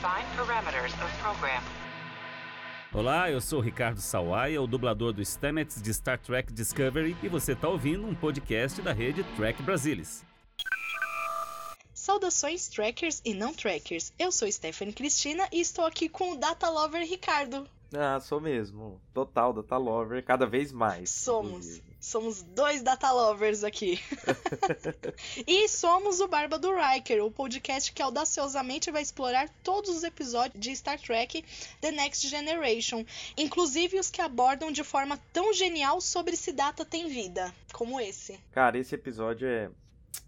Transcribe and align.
Define 0.00 0.24
parameters 0.34 0.94
of 0.94 1.14
program. 1.18 1.62
Olá, 2.90 3.30
eu 3.30 3.38
sou 3.38 3.60
Ricardo 3.60 4.00
Sawaia, 4.00 4.62
o 4.62 4.66
dublador 4.66 5.12
do 5.12 5.20
Stamets 5.22 5.82
de 5.82 5.92
Star 5.92 6.18
Trek 6.18 6.50
Discovery, 6.50 7.14
e 7.22 7.28
você 7.28 7.52
está 7.52 7.68
ouvindo 7.68 8.06
um 8.06 8.14
podcast 8.14 8.80
da 8.80 8.94
rede 8.94 9.22
Trek 9.36 9.62
Brasilis. 9.62 10.24
Saudações 11.92 12.66
trackers 12.66 13.20
e 13.26 13.34
não 13.34 13.52
trackers. 13.52 14.10
Eu 14.18 14.32
sou 14.32 14.50
Stephanie 14.50 14.94
Cristina 14.94 15.46
e 15.52 15.60
estou 15.60 15.84
aqui 15.84 16.08
com 16.08 16.32
o 16.32 16.36
Data 16.36 16.70
Lover 16.70 17.06
Ricardo. 17.06 17.68
Ah, 17.94 18.18
sou 18.20 18.40
mesmo. 18.40 18.98
Total 19.12 19.52
Data 19.52 19.76
Lover, 19.76 20.24
cada 20.24 20.46
vez 20.46 20.72
mais. 20.72 21.10
Somos. 21.10 21.50
inclusive. 21.50 21.89
Somos 22.00 22.42
dois 22.42 22.82
Data 22.82 23.12
Lovers 23.12 23.62
aqui. 23.62 24.00
e 25.46 25.68
somos 25.68 26.18
o 26.18 26.26
Barba 26.26 26.58
do 26.58 26.74
Riker, 26.74 27.22
o 27.22 27.30
podcast 27.30 27.92
que 27.92 28.00
audaciosamente 28.00 28.90
vai 28.90 29.02
explorar 29.02 29.50
todos 29.62 29.90
os 29.90 30.02
episódios 30.02 30.58
de 30.58 30.74
Star 30.74 30.98
Trek 30.98 31.44
The 31.80 31.90
Next 31.90 32.26
Generation, 32.26 33.04
inclusive 33.36 33.98
os 33.98 34.10
que 34.10 34.22
abordam 34.22 34.72
de 34.72 34.82
forma 34.82 35.20
tão 35.30 35.52
genial 35.52 36.00
sobre 36.00 36.36
se 36.36 36.52
data 36.52 36.86
tem 36.86 37.06
vida, 37.06 37.52
como 37.70 38.00
esse. 38.00 38.40
Cara, 38.50 38.78
esse 38.78 38.94
episódio 38.94 39.46
é. 39.46 39.70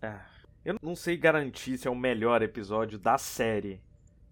Ah, 0.02 0.26
eu 0.64 0.76
não 0.82 0.94
sei 0.94 1.16
garantir 1.16 1.78
se 1.78 1.88
é 1.88 1.90
o 1.90 1.96
melhor 1.96 2.42
episódio 2.42 2.98
da 2.98 3.16
série, 3.16 3.80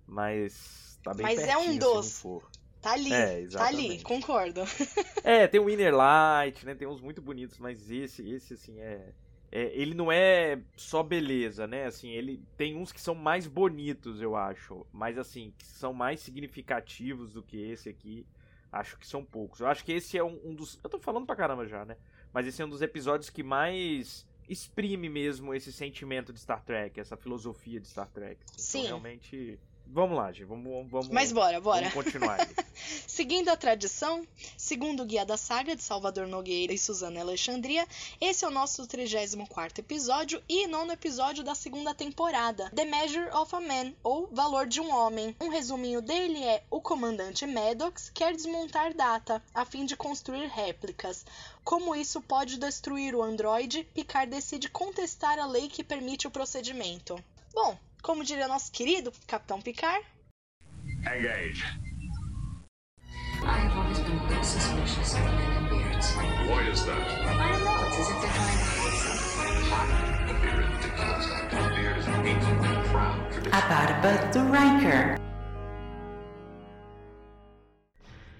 mas 0.07 0.99
tá 1.03 1.15
bem 1.15 1.25
Mas 1.25 1.39
é 1.39 1.47
pertinho 1.47 1.71
um 1.71 1.73
se 1.73 1.79
dos. 1.79 1.95
não 1.95 2.03
for. 2.03 2.51
Tá 2.81 2.93
ali, 2.93 3.13
É, 3.13 3.47
tá 3.49 3.67
ali, 3.67 4.03
concordo. 4.03 4.63
É, 5.23 5.47
tem 5.47 5.61
o 5.61 5.69
Inner 5.69 5.95
Light, 5.95 6.65
né? 6.65 6.75
Tem 6.75 6.89
uns 6.89 7.01
muito 7.01 7.21
bonitos, 7.21 7.59
mas 7.59 7.91
esse, 7.91 8.27
esse 8.27 8.55
assim, 8.55 8.81
é, 8.81 9.13
é- 9.53 9.71
Ele 9.75 9.95
não 9.95 10.11
é 10.11 10.59
só 10.77 11.03
beleza, 11.03 11.67
né? 11.67 11.85
Assim, 11.85 12.11
ele 12.11 12.43
tem 12.57 12.75
uns 12.75 12.91
que 12.91 13.01
são 13.01 13.15
mais 13.15 13.47
bonitos, 13.47 14.23
eu 14.23 14.35
acho. 14.35 14.87
Mas 14.93 15.19
assim, 15.19 15.53
que 15.59 15.67
são 15.67 15.93
mais 15.93 16.21
significativos 16.21 17.33
do 17.35 17.43
que 17.43 17.59
esse 17.71 17.89
aqui. 17.89 18.27
Acho 18.73 18.97
que 18.99 19.07
são 19.07 19.25
poucos. 19.25 19.61
Eu 19.61 19.67
acho 19.67 19.85
que 19.85 19.93
esse 19.93 20.17
é 20.17 20.25
um, 20.25 20.41
um 20.45 20.55
dos. 20.55 20.79
Eu 20.83 20.89
tô 20.89 20.99
falando 20.99 21.27
pra 21.27 21.37
caramba 21.37 21.67
já, 21.67 21.85
né? 21.85 21.97
Mas 22.33 22.47
esse 22.47 22.63
é 22.63 22.65
um 22.65 22.69
dos 22.69 22.81
episódios 22.83 23.29
que 23.29 23.43
mais 23.43 24.27
exprime 24.49 25.09
mesmo 25.09 25.55
esse 25.55 25.73
sentimento 25.73 26.33
de 26.33 26.41
Star 26.41 26.63
Trek, 26.65 26.99
essa 26.99 27.17
filosofia 27.17 27.79
de 27.81 27.89
Star 27.89 28.09
Trek. 28.09 28.41
Então, 28.43 28.59
Sim. 28.59 28.87
realmente. 28.87 29.59
Vamos 29.93 30.17
lá, 30.17 30.31
gente. 30.31 30.45
Vamos, 30.45 30.89
vamos, 30.89 31.09
Mas 31.09 31.33
bora, 31.33 31.61
bora. 31.61 31.89
vamos 31.89 32.05
continuar. 32.05 32.39
Seguindo 33.09 33.49
a 33.49 33.57
tradição, 33.57 34.25
segundo 34.57 35.03
o 35.03 35.07
Guia 35.07 35.27
da 35.27 35.37
Saga 35.37 35.75
de 35.75 35.83
Salvador 35.83 36.29
Nogueira 36.29 36.73
e 36.73 36.79
Suzana 36.79 37.21
Alexandria, 37.21 37.85
esse 38.21 38.45
é 38.45 38.49
o 38.49 38.53
nosso 38.53 38.87
34 38.87 39.81
episódio 39.81 40.41
e 40.49 40.69
nono 40.69 40.93
episódio 40.93 41.43
da 41.43 41.57
segunda 41.57 41.93
temporada, 41.93 42.71
The 42.71 42.85
Measure 42.85 43.31
of 43.31 43.53
a 43.53 43.61
Man, 43.61 43.93
ou 44.05 44.29
Valor 44.29 44.69
de 44.69 44.81
um 44.81 44.95
Homem. 44.95 45.35
Um 45.41 45.49
resuminho 45.49 46.01
dele 46.01 46.41
é: 46.45 46.63
o 46.71 46.81
comandante 46.81 47.45
Maddox 47.45 48.11
quer 48.15 48.33
desmontar 48.33 48.95
Data 48.95 49.43
a 49.53 49.65
fim 49.65 49.85
de 49.85 49.97
construir 49.97 50.47
réplicas. 50.47 51.27
Como 51.65 51.97
isso 51.97 52.21
pode 52.21 52.59
destruir 52.59 53.17
o 53.17 53.23
androide, 53.23 53.83
Picard 53.93 54.31
decide 54.31 54.69
contestar 54.69 55.39
a 55.41 55.47
lei 55.47 55.69
que 55.69 55.83
permite 55.83 56.29
o 56.29 56.31
procedimento. 56.31 57.23
Bom, 57.53 57.77
como 58.03 58.25
diria 58.25 58.49
nosso 58.49 58.71
querido 58.73 59.13
Capitão 59.27 59.61
Picard, 59.61 60.05
Engage. 61.07 61.65
I 63.43 63.57
have 63.57 63.75
always 63.75 63.99
been 64.01 64.19
a 64.19 64.29
bit 64.29 64.45
suspicious 64.45 65.15
of 65.15 65.21
men 65.25 65.57
in 65.57 65.69
beards. 65.71 66.15
Why 66.47 66.69
is 66.69 66.85
that? 66.85 66.99
I 66.99 67.53
don't 67.53 67.65
know, 67.65 67.87
it's 67.87 67.99
as 67.99 68.11
if 68.11 68.21
they're 68.21 68.33
trying 68.37 68.53
to 68.53 68.69
hide 68.69 69.01
something. 69.01 70.41
Be 70.43 70.51
ridiculous. 70.61 71.27
A 71.51 71.75
beard 71.75 71.97
is 71.99 72.07
an 72.07 72.27
ancient 72.27 72.67
and 72.67 72.87
proud 72.89 73.33
tradition. 73.33 73.55
A 73.55 73.61
barba 73.69 74.31
do 74.31 74.41
Riker. 74.53 75.17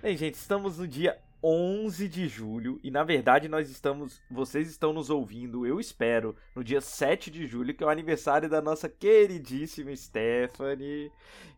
Bem, 0.03 0.17
gente, 0.17 0.35
estamos 0.35 0.79
no 0.79 0.87
dia 0.87 1.19
11 1.43 2.09
de 2.09 2.29
julho 2.29 2.79
e 2.83 2.91
na 2.91 3.03
verdade 3.03 3.49
nós 3.49 3.71
estamos, 3.71 4.21
vocês 4.31 4.69
estão 4.69 4.93
nos 4.93 5.11
ouvindo, 5.11 5.67
eu 5.67 5.81
espero, 5.81 6.37
no 6.55 6.63
dia 6.63 6.81
7 6.81 7.31
de 7.31 7.47
julho, 7.47 7.75
que 7.75 7.83
é 7.83 7.87
o 7.87 7.91
aniversário 7.91 8.49
da 8.49 8.61
nossa 8.61 8.89
queridíssima 8.89 9.95
Stephanie. 9.97 11.11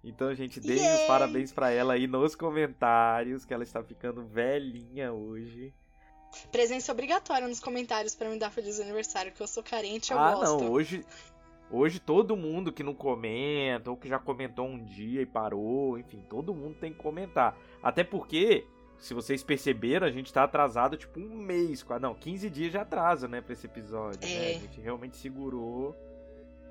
Então, 0.04 0.34
gente, 0.34 0.60
deem 0.60 0.76
os 0.76 0.82
Yay! 0.82 1.06
parabéns 1.06 1.53
pra 1.53 1.70
ela 1.70 1.94
aí 1.94 2.06
nos 2.06 2.34
comentários, 2.34 3.44
que 3.44 3.54
ela 3.54 3.62
está 3.62 3.82
ficando 3.82 4.25
velhinha 4.25 5.12
hoje. 5.12 5.72
Presença 6.50 6.91
obrigatória 6.93 7.47
nos 7.47 7.60
comentários 7.60 8.14
pra 8.14 8.28
me 8.28 8.38
dar 8.38 8.50
feliz 8.50 8.81
aniversário, 8.81 9.32
que 9.32 9.43
eu 9.43 9.47
sou 9.47 9.62
carente, 9.62 10.12
eu 10.12 10.19
ah, 10.19 10.34
gosto. 10.34 10.64
não, 10.64 10.70
hoje 10.70 11.04
Hoje 11.72 11.99
todo 11.99 12.37
mundo 12.37 12.70
que 12.70 12.82
não 12.82 12.93
comenta, 12.93 13.91
ou 13.91 13.97
que 13.97 14.06
já 14.06 14.19
comentou 14.19 14.66
um 14.66 14.84
dia 14.84 15.22
e 15.22 15.26
parou, 15.26 15.99
enfim, 15.99 16.22
todo 16.28 16.54
mundo 16.54 16.76
tem 16.78 16.93
que 16.93 16.99
comentar. 16.99 17.56
Até 17.82 18.04
porque, 18.04 18.66
se 19.02 19.14
vocês 19.14 19.42
perceberam, 19.42 20.06
a 20.06 20.10
gente 20.10 20.32
tá 20.32 20.44
atrasado 20.44 20.96
tipo 20.96 21.18
um 21.18 21.36
mês, 21.36 21.82
quase- 21.82 22.00
não, 22.02 22.14
15 22.14 22.48
dias 22.48 22.70
de 22.70 22.78
atraso, 22.78 23.26
né, 23.26 23.40
pra 23.40 23.52
esse 23.52 23.66
episódio. 23.66 24.20
né? 24.22 24.52
É. 24.52 24.56
A 24.56 24.58
gente 24.60 24.80
realmente 24.80 25.16
segurou 25.16 25.96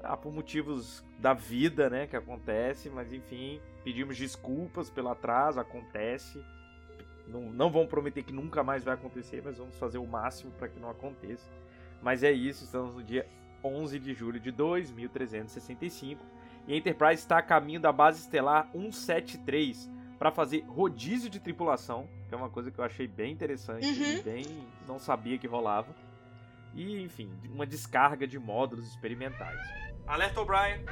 ah, 0.03 0.15
por 0.17 0.31
motivos 0.33 1.03
da 1.19 1.33
vida, 1.33 1.89
né, 1.89 2.07
que 2.07 2.15
acontece, 2.15 2.89
mas 2.89 3.11
enfim, 3.13 3.61
pedimos 3.83 4.17
desculpas 4.17 4.89
pelo 4.89 5.09
atraso, 5.09 5.59
acontece. 5.59 6.43
Não, 7.27 7.41
não 7.51 7.69
vamos 7.71 7.89
prometer 7.89 8.23
que 8.23 8.31
nunca 8.33 8.63
mais 8.63 8.83
vai 8.83 8.95
acontecer, 8.95 9.41
mas 9.45 9.57
vamos 9.57 9.77
fazer 9.77 9.99
o 9.99 10.07
máximo 10.07 10.51
para 10.53 10.67
que 10.69 10.79
não 10.79 10.89
aconteça. 10.89 11.45
Mas 12.01 12.23
é 12.23 12.31
isso, 12.31 12.63
estamos 12.63 12.95
no 12.95 13.03
dia 13.03 13.27
11 13.63 13.99
de 13.99 14.13
julho 14.13 14.39
de 14.39 14.49
2365 14.51 16.25
e 16.67 16.73
a 16.73 16.77
Enterprise 16.77 17.21
está 17.21 17.37
a 17.37 17.41
caminho 17.43 17.79
da 17.79 17.91
base 17.91 18.21
estelar 18.21 18.69
173 18.71 19.87
para 20.21 20.29
fazer 20.29 20.63
rodízio 20.67 21.31
de 21.31 21.39
tripulação, 21.39 22.07
que 22.29 22.35
é 22.35 22.37
uma 22.37 22.47
coisa 22.47 22.69
que 22.69 22.77
eu 22.77 22.83
achei 22.83 23.07
bem 23.07 23.31
interessante 23.31 23.83
Uhum. 23.87 24.03
e 24.19 24.21
bem 24.21 24.67
não 24.87 24.99
sabia 24.99 25.35
que 25.39 25.47
rolava. 25.47 25.95
E, 26.75 27.01
enfim, 27.01 27.33
uma 27.49 27.65
descarga 27.65 28.27
de 28.27 28.37
módulos 28.37 28.85
experimentais. 28.87 29.59
Alerta 30.05 30.39
O'Brien! 30.41 30.85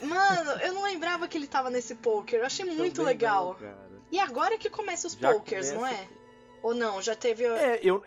Mano, 0.00 0.50
eu 0.62 0.72
não 0.74 0.84
lembrava 0.84 1.26
que 1.26 1.36
ele 1.36 1.48
tava 1.48 1.70
nesse 1.70 1.96
poker. 1.96 2.38
Eu 2.38 2.46
achei 2.46 2.64
muito 2.64 2.94
Também 2.96 3.12
legal. 3.14 3.56
não. 3.60 4.00
E 4.12 4.20
agora 4.20 4.56
que 4.58 4.70
começa 4.70 5.08
os 5.08 5.14
Já 5.14 5.32
pokers, 5.32 5.72
não 5.72 5.84
é? 5.84 5.90
começa- 5.92 6.10
Ou 6.62 6.72
não? 6.74 7.02
Já 7.02 7.16
teve. 7.16 7.44
É, 7.44 7.80
eu, 7.82 8.04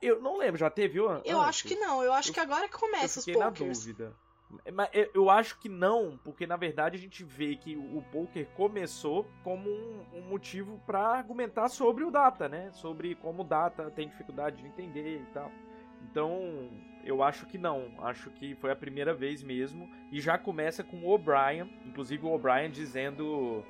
eu 0.00 0.22
não 0.22 0.38
lembro, 0.38 0.56
já 0.58 0.70
teve 0.70 0.98
o 1.00 1.20
eu 1.22 1.38
acho 1.42 1.64
que 1.64 1.74
não. 1.76 2.02
Eu 2.02 2.14
acho 2.14 2.30
Eu- 2.30 2.34
que 2.34 2.40
agora 2.40 2.66
que 2.66 2.74
Eu 2.76 2.80
começa 2.80 3.18
os 3.18 3.24
fiquei 3.26 3.38
na 3.38 3.50
pokers. 3.50 3.80
dúvida. 3.80 4.16
Mas 4.72 4.88
eu- 5.14 5.28
acho 5.28 5.58
que 5.58 5.68
não, 5.68 6.18
porque 6.22 6.46
na 6.46 6.56
verdade 6.56 6.96
a 6.96 7.00
gente 7.00 7.24
vê 7.24 7.56
que 7.56 7.76
o 7.76 8.02
poker 8.12 8.46
começou 8.56 9.26
como 9.42 9.68
um, 9.68 10.04
um 10.14 10.20
motivo 10.22 10.80
pra 10.86 11.00
argumentar 11.00 11.68
sobre 11.68 12.04
o 12.04 12.10
Data, 12.10 12.48
né? 12.48 12.70
Sobre 12.72 13.14
como 13.16 13.42
o 13.42 13.44
Data 13.44 13.90
tem 13.90 14.08
dificuldade 14.08 14.58
de 14.58 14.66
entender 14.68 15.20
e 15.20 15.26
tal. 15.32 15.50
Então, 16.10 16.70
eu 17.04 17.22
acho 17.22 17.46
que 17.46 17.58
não. 17.58 17.90
Acho 17.98 18.30
que 18.30 18.54
foi 18.54 18.70
a 18.70 18.76
primeira 18.76 19.12
vez 19.12 19.42
mesmo. 19.42 19.90
E 20.12 20.20
já 20.20 20.38
começa 20.38 20.84
com 20.84 20.98
o 20.98 21.10
O'Brien. 21.10 21.68
Inclusive 21.84 22.24
o 22.24 22.32
O'Brien 22.32 22.70
dizendo 22.70 23.64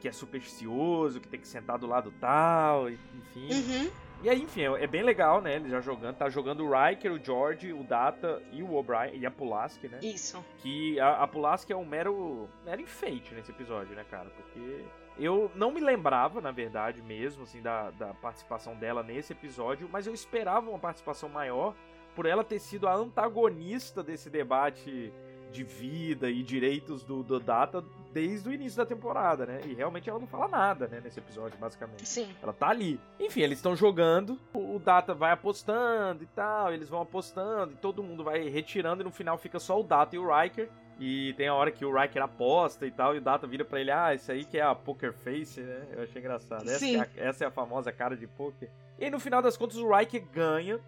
que 0.00 0.08
é 0.08 0.12
supersticioso, 0.12 1.20
que 1.20 1.28
tem 1.28 1.40
que 1.40 1.46
sentar 1.48 1.78
do 1.78 1.86
lado 1.86 2.12
tal, 2.20 2.88
enfim. 2.90 3.48
Uhum. 3.52 3.90
E 4.22 4.30
aí, 4.30 4.40
enfim, 4.40 4.62
é 4.62 4.84
é 4.84 4.86
bem 4.86 5.02
legal, 5.02 5.40
né? 5.40 5.56
Ele 5.56 5.68
já 5.68 5.80
jogando. 5.80 6.16
Tá 6.16 6.28
jogando 6.28 6.64
o 6.64 6.70
Riker, 6.70 7.12
o 7.12 7.18
George, 7.22 7.72
o 7.72 7.82
Data 7.82 8.40
e 8.52 8.62
o 8.62 8.74
O'Brien. 8.74 9.16
E 9.16 9.26
a 9.26 9.30
Pulaski, 9.30 9.88
né? 9.88 9.98
Isso. 10.00 10.44
Que 10.58 11.00
a, 11.00 11.22
a 11.22 11.26
Pulaski 11.26 11.72
é 11.72 11.76
um 11.76 11.84
mero, 11.84 12.48
mero 12.64 12.80
enfeite 12.80 13.34
nesse 13.34 13.50
episódio, 13.50 13.96
né, 13.96 14.04
cara? 14.08 14.30
Porque 14.30 14.84
eu 15.18 15.50
não 15.56 15.72
me 15.72 15.80
lembrava, 15.80 16.40
na 16.40 16.52
verdade, 16.52 17.02
mesmo, 17.02 17.42
assim, 17.42 17.60
da, 17.60 17.90
da 17.90 18.14
participação 18.14 18.76
dela 18.76 19.02
nesse 19.02 19.32
episódio. 19.32 19.88
Mas 19.90 20.06
eu 20.06 20.14
esperava 20.14 20.70
uma 20.70 20.78
participação 20.78 21.28
maior 21.28 21.74
por 22.14 22.24
ela 22.24 22.44
ter 22.44 22.60
sido 22.60 22.86
a 22.86 22.94
antagonista 22.94 24.04
desse 24.04 24.30
debate 24.30 25.12
de 25.50 25.64
vida 25.64 26.30
e 26.30 26.42
direitos 26.42 27.02
do, 27.02 27.22
do 27.22 27.40
Data 27.40 27.84
desde 28.12 28.48
o 28.48 28.52
início 28.52 28.76
da 28.76 28.86
temporada, 28.86 29.46
né? 29.46 29.60
E 29.64 29.74
realmente 29.74 30.08
ela 30.08 30.18
não 30.18 30.26
fala 30.26 30.48
nada, 30.48 30.86
né, 30.86 31.00
nesse 31.02 31.18
episódio, 31.18 31.58
basicamente. 31.58 32.06
Sim. 32.06 32.28
Ela 32.42 32.52
tá 32.52 32.68
ali. 32.68 33.00
Enfim, 33.18 33.40
eles 33.40 33.58
estão 33.58 33.74
jogando, 33.74 34.38
o 34.54 34.78
Data 34.78 35.14
vai 35.14 35.32
apostando 35.32 36.22
e 36.22 36.26
tal, 36.26 36.72
eles 36.72 36.88
vão 36.88 37.00
apostando 37.00 37.72
e 37.72 37.76
todo 37.76 38.02
mundo 38.02 38.22
vai 38.22 38.48
retirando 38.48 39.02
e 39.02 39.04
no 39.04 39.10
final 39.10 39.38
fica 39.38 39.58
só 39.58 39.80
o 39.80 39.82
Data 39.82 40.14
e 40.14 40.18
o 40.18 40.28
Riker. 40.32 40.68
E 41.00 41.32
tem 41.34 41.48
a 41.48 41.54
hora 41.54 41.72
que 41.72 41.84
o 41.84 41.92
Riker 41.92 42.22
aposta 42.22 42.86
e 42.86 42.90
tal, 42.90 43.14
e 43.14 43.18
o 43.18 43.20
Data 43.20 43.46
vira 43.46 43.64
pra 43.64 43.80
ele, 43.80 43.90
ah, 43.90 44.14
isso 44.14 44.30
aí 44.30 44.44
que 44.44 44.58
é 44.58 44.62
a 44.62 44.74
poker 44.74 45.12
face, 45.12 45.60
né? 45.60 45.86
Eu 45.92 46.02
achei 46.02 46.20
engraçado. 46.20 46.62
Essa, 46.62 46.78
Sim. 46.78 46.96
é 46.96 47.00
a, 47.00 47.08
essa 47.16 47.44
é 47.44 47.46
a 47.48 47.50
famosa 47.50 47.90
cara 47.90 48.16
de 48.16 48.26
poker. 48.26 48.70
E 48.98 49.06
aí, 49.06 49.10
no 49.10 49.18
final 49.18 49.42
das 49.42 49.56
contas 49.56 49.78
o 49.78 49.90
Riker 49.90 50.24
ganha 50.30 50.78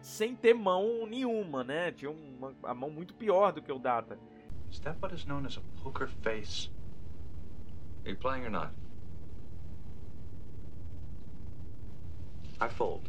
sem 0.00 0.36
ter 0.36 0.54
mão 0.54 1.06
nenhuma, 1.06 1.64
né? 1.64 1.90
Tinha 1.90 2.10
uma, 2.10 2.54
a 2.62 2.74
mão 2.74 2.90
muito 2.90 3.14
pior 3.14 3.52
do 3.52 3.62
que 3.62 3.72
o 3.72 3.78
Data. 3.78 4.18
Is 4.74 4.80
that 4.80 4.96
what 4.98 5.12
is 5.12 5.28
known 5.28 5.46
as 5.46 5.56
a 5.56 5.60
poker 5.84 6.08
face? 6.24 6.68
Are 8.04 8.08
you 8.08 8.16
playing 8.16 8.44
or 8.44 8.50
not? 8.50 8.72
I 12.60 12.68
fold. 12.68 13.08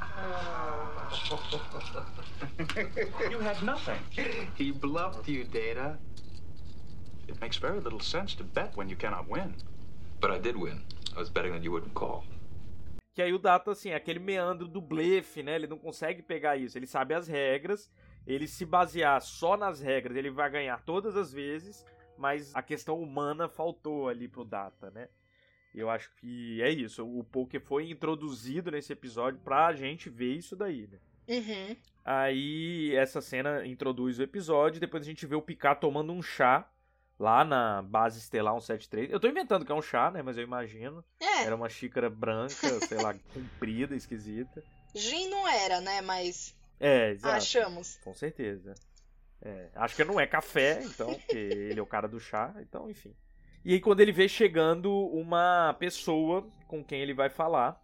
Ah. 0.00 1.08
you 3.30 3.38
had 3.38 3.62
nothing. 3.62 4.00
He 4.56 4.72
bluffed 4.72 5.28
you, 5.28 5.44
Data. 5.44 5.98
It 7.28 7.40
makes 7.40 7.58
very 7.58 7.78
little 7.78 8.00
sense 8.00 8.34
to 8.34 8.42
bet 8.42 8.76
when 8.76 8.88
you 8.88 8.96
cannot 8.96 9.28
win. 9.28 9.54
But 10.20 10.32
I 10.32 10.38
did 10.38 10.56
win. 10.56 10.82
I 11.16 11.20
was 11.20 11.30
betting 11.30 11.52
that 11.52 11.62
you 11.62 11.70
wouldn't 11.70 11.94
call. 11.94 12.24
Que 13.20 13.24
aí 13.24 13.34
o 13.34 13.38
Data, 13.38 13.72
assim, 13.72 13.90
é 13.90 13.96
aquele 13.96 14.18
meandro 14.18 14.66
do 14.66 14.80
blefe, 14.80 15.42
né? 15.42 15.54
Ele 15.54 15.66
não 15.66 15.76
consegue 15.76 16.22
pegar 16.22 16.56
isso. 16.56 16.78
Ele 16.78 16.86
sabe 16.86 17.12
as 17.12 17.28
regras. 17.28 17.92
Ele 18.26 18.46
se 18.46 18.64
basear 18.64 19.20
só 19.20 19.58
nas 19.58 19.78
regras, 19.78 20.16
ele 20.16 20.30
vai 20.30 20.48
ganhar 20.48 20.82
todas 20.86 21.14
as 21.18 21.30
vezes. 21.30 21.84
Mas 22.16 22.50
a 22.54 22.62
questão 22.62 22.98
humana 22.98 23.46
faltou 23.46 24.08
ali 24.08 24.26
pro 24.26 24.42
Data, 24.42 24.90
né? 24.90 25.10
Eu 25.74 25.90
acho 25.90 26.10
que 26.16 26.62
é 26.62 26.70
isso. 26.70 27.06
O 27.06 27.22
poker 27.22 27.60
foi 27.60 27.90
introduzido 27.90 28.70
nesse 28.70 28.94
episódio 28.94 29.38
pra 29.40 29.70
gente 29.74 30.08
ver 30.08 30.32
isso 30.32 30.56
daí, 30.56 30.88
né? 30.90 30.98
Uhum. 31.28 31.76
Aí 32.02 32.96
essa 32.96 33.20
cena 33.20 33.66
introduz 33.66 34.18
o 34.18 34.22
episódio, 34.22 34.80
depois 34.80 35.02
a 35.02 35.06
gente 35.06 35.26
vê 35.26 35.34
o 35.34 35.42
Picard 35.42 35.78
tomando 35.78 36.10
um 36.10 36.22
chá 36.22 36.66
lá 37.20 37.44
na 37.44 37.82
base 37.82 38.18
estelar 38.18 38.54
173. 38.54 39.10
Eu 39.12 39.20
tô 39.20 39.28
inventando 39.28 39.64
que 39.66 39.70
é 39.70 39.74
um 39.74 39.82
chá, 39.82 40.10
né, 40.10 40.22
mas 40.22 40.38
eu 40.38 40.42
imagino. 40.42 41.04
É, 41.20 41.44
Era 41.44 41.54
uma 41.54 41.68
xícara 41.68 42.08
branca, 42.08 42.80
sei 42.88 42.96
lá, 42.96 43.14
comprida, 43.34 43.94
esquisita. 43.94 44.64
gin 44.94 45.28
não 45.28 45.46
era, 45.46 45.82
né? 45.82 46.00
Mas 46.00 46.56
É, 46.80 47.10
exato. 47.10 47.36
achamos. 47.36 47.98
Com 48.02 48.14
certeza. 48.14 48.74
É, 49.42 49.68
acho 49.74 49.94
que 49.96 50.04
não 50.04 50.18
é 50.18 50.26
café, 50.26 50.82
então, 50.82 51.14
porque 51.14 51.36
ele 51.36 51.78
é 51.78 51.82
o 51.82 51.86
cara 51.86 52.08
do 52.08 52.18
chá, 52.18 52.54
então, 52.58 52.90
enfim. 52.90 53.14
E 53.64 53.74
aí 53.74 53.80
quando 53.80 54.00
ele 54.00 54.12
vê 54.12 54.26
chegando 54.26 54.90
uma 55.08 55.74
pessoa 55.78 56.50
com 56.66 56.82
quem 56.82 57.02
ele 57.02 57.12
vai 57.12 57.28
falar, 57.28 57.78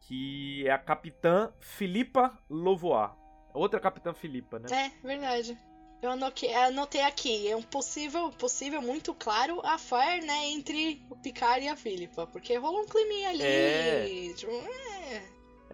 que 0.00 0.66
é 0.66 0.70
a 0.70 0.78
capitã 0.78 1.50
Filipa 1.58 2.38
Lovoar. 2.50 3.16
Outra 3.54 3.80
capitã 3.80 4.12
Filipa, 4.12 4.58
né? 4.58 4.68
É, 4.70 5.06
verdade. 5.06 5.58
Eu 6.00 6.10
anotei, 6.10 7.02
aqui, 7.02 7.48
é 7.50 7.56
um 7.56 7.62
possível, 7.62 8.30
possível 8.30 8.80
muito 8.80 9.12
claro 9.12 9.60
a 9.64 9.76
fire, 9.76 10.24
né, 10.24 10.46
entre 10.46 11.02
o 11.10 11.16
Picard 11.16 11.64
e 11.64 11.68
a 11.68 11.74
Philippa, 11.76 12.26
porque 12.26 12.56
rolou 12.56 12.82
um 12.82 12.86
climinha 12.86 13.30
ali. 13.30 13.42
É. 13.42 14.32
tipo, 14.36 14.52
é. 14.52 15.22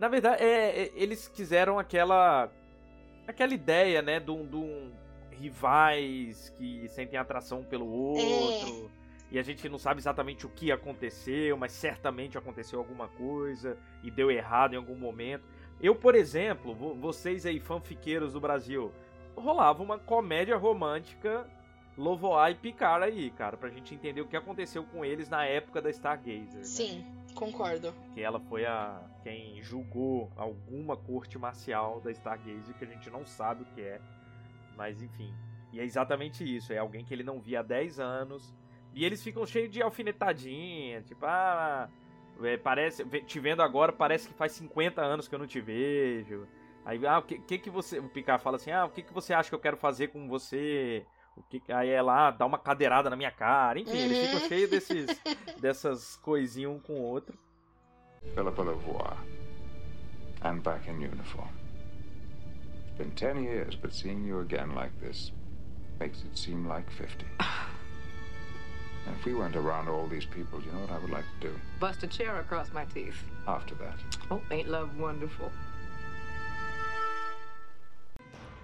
Na 0.01 0.09
verdade, 0.09 0.43
é, 0.43 0.85
é, 0.85 0.93
eles 0.95 1.29
quiseram 1.29 1.79
aquela 1.79 2.51
aquela 3.27 3.53
ideia, 3.55 4.01
né, 4.03 4.19
de 4.19 4.31
um, 4.31 4.47
de 4.47 4.57
um 4.57 4.93
rivais 5.31 6.51
que 6.57 6.89
sentem 6.89 7.19
atração 7.19 7.63
pelo 7.63 7.87
outro. 7.91 8.91
E 9.31 9.39
a 9.39 9.43
gente 9.43 9.69
não 9.69 9.79
sabe 9.79 10.01
exatamente 10.01 10.47
o 10.47 10.49
que 10.49 10.71
aconteceu, 10.71 11.57
mas 11.57 11.73
certamente 11.73 12.39
aconteceu 12.39 12.79
alguma 12.79 13.09
coisa 13.09 13.77
e 14.03 14.11
deu 14.11 14.31
errado 14.31 14.75
em 14.75 14.77
algum 14.77 14.95
momento. 14.95 15.43
Eu, 15.81 15.95
por 15.95 16.15
exemplo, 16.15 16.75
vo- 16.75 16.95
vocês 16.95 17.45
aí, 17.45 17.59
fanfiqueiros 17.59 18.33
do 18.33 18.41
Brasil, 18.41 18.93
rolava 19.37 19.83
uma 19.83 19.99
comédia 19.99 20.57
romântica 20.57 21.47
Lovoar 21.97 22.51
e 22.51 22.55
Picard 22.57 23.05
aí, 23.05 23.31
cara, 23.31 23.57
pra 23.57 23.69
gente 23.71 23.95
entender 23.95 24.21
o 24.21 24.27
que 24.27 24.37
aconteceu 24.37 24.83
com 24.85 25.05
eles 25.05 25.29
na 25.29 25.45
época 25.45 25.81
da 25.81 25.91
Stargazer. 25.91 26.59
né? 26.59 26.65
Sim, 26.65 27.07
concordo. 27.35 27.95
que 28.13 28.21
ela 28.21 28.41
foi 28.41 28.67
a 28.67 29.01
quem 29.23 29.63
julgou 29.63 30.31
alguma 30.37 30.97
corte 30.97 31.39
marcial 31.39 32.01
da 32.01 32.11
Stargazer 32.11 32.75
que 32.77 32.85
a 32.85 32.89
gente 32.89 33.09
não 33.11 33.25
sabe 33.25 33.63
o 33.63 33.67
que 33.67 33.81
é, 33.81 34.01
mas 34.77 35.01
enfim. 35.03 35.33
E 35.73 35.79
é 35.79 35.85
exatamente 35.85 36.45
isso, 36.45 36.73
é 36.73 36.79
alguém 36.79 37.05
que 37.05 37.15
ele 37.15 37.23
não 37.23 37.41
via 37.41 37.61
há 37.61 37.63
10 37.63 38.01
anos. 38.01 38.55
E 38.93 39.05
eles 39.05 39.23
ficam 39.23 39.45
cheios 39.45 39.71
de 39.71 39.83
alfinetadinha, 39.83 41.03
tipo, 41.03 41.27
ah, 41.27 41.89
é, 42.43 42.57
parece, 42.57 43.05
te 43.23 43.41
vendo 43.41 43.63
agora, 43.63 43.93
parece 43.93 44.29
que 44.29 44.35
faz 44.35 44.53
50 44.53 45.01
anos 45.03 45.27
que 45.27 45.35
eu 45.35 45.39
não 45.39 45.47
te 45.47 45.61
vejo. 45.61 46.47
Aí, 46.85 47.05
ah, 47.07 47.19
o 47.19 47.23
que, 47.23 47.39
que 47.39 47.59
que 47.59 47.71
você, 47.71 47.99
o 47.99 48.09
Picard 48.09 48.43
fala 48.43 48.57
assim, 48.57 48.71
ah, 48.71 48.85
o 48.85 48.91
que 48.91 49.03
que 49.03 49.13
você 49.13 49.33
acha 49.33 49.49
que 49.49 49.55
eu 49.55 49.59
quero 49.61 49.77
fazer 49.77 50.09
com 50.09 50.29
você? 50.29 51.07
O 51.37 51.43
que, 51.43 51.61
aí 51.73 51.89
ela 51.89 52.29
ah, 52.29 52.31
dá 52.31 52.45
uma 52.47 52.59
cadeirada 52.59 53.09
na 53.11 53.17
minha 53.17 53.31
cara, 53.31 53.79
enfim, 53.81 53.97
eles 53.97 54.19
Uhum. 54.19 54.27
ficam 54.27 54.49
cheios 54.49 54.71
desses, 54.71 55.21
dessas 55.61 56.17
coisinhas 56.17 56.71
um 56.73 56.79
com 56.79 56.93
o 56.95 57.03
outro. 57.03 57.37
Philippa 58.35 58.63
Lavoie. 58.63 59.17
I'm 60.45 60.61
back 60.61 60.89
in 60.89 61.01
uniform. 61.03 61.49
It's 62.87 62.99
been 62.99 63.11
ten 63.13 63.43
years, 63.43 63.75
but 63.77 63.93
seeing 63.93 64.25
you 64.25 64.41
again 64.41 64.75
like 64.75 64.93
this 65.01 65.33
makes 65.99 66.23
it 66.23 66.37
seem 66.39 66.67
like 66.69 66.89
50. 66.93 67.25
And 69.07 69.17
if 69.19 69.25
we 69.25 69.35
weren't 69.35 69.57
around 69.57 69.89
all 69.89 70.07
these 70.07 70.27
people, 70.27 70.61
you 70.61 70.71
know 70.73 70.81
what 70.81 70.91
I 70.93 70.99
would 70.99 71.11
like 71.11 71.25
to 71.41 71.49
do 71.49 71.55
Bust 71.81 72.03
a 72.03 72.07
chair 72.07 72.39
across 72.41 72.73
my 72.73 72.85
teeth. 72.85 73.17
after 73.49 73.75
that? 73.77 73.97
Oh, 74.31 74.41
ain't 74.51 74.69
love 74.69 74.97
wonderful? 74.99 75.51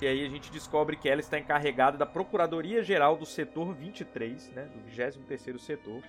E 0.01 0.07
aí 0.07 0.25
a 0.25 0.29
gente 0.29 0.51
descobre 0.51 0.97
que 0.97 1.09
ela 1.09 1.21
está 1.21 1.39
encarregada 1.39 1.99
da 1.99 2.07
Procuradoria 2.07 2.83
Geral 2.83 3.17
do 3.17 3.27
Setor 3.27 3.75
23, 3.75 4.51
né, 4.53 4.63
do 4.65 4.81
23º 4.91 5.59
Setor. 5.59 6.03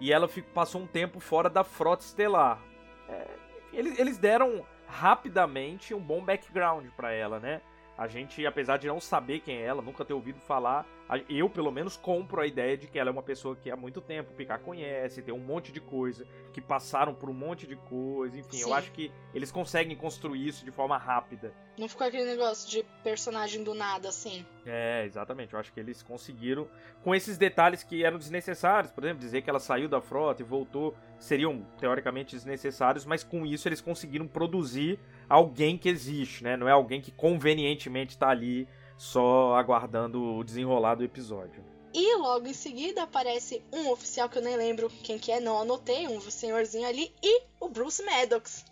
E 0.00 0.12
ela 0.12 0.28
passou 0.52 0.80
um 0.82 0.86
tempo 0.86 1.20
fora 1.20 1.48
da 1.48 1.62
Frota 1.62 2.02
Estelar. 2.02 2.60
É, 3.08 3.26
eles, 3.72 3.98
eles 3.98 4.18
deram 4.18 4.64
rapidamente 4.88 5.94
um 5.94 6.00
bom 6.00 6.22
background 6.22 6.86
pra 6.96 7.12
ela, 7.12 7.38
né? 7.38 7.60
A 7.96 8.06
gente, 8.08 8.44
apesar 8.46 8.76
de 8.76 8.86
não 8.86 9.00
saber 9.00 9.40
quem 9.40 9.58
é 9.58 9.64
ela, 9.64 9.82
nunca 9.82 10.04
ter 10.04 10.14
ouvido 10.14 10.40
falar, 10.40 10.86
eu 11.28 11.48
pelo 11.48 11.70
menos 11.70 11.96
compro 11.96 12.40
a 12.40 12.46
ideia 12.46 12.76
de 12.76 12.86
que 12.86 12.98
ela 12.98 13.08
é 13.08 13.12
uma 13.12 13.22
pessoa 13.22 13.56
que 13.56 13.70
há 13.70 13.76
muito 13.76 14.00
tempo 14.00 14.32
o 14.32 14.34
Picard 14.34 14.62
conhece, 14.62 15.22
tem 15.22 15.32
um 15.32 15.38
monte 15.38 15.72
de 15.72 15.80
coisa, 15.80 16.26
que 16.52 16.60
passaram 16.60 17.14
por 17.14 17.30
um 17.30 17.34
monte 17.34 17.66
de 17.66 17.76
coisa, 17.76 18.38
enfim, 18.38 18.60
eu 18.60 18.68
Sim. 18.68 18.72
acho 18.74 18.92
que 18.92 19.10
eles 19.32 19.50
conseguem 19.50 19.96
construir 19.96 20.46
isso 20.46 20.64
de 20.64 20.70
forma 20.70 20.98
rápida. 20.98 21.52
Não 21.78 21.88
ficou 21.88 22.06
aquele 22.06 22.24
negócio 22.24 22.68
de 22.68 22.84
personagem 23.04 23.62
do 23.62 23.72
nada, 23.72 24.08
assim. 24.08 24.44
É, 24.66 25.04
exatamente. 25.04 25.54
Eu 25.54 25.60
acho 25.60 25.72
que 25.72 25.78
eles 25.78 26.02
conseguiram, 26.02 26.68
com 27.04 27.14
esses 27.14 27.38
detalhes 27.38 27.84
que 27.84 28.04
eram 28.04 28.18
desnecessários, 28.18 28.92
por 28.92 29.04
exemplo, 29.04 29.20
dizer 29.20 29.42
que 29.42 29.48
ela 29.48 29.60
saiu 29.60 29.88
da 29.88 30.00
frota 30.00 30.42
e 30.42 30.44
voltou, 30.44 30.94
seriam 31.18 31.64
teoricamente 31.78 32.34
desnecessários, 32.34 33.04
mas 33.04 33.22
com 33.22 33.46
isso 33.46 33.68
eles 33.68 33.80
conseguiram 33.80 34.26
produzir 34.26 34.98
alguém 35.28 35.78
que 35.78 35.88
existe, 35.88 36.42
né? 36.42 36.56
Não 36.56 36.68
é 36.68 36.72
alguém 36.72 37.00
que 37.00 37.12
convenientemente 37.12 38.14
está 38.14 38.28
ali 38.28 38.66
só 38.98 39.54
aguardando 39.54 40.22
o 40.22 40.44
desenrolar 40.44 40.96
do 40.96 41.04
episódio. 41.04 41.64
E 41.94 42.16
logo 42.16 42.46
em 42.46 42.52
seguida 42.52 43.04
aparece 43.04 43.62
um 43.72 43.88
oficial 43.90 44.28
que 44.28 44.36
eu 44.36 44.42
nem 44.42 44.56
lembro 44.56 44.90
quem 45.02 45.18
que 45.18 45.32
é, 45.32 45.40
não 45.40 45.58
anotei, 45.58 46.06
um 46.08 46.20
senhorzinho 46.20 46.86
ali, 46.86 47.14
e 47.22 47.42
o 47.58 47.68
Bruce 47.68 48.04
Maddox. 48.04 48.66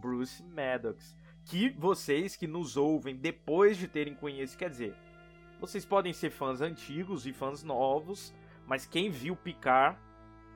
Bruce 0.00 0.42
Maddox. 0.42 1.14
Que 1.44 1.68
vocês 1.70 2.36
que 2.36 2.46
nos 2.46 2.76
ouvem 2.76 3.16
depois 3.16 3.76
de 3.76 3.88
terem 3.88 4.14
conhecido, 4.14 4.58
quer 4.58 4.70
dizer, 4.70 4.94
vocês 5.60 5.84
podem 5.84 6.12
ser 6.12 6.30
fãs 6.30 6.60
antigos 6.60 7.26
e 7.26 7.32
fãs 7.32 7.62
novos, 7.62 8.32
mas 8.66 8.86
quem 8.86 9.10
viu 9.10 9.36
Picard 9.36 9.98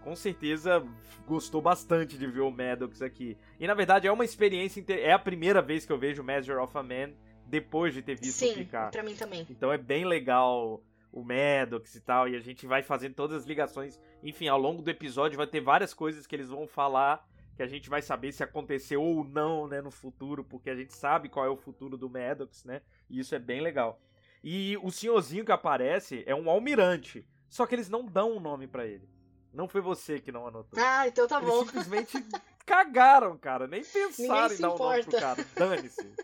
com 0.02 0.14
certeza 0.14 0.86
gostou 1.26 1.60
bastante 1.60 2.16
de 2.16 2.26
ver 2.28 2.42
o 2.42 2.50
Maddox 2.50 3.02
aqui. 3.02 3.36
E 3.58 3.66
na 3.66 3.74
verdade 3.74 4.06
é 4.06 4.12
uma 4.12 4.24
experiência, 4.24 4.84
é 4.88 5.12
a 5.12 5.18
primeira 5.18 5.60
vez 5.60 5.84
que 5.84 5.92
eu 5.92 5.98
vejo 5.98 6.22
Measure 6.22 6.58
of 6.58 6.78
a 6.78 6.82
Man 6.82 7.12
depois 7.46 7.94
de 7.94 8.02
ter 8.02 8.18
visto 8.18 8.42
o 8.42 8.48
Sim, 8.48 8.64
pra 8.66 9.02
mim 9.02 9.14
também. 9.14 9.46
Então 9.48 9.72
é 9.72 9.78
bem 9.78 10.04
legal 10.04 10.82
o 11.12 11.24
Maddox 11.24 11.94
e 11.94 12.00
tal, 12.00 12.28
e 12.28 12.36
a 12.36 12.40
gente 12.40 12.66
vai 12.66 12.82
fazendo 12.82 13.14
todas 13.14 13.38
as 13.38 13.46
ligações. 13.46 13.98
Enfim, 14.22 14.48
ao 14.48 14.58
longo 14.58 14.82
do 14.82 14.90
episódio 14.90 15.36
vai 15.38 15.46
ter 15.46 15.60
várias 15.60 15.94
coisas 15.94 16.26
que 16.26 16.36
eles 16.36 16.48
vão 16.48 16.66
falar 16.66 17.26
que 17.56 17.62
a 17.62 17.66
gente 17.66 17.88
vai 17.88 18.02
saber 18.02 18.32
se 18.32 18.42
aconteceu 18.42 19.02
ou 19.02 19.24
não, 19.24 19.66
né, 19.66 19.80
no 19.80 19.90
futuro, 19.90 20.44
porque 20.44 20.68
a 20.68 20.76
gente 20.76 20.92
sabe 20.92 21.30
qual 21.30 21.46
é 21.46 21.48
o 21.48 21.56
futuro 21.56 21.96
do 21.96 22.10
Maddox, 22.10 22.64
né? 22.64 22.82
E 23.08 23.18
isso 23.18 23.34
é 23.34 23.38
bem 23.38 23.62
legal. 23.62 23.98
E 24.44 24.76
o 24.82 24.90
senhorzinho 24.90 25.44
que 25.44 25.50
aparece 25.50 26.22
é 26.26 26.34
um 26.34 26.50
almirante, 26.50 27.26
só 27.48 27.64
que 27.64 27.74
eles 27.74 27.88
não 27.88 28.04
dão 28.04 28.36
um 28.36 28.40
nome 28.40 28.66
pra 28.66 28.86
ele. 28.86 29.08
Não 29.54 29.66
foi 29.66 29.80
você 29.80 30.20
que 30.20 30.30
não 30.30 30.46
anotou. 30.46 30.78
Ah, 30.78 31.08
então 31.08 31.26
tá 31.26 31.38
Eles 31.38 31.48
bom. 31.48 31.64
simplesmente 31.64 32.22
cagaram, 32.66 33.38
cara. 33.38 33.66
Nem 33.66 33.82
pensaram 33.90 34.54
em 34.54 34.58
dar 34.58 34.74
um 34.74 34.78
nome 34.78 35.02
pro 35.04 35.18
cara. 35.18 35.46
Dane-se. 35.56 36.14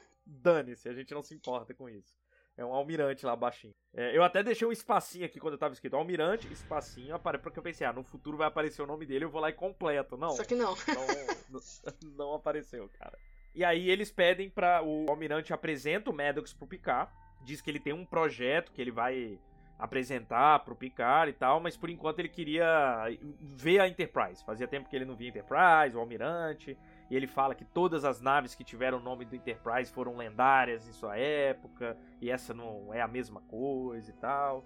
Dane-se, 0.43 0.89
a 0.89 0.93
gente 0.93 1.15
não 1.15 1.23
se 1.23 1.35
importa 1.35 1.73
com 1.73 1.89
isso. 1.89 2.13
É 2.57 2.65
um 2.65 2.75
almirante 2.75 3.25
lá 3.25 3.35
baixinho. 3.35 3.75
É, 3.95 4.15
eu 4.17 4.23
até 4.23 4.43
deixei 4.43 4.67
um 4.69 4.73
espacinho 4.73 5.25
aqui 5.25 5.41
quando 5.41 5.55
eu 5.55 5.59
tava 5.59 5.73
escrito 5.73 5.97
almirante, 5.97 6.53
espacinho, 6.53 7.15
apare... 7.15 7.39
porque 7.39 7.59
eu 7.59 7.63
pensei, 7.63 7.87
ah, 7.87 7.93
no 7.95 8.03
futuro 8.05 8.37
vai 8.37 8.47
aparecer 8.47 8.83
o 8.83 8.87
nome 8.87 9.07
dele, 9.07 9.25
eu 9.25 9.31
vou 9.31 9.41
lá 9.41 9.49
e 9.49 9.55
completo. 9.55 10.17
Não, 10.19 10.31
Só 10.31 10.45
que 10.45 10.55
não. 10.55 10.75
não, 10.75 11.07
não- 11.51 12.17
não 12.17 12.35
apareceu, 12.35 12.91
cara. 12.99 13.17
E 13.55 13.65
aí 13.65 13.89
eles 13.89 14.11
pedem 14.11 14.51
pra. 14.51 14.83
O 14.83 15.07
almirante 15.11 15.53
apresenta 15.53 16.11
o 16.11 16.15
Maddox 16.15 16.53
pro 16.53 16.67
Picard. 16.67 17.11
Diz 17.45 17.61
que 17.61 17.71
ele 17.71 17.81
tem 17.81 17.93
um 17.93 18.05
projeto 18.05 18.73
que 18.73 18.81
ele 18.81 18.91
vai 18.91 19.39
apresentar 19.79 20.61
pro 20.61 20.77
Picard 20.77 21.31
e 21.31 21.35
tal, 21.35 21.59
mas 21.61 21.77
por 21.77 21.91
enquanto 21.91 22.19
ele 22.21 22.29
queria 22.29 23.07
ver 23.41 23.81
a 23.81 23.89
Enterprise. 23.89 24.45
Fazia 24.45 24.69
tempo 24.69 24.89
que 24.89 24.95
ele 24.97 25.05
não 25.05 25.17
via 25.17 25.29
Enterprise, 25.29 25.97
o 25.97 26.01
almirante. 26.01 26.79
E 27.13 27.15
ele 27.15 27.27
fala 27.27 27.55
que 27.55 27.63
todas 27.63 28.07
as 28.07 28.23
naves 28.23 28.55
que 28.55 28.65
tiveram 28.65 28.97
o 28.97 29.03
nome 29.03 29.27
do 29.27 29.37
Enterprise 29.37 29.93
foram 29.93 30.17
lendárias 30.17 30.89
em 30.89 30.93
sua 30.93 31.15
época, 31.19 31.95
e 32.23 32.31
essa 32.31 32.55
não 32.55 32.89
é 32.91 33.03
a 33.03 33.07
mesma 33.07 33.43
coisa 33.43 34.11
e 34.11 34.15
tal. 34.15 34.65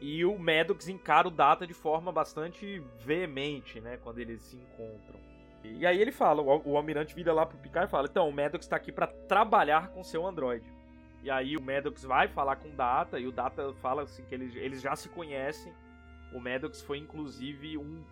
E 0.00 0.24
o 0.24 0.36
Maddox 0.36 0.88
encara 0.88 1.28
o 1.28 1.30
Data 1.30 1.64
de 1.64 1.72
forma 1.72 2.10
bastante 2.10 2.82
veemente, 2.98 3.80
né, 3.80 3.96
quando 4.02 4.18
eles 4.18 4.42
se 4.42 4.56
encontram. 4.56 5.20
E 5.62 5.86
aí 5.86 6.02
ele 6.02 6.10
fala, 6.10 6.42
o, 6.42 6.72
o 6.72 6.76
almirante 6.76 7.14
vira 7.14 7.32
lá 7.32 7.46
pro 7.46 7.58
Picard 7.58 7.86
e 7.86 7.90
fala: 7.92 8.08
"Então, 8.10 8.28
o 8.28 8.32
Maddox 8.32 8.66
tá 8.66 8.74
aqui 8.74 8.90
para 8.90 9.06
trabalhar 9.06 9.90
com 9.90 10.02
seu 10.02 10.26
androide". 10.26 10.68
E 11.22 11.30
aí 11.30 11.56
o 11.56 11.62
Maddox 11.62 12.02
vai 12.02 12.26
falar 12.26 12.56
com 12.56 12.70
o 12.70 12.72
Data 12.72 13.20
e 13.20 13.26
o 13.28 13.30
Data 13.30 13.72
fala 13.74 14.02
assim 14.02 14.24
que 14.24 14.34
eles, 14.34 14.52
eles 14.56 14.82
já 14.82 14.96
se 14.96 15.08
conhecem. 15.10 15.72
O 16.32 16.40
Maddox 16.40 16.82
foi 16.82 16.98
inclusive 16.98 17.78
um 17.78 18.02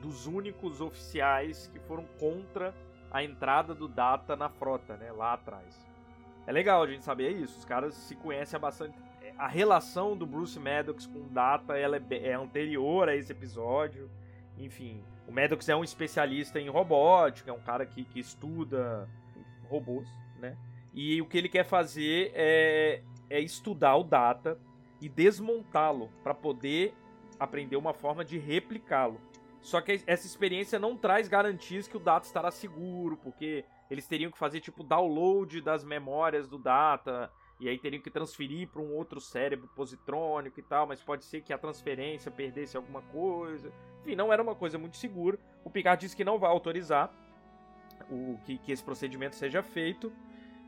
dos 0.00 0.28
únicos 0.28 0.80
oficiais 0.80 1.66
que 1.72 1.80
foram 1.80 2.04
contra 2.20 2.72
a 3.14 3.24
entrada 3.24 3.74
do 3.74 3.88
Data 3.88 4.36
na 4.36 4.50
frota, 4.50 4.96
né, 4.98 5.10
lá 5.10 5.32
atrás. 5.32 5.80
É 6.46 6.52
legal 6.52 6.82
a 6.82 6.86
gente 6.86 7.02
saber 7.02 7.30
isso, 7.30 7.58
os 7.58 7.64
caras 7.64 7.94
se 7.94 8.14
conhecem 8.14 8.56
há 8.58 8.60
bastante 8.60 8.94
a 9.38 9.48
relação 9.48 10.16
do 10.16 10.26
Bruce 10.26 10.58
Maddox 10.58 11.06
com 11.06 11.20
o 11.20 11.28
Data 11.28 11.76
ela 11.76 11.96
é, 11.96 12.28
é 12.28 12.34
anterior 12.34 13.08
a 13.08 13.16
esse 13.16 13.32
episódio. 13.32 14.10
Enfim, 14.58 15.02
o 15.26 15.32
Maddox 15.32 15.68
é 15.68 15.74
um 15.74 15.82
especialista 15.82 16.60
em 16.60 16.68
robótica, 16.68 17.50
é 17.50 17.54
um 17.54 17.60
cara 17.60 17.84
que, 17.84 18.04
que 18.04 18.20
estuda 18.20 19.08
robôs, 19.68 20.08
né? 20.38 20.56
E 20.92 21.20
o 21.20 21.26
que 21.26 21.36
ele 21.36 21.48
quer 21.48 21.64
fazer 21.64 22.30
é, 22.34 23.02
é 23.28 23.40
estudar 23.40 23.96
o 23.96 24.04
Data 24.04 24.58
e 25.00 25.08
desmontá-lo 25.08 26.08
para 26.22 26.34
poder 26.34 26.94
aprender 27.38 27.76
uma 27.76 27.92
forma 27.92 28.24
de 28.24 28.38
replicá-lo. 28.38 29.20
Só 29.64 29.80
que 29.80 30.02
essa 30.06 30.26
experiência 30.26 30.78
não 30.78 30.94
traz 30.94 31.26
garantias 31.26 31.88
que 31.88 31.96
o 31.96 32.00
Data 32.00 32.26
estará 32.26 32.50
seguro, 32.50 33.16
porque 33.16 33.64
eles 33.90 34.06
teriam 34.06 34.30
que 34.30 34.36
fazer 34.36 34.60
tipo 34.60 34.84
download 34.84 35.58
das 35.62 35.82
memórias 35.82 36.46
do 36.46 36.58
Data, 36.58 37.32
e 37.58 37.66
aí 37.66 37.78
teriam 37.78 38.02
que 38.02 38.10
transferir 38.10 38.68
para 38.68 38.82
um 38.82 38.92
outro 38.92 39.22
cérebro 39.22 39.66
positrônico 39.74 40.60
e 40.60 40.62
tal, 40.62 40.86
mas 40.86 41.02
pode 41.02 41.24
ser 41.24 41.40
que 41.40 41.50
a 41.50 41.56
transferência 41.56 42.30
perdesse 42.30 42.76
alguma 42.76 43.00
coisa. 43.00 43.72
Enfim, 44.02 44.14
não 44.14 44.30
era 44.30 44.42
uma 44.42 44.54
coisa 44.54 44.76
muito 44.76 44.98
segura. 44.98 45.38
O 45.64 45.70
Picard 45.70 45.98
disse 45.98 46.14
que 46.14 46.26
não 46.26 46.38
vai 46.38 46.50
autorizar 46.50 47.10
o 48.10 48.38
que, 48.44 48.58
que 48.58 48.70
esse 48.70 48.84
procedimento 48.84 49.34
seja 49.34 49.62
feito. 49.62 50.12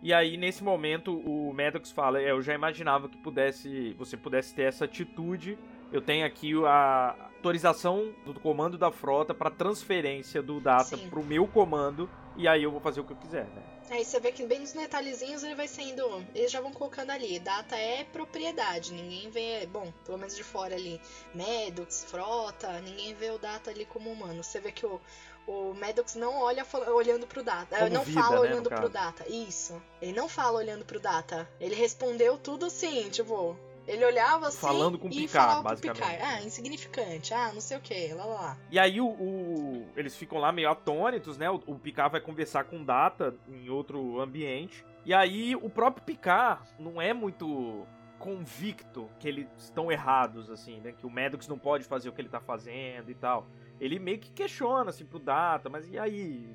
E 0.03 0.11
aí, 0.15 0.39
nesse 0.39 0.65
momento, 0.65 1.19
o 1.19 1.53
Maddox 1.53 1.91
fala: 1.91 2.19
é, 2.19 2.31
Eu 2.31 2.41
já 2.41 2.55
imaginava 2.55 3.11
que 3.11 3.19
pudesse, 3.19 3.93
você 3.99 4.17
pudesse 4.17 4.55
ter 4.55 4.63
essa 4.63 4.87
atitude. 4.87 5.59
Eu 5.93 6.01
tenho 6.01 6.27
aqui 6.27 6.53
a 6.65 7.15
autorização 7.37 8.13
do 8.25 8.39
comando 8.41 8.77
da 8.77 8.91
frota 8.91 9.33
para 9.33 9.51
transferência 9.51 10.43
do 10.43 10.61
data 10.61 10.99
para 10.99 11.19
o 11.19 11.25
meu 11.25 11.47
comando. 11.47 12.09
E 12.37 12.47
aí 12.47 12.63
eu 12.63 12.71
vou 12.71 12.81
fazer 12.81 13.01
o 13.01 13.05
que 13.05 13.13
eu 13.13 13.17
quiser, 13.17 13.47
né? 13.47 13.63
Aí 13.89 14.05
você 14.05 14.19
vê 14.19 14.33
que 14.33 14.45
bem 14.45 14.61
nos 14.61 14.73
detalhezinhos 14.73 15.43
ele 15.45 15.55
vai 15.55 15.69
sendo. 15.69 16.25
Eles 16.35 16.51
já 16.51 16.61
vão 16.61 16.73
colocando 16.73 17.11
ali. 17.11 17.39
Data 17.39 17.77
é 17.77 18.05
propriedade. 18.05 18.93
Ninguém 18.93 19.31
vê. 19.31 19.67
Bom, 19.67 19.93
pelo 20.05 20.19
menos 20.19 20.37
de 20.37 20.43
fora 20.43 20.75
ali. 20.75 21.01
Maddox, 21.35 22.05
frota. 22.05 22.81
Ninguém 22.81 23.15
vê 23.15 23.31
o 23.31 23.39
Data 23.39 23.71
ali 23.71 23.87
como 23.87 24.11
humano. 24.11 24.43
Você 24.43 24.61
vê 24.61 24.73
que 24.73 24.85
o, 24.85 25.01
o 25.47 25.73
Maddox 25.75 26.17
não 26.17 26.35
olha 26.35 26.67
olhando 26.93 27.27
pro 27.27 27.45
Data. 27.45 27.79
Como 27.79 27.91
não 27.91 28.03
vida, 28.03 28.21
fala 28.21 28.35
né, 28.35 28.41
olhando 28.41 28.69
pro. 28.69 28.89
Data. 28.89 29.25
Isso. 29.29 29.81
Ele 30.03 30.13
não 30.13 30.29
fala 30.29 30.59
olhando 30.59 30.85
pro 30.85 31.01
Data. 31.01 31.49
Ele 31.61 31.75
respondeu 31.75 32.37
tudo 32.37 32.67
assim, 32.67 33.09
tipo. 33.09 33.57
Ele 33.87 34.05
olhava 34.05 34.49
assim 34.49 34.59
Falando 34.59 34.99
com 34.99 35.07
o 35.07 35.11
Picard, 35.11 35.63
basicamente. 35.63 36.03
Picard. 36.03 36.23
Ah, 36.23 36.43
insignificante. 36.43 37.33
Ah, 37.33 37.53
não 37.53 37.61
sei 37.61 37.77
o 37.77 37.81
que. 37.81 38.13
Lá, 38.15 38.25
lá, 38.25 38.35
lá. 38.35 38.59
E 38.71 38.79
aí 38.79 39.01
o, 39.01 39.07
o- 39.09 39.87
eles 39.97 40.17
ficam 40.17 40.39
lá 40.39 40.51
meio 40.51 40.69
atônitos, 40.71 41.39
né? 41.39 41.49
O, 41.51 41.63
o 41.67 41.79
Picard 41.79 42.11
vai 42.13 42.21
conversar 42.21 42.65
com 42.65 42.81
o 42.81 42.85
Data 42.85 43.35
em 43.49 43.69
outro 43.69 44.21
ambiente. 44.21 44.85
E 45.05 45.15
aí 45.15 45.55
o 45.55 45.71
próprio 45.71 46.05
Picard 46.05 46.63
não 46.79 47.01
é 47.01 47.15
muito 47.15 47.87
convicto 48.19 49.09
que 49.21 49.29
eles 49.29 49.47
estão 49.59 49.93
errados, 49.93 50.51
assim, 50.51 50.81
né? 50.81 50.93
Que 50.93 51.07
o 51.07 51.11
Maddox 51.11 51.47
não 51.47 51.59
pode 51.59 51.85
fazer 51.85 52.09
o 52.09 52.13
que 52.13 52.21
ele 52.21 52.29
tá 52.29 52.41
fazendo 52.41 53.11
e 53.11 53.15
tal. 53.15 53.47
Ele 53.81 53.99
meio 53.99 54.19
que 54.19 54.31
questiona, 54.33 54.91
assim, 54.91 55.05
pro 55.05 55.19
Data, 55.19 55.69
mas 55.69 55.89
e 55.89 55.99
aí? 55.99 56.49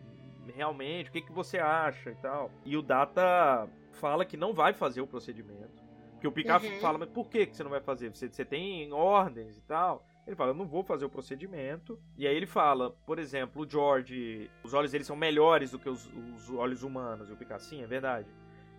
Realmente, 0.55 1.09
o 1.09 1.13
que, 1.13 1.21
que 1.21 1.31
você 1.31 1.59
acha 1.59 2.09
e 2.09 2.15
tal? 2.15 2.51
E 2.65 2.75
o 2.75 2.81
Data 2.81 3.69
fala 3.93 4.25
que 4.25 4.35
não 4.35 4.53
vai 4.53 4.73
fazer 4.73 4.99
o 4.99 5.07
procedimento. 5.07 5.80
Porque 6.21 6.27
o 6.27 6.31
Picard 6.31 6.67
Uhum. 6.67 6.79
fala, 6.79 6.99
mas 6.99 7.09
por 7.09 7.27
que, 7.27 7.47
que 7.47 7.57
você 7.57 7.63
não 7.63 7.71
vai 7.71 7.81
fazer? 7.81 8.09
Você, 8.15 8.29
você 8.29 8.45
tem 8.45 8.93
ordens 8.93 9.57
e 9.57 9.61
tal. 9.61 10.05
Ele 10.27 10.35
fala, 10.35 10.51
eu 10.51 10.53
não 10.53 10.67
vou 10.67 10.83
fazer 10.83 11.03
o 11.03 11.09
procedimento. 11.09 11.99
E 12.15 12.27
aí 12.27 12.35
ele 12.35 12.45
fala, 12.45 12.91
por 13.07 13.17
exemplo, 13.17 13.63
o 13.63 13.67
George, 13.69 14.47
os 14.63 14.71
olhos 14.75 14.91
dele 14.91 15.03
são 15.03 15.15
melhores 15.15 15.71
do 15.71 15.79
que 15.79 15.89
os, 15.89 16.07
os 16.35 16.47
olhos 16.51 16.83
humanos. 16.83 17.27
E 17.27 17.33
o 17.33 17.35
Picard, 17.35 17.63
sim, 17.63 17.81
é 17.81 17.87
verdade. 17.87 18.27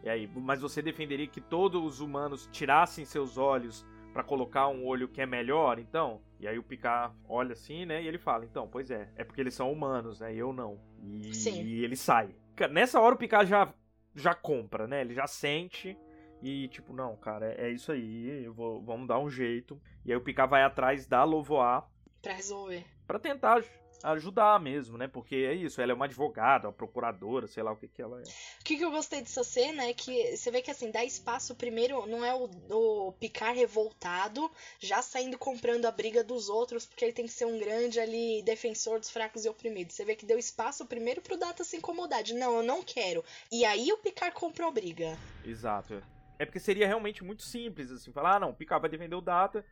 E 0.05 0.09
aí, 0.09 0.31
mas 0.37 0.61
você 0.61 0.81
defenderia 0.81 1.27
que 1.27 1.41
todos 1.41 1.83
os 1.85 1.99
humanos 2.01 2.49
tirassem 2.53 3.05
seus 3.05 3.37
olhos 3.37 3.85
pra 4.13 4.23
colocar 4.23 4.69
um 4.69 4.87
olho 4.87 5.09
que 5.09 5.21
é 5.21 5.27
melhor, 5.27 5.81
então? 5.81 6.21
E 6.39 6.47
aí 6.47 6.57
o 6.61 6.63
Picard 6.63 7.13
olha 7.29 7.55
assim, 7.55 7.85
né? 7.85 8.01
E 8.05 8.07
ele 8.07 8.19
fala, 8.19 8.45
então, 8.45 8.69
pois 8.69 8.89
é, 8.89 9.11
é 9.17 9.25
porque 9.25 9.41
eles 9.41 9.55
são 9.55 9.73
humanos, 9.73 10.21
né? 10.21 10.33
E 10.33 10.39
eu 10.39 10.53
não. 10.53 10.79
E, 11.03 11.35
Sim. 11.35 11.61
e 11.65 11.83
ele 11.85 11.97
sai. 11.97 12.37
Nessa 12.71 13.01
hora 13.01 13.17
o 13.17 13.19
Picard 13.19 13.51
já, 13.51 13.75
já 14.15 14.33
compra, 14.33 14.87
né? 14.87 15.01
Ele 15.01 15.13
já 15.15 15.27
sente 15.27 15.99
e 16.43 16.69
tipo, 16.69 16.93
não, 16.93 17.17
cara, 17.17 17.53
é, 17.55 17.69
é 17.69 17.71
isso 17.71 17.93
aí, 17.93 18.45
eu 18.45 18.53
vou, 18.53 18.83
vamos 18.83 19.07
dar 19.09 19.19
um 19.19 19.31
jeito. 19.31 19.81
E 20.05 20.11
aí 20.11 20.17
o 20.17 20.21
Picard 20.21 20.51
vai 20.51 20.63
atrás 20.65 21.07
da 21.07 21.23
Lovoar 21.25 21.89
Pra 22.21 22.35
resolver. 22.35 22.85
pra 23.07 23.19
tentar 23.19 23.55
aj- 23.59 23.71
ajudar 24.05 24.59
mesmo, 24.61 24.99
né? 24.99 25.07
Porque 25.07 25.37
é 25.37 25.55
isso, 25.55 25.81
ela 25.81 25.93
é 25.93 25.95
uma 25.95 26.07
advogada, 26.07 26.67
uma 26.67 26.73
procuradora, 26.73 27.47
sei 27.47 27.63
lá 27.63 27.71
o 27.73 27.77
que 27.77 27.87
que 27.87 28.03
ela 28.03 28.19
é. 28.21 28.23
O 28.23 28.65
que, 28.65 28.77
que 28.77 28.85
eu 28.85 28.91
gostei 28.91 29.21
dessa 29.21 29.45
cena 29.45 29.85
é 29.85 29.95
que 29.95 30.37
você 30.37 30.51
vê 30.51 30.61
que 30.61 30.71
assim, 30.73 30.91
dá 30.91 31.05
espaço 31.05 31.55
primeiro, 31.55 32.05
não 32.07 32.25
é 32.25 32.35
o, 32.35 32.49
o 32.71 33.13
Picard 33.13 33.57
revoltado, 33.59 34.51
já 34.81 35.01
saindo 35.03 35.39
comprando 35.39 35.85
a 35.87 35.91
briga 35.93 36.25
dos 36.25 36.49
outros, 36.49 36.85
porque 36.87 37.05
ele 37.05 37.13
tem 37.13 37.27
que 37.27 37.33
ser 37.33 37.45
um 37.45 37.59
grande 37.61 38.01
ali 38.01 38.43
defensor 38.43 38.99
dos 38.99 39.11
fracos 39.11 39.45
e 39.45 39.49
oprimidos. 39.49 39.95
Você 39.95 40.05
vê 40.05 40.17
que 40.17 40.27
deu 40.27 40.39
espaço 40.39 40.85
primeiro 40.87 41.21
pro 41.23 41.37
Data 41.37 41.63
se 41.63 41.77
incomodar, 41.77 42.23
de 42.25 42.35
não, 42.35 42.57
eu 42.57 42.63
não 42.65 42.83
quero. 42.83 43.25
E 43.53 43.65
aí 43.65 43.93
o 43.93 43.99
Picard 43.99 44.35
comprou 44.35 44.69
a 44.69 44.73
briga. 44.73 45.17
Exato. 45.45 46.03
É 46.39 46.45
porque 46.45 46.59
seria 46.61 46.87
realmente 46.87 47.23
muito 47.23 47.43
simples, 47.43 47.91
assim, 47.91 48.12
falar, 48.12 48.37
ah, 48.37 48.41
não, 48.41 48.51
o 48.51 48.55
Picard 48.55 48.81
vai 48.81 48.91
defender 48.91 49.15
o 49.15 49.21
Data, 49.21 49.65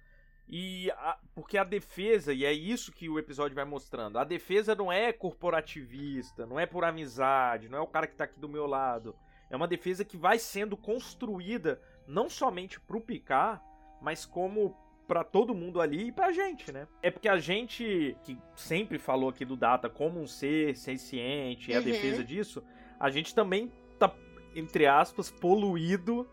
e 0.49 0.91
a- 0.93 1.19
porque 1.35 1.57
a 1.59 1.65
defesa, 1.65 2.33
e 2.33 2.45
é 2.45 2.53
isso 2.53 2.93
que 2.93 3.09
o 3.09 3.19
episódio 3.19 3.55
vai 3.55 3.65
mostrando, 3.65 4.19
a 4.19 4.25
defesa 4.25 4.75
não 4.75 4.91
é 4.93 5.13
corporativista, 5.13 6.47
não 6.47 6.59
é 6.59 6.67
por 6.67 6.85
amizade, 6.85 7.69
não 7.69 7.79
é 7.79 7.81
o 7.81 7.87
cara 7.87 8.07
que 8.07 8.17
tá 8.17 8.25
aqui 8.25 8.39
do 8.39 8.49
meu 8.49 8.67
lado. 8.67 9.15
É 9.49 9.57
uma 9.57 9.67
defesa 9.69 10.05
que 10.05 10.17
vai 10.17 10.39
sendo 10.39 10.77
construída 10.77 11.81
não 12.07 12.29
somente 12.29 12.81
pro 12.81 13.01
Picard, 13.01 13.61
mas 14.01 14.25
como 14.25 14.77
pra 15.09 15.25
todo 15.25 15.55
mundo 15.55 15.81
ali 15.81 16.09
e 16.09 16.13
pra 16.13 16.31
gente, 16.31 16.71
né? 16.71 16.87
É 17.03 17.11
porque 17.11 17.29
a 17.29 17.37
gente 17.37 18.17
que 18.23 18.39
sempre 18.55 18.97
falou 18.97 19.29
aqui 19.31 19.45
do 19.45 19.57
Data 19.57 19.89
como 19.91 20.21
um 20.21 20.27
ser 20.27 20.77
senciente, 20.77 21.71
e 21.71 21.75
a 21.75 21.79
Uhum. 21.79 21.85
defesa 21.85 22.23
disso, 22.25 22.63
a 22.99 23.11
gente 23.11 23.35
também 23.35 23.73
tá 23.99 24.13
entre 24.55 24.87
aspas 24.87 25.31
poluído 25.31 26.29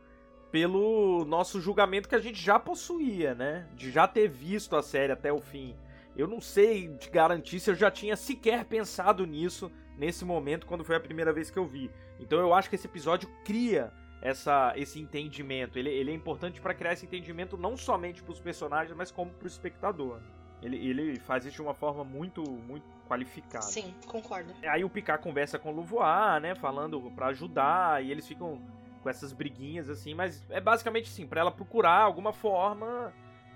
pelo 0.57 1.23
nosso 1.23 1.61
julgamento 1.61 2.09
que 2.09 2.15
a 2.15 2.19
gente 2.19 2.41
já 2.41 2.57
possuía, 2.57 3.35
né? 3.35 3.67
De 3.75 3.91
já 3.91 4.07
ter 4.07 4.27
visto 4.27 4.75
a 4.75 4.81
série 4.81 5.13
até 5.13 5.31
o 5.31 5.39
fim. 5.39 5.75
Eu 6.15 6.27
não 6.27 6.41
sei 6.41 6.89
te 6.97 7.11
garantir 7.11 7.59
se 7.59 7.69
eu 7.69 7.75
já 7.75 7.91
tinha 7.91 8.15
sequer 8.15 8.65
pensado 8.65 9.23
nisso 9.23 9.71
nesse 9.95 10.25
momento 10.25 10.65
quando 10.65 10.83
foi 10.83 10.95
a 10.95 10.99
primeira 10.99 11.31
vez 11.31 11.51
que 11.51 11.59
eu 11.59 11.65
vi. 11.67 11.91
Então 12.19 12.39
eu 12.39 12.55
acho 12.55 12.69
que 12.71 12.75
esse 12.75 12.87
episódio 12.87 13.29
cria 13.45 13.93
essa, 14.19 14.73
esse 14.75 14.99
entendimento. 14.99 15.77
Ele, 15.77 15.91
ele 15.91 16.09
é 16.09 16.15
importante 16.15 16.59
para 16.59 16.73
criar 16.73 16.93
esse 16.93 17.05
entendimento 17.05 17.55
não 17.55 17.77
somente 17.77 18.23
para 18.23 18.33
os 18.33 18.39
personagens, 18.39 18.97
mas 18.97 19.11
como 19.11 19.29
para 19.29 19.45
o 19.45 19.47
espectador. 19.47 20.19
Ele, 20.63 20.75
ele 20.77 21.19
faz 21.19 21.45
isso 21.45 21.57
de 21.57 21.61
uma 21.61 21.75
forma 21.75 22.03
muito, 22.03 22.41
muito 22.41 22.87
qualificada. 23.07 23.63
Sim, 23.63 23.93
concordo. 24.07 24.55
Aí 24.63 24.83
o 24.83 24.89
Picard 24.89 25.21
conversa 25.21 25.59
com 25.59 25.69
o 25.69 25.75
Louvois, 25.75 26.41
né, 26.41 26.55
falando 26.55 26.99
pra 27.11 27.27
ajudar, 27.27 28.03
e 28.03 28.09
eles 28.09 28.27
ficam 28.27 28.59
com 29.07 29.11
essas 29.11 29.31
briguinhas 29.31 29.89
assim, 29.89 30.13
mas 30.13 30.45
é 30.49 30.59
basicamente 30.59 31.05
assim, 31.09 31.25
pra 31.25 31.39
ela 31.39 31.49
procurar 31.51 32.01
alguma 32.01 32.33
forma 32.33 33.13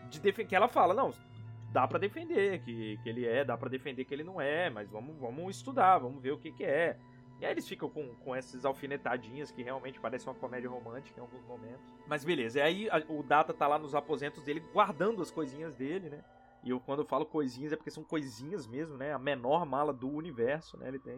de 0.10 0.18
defender, 0.22 0.48
que 0.48 0.56
ela 0.56 0.70
fala, 0.70 0.94
não, 0.94 1.14
dá 1.74 1.86
pra 1.86 2.00
defender 2.00 2.62
que, 2.62 2.98
que 3.04 3.10
ele 3.10 3.26
é, 3.28 3.44
dá 3.44 3.58
pra 3.58 3.68
defender 3.68 4.06
que 4.06 4.14
ele 4.14 4.24
não 4.24 4.40
é, 4.40 4.70
mas 4.70 4.90
vamos, 4.90 5.18
vamos 5.18 5.54
estudar, 5.58 5.98
vamos 5.98 6.22
ver 6.22 6.32
o 6.32 6.38
que 6.38 6.54
que 6.54 6.64
é. 6.64 6.98
E 7.42 7.46
aí 7.46 7.52
eles 7.52 7.68
ficam 7.68 7.90
com, 7.90 8.16
com 8.24 8.34
essas 8.34 8.64
alfinetadinhas 8.64 9.52
que 9.52 9.62
realmente 9.62 10.00
parecem 10.00 10.32
uma 10.32 10.40
comédia 10.40 10.70
romântica 10.70 11.20
em 11.20 11.22
alguns 11.24 11.44
momentos. 11.44 11.82
Mas 12.08 12.24
beleza, 12.24 12.60
e 12.60 12.62
aí 12.62 12.90
a- 12.90 13.04
o 13.10 13.22
Data 13.22 13.54
tá 13.54 13.68
lá 13.68 13.78
nos 13.78 13.94
aposentos 13.94 14.42
dele 14.44 14.62
guardando 14.72 15.22
as 15.22 15.32
coisinhas 15.32 15.76
dele, 15.76 16.10
né? 16.10 16.24
E 16.64 16.70
eu, 16.70 16.80
quando 16.80 17.00
eu 17.00 17.06
falo 17.06 17.26
coisinhas, 17.26 17.74
é 17.74 17.76
porque 17.76 17.92
são 17.92 18.04
coisinhas 18.06 18.66
mesmo, 18.68 18.96
né? 18.96 19.12
A 19.12 19.20
menor 19.20 19.66
mala 19.66 19.92
do 19.92 20.08
universo, 20.08 20.78
né? 20.78 20.88
Ele 20.88 21.00
tem. 21.00 21.16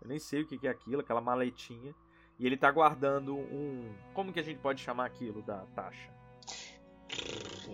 Eu 0.00 0.08
nem 0.08 0.18
sei 0.18 0.42
o 0.42 0.46
que 0.46 0.56
que 0.56 0.68
é 0.68 0.70
aquilo, 0.70 1.00
aquela 1.02 1.20
maletinha. 1.20 1.94
E 2.38 2.46
ele 2.46 2.56
tá 2.56 2.70
guardando 2.70 3.36
um. 3.36 3.92
Como 4.12 4.32
que 4.32 4.40
a 4.40 4.42
gente 4.42 4.58
pode 4.58 4.82
chamar 4.82 5.06
aquilo 5.06 5.42
da 5.42 5.64
taxa? 5.74 6.10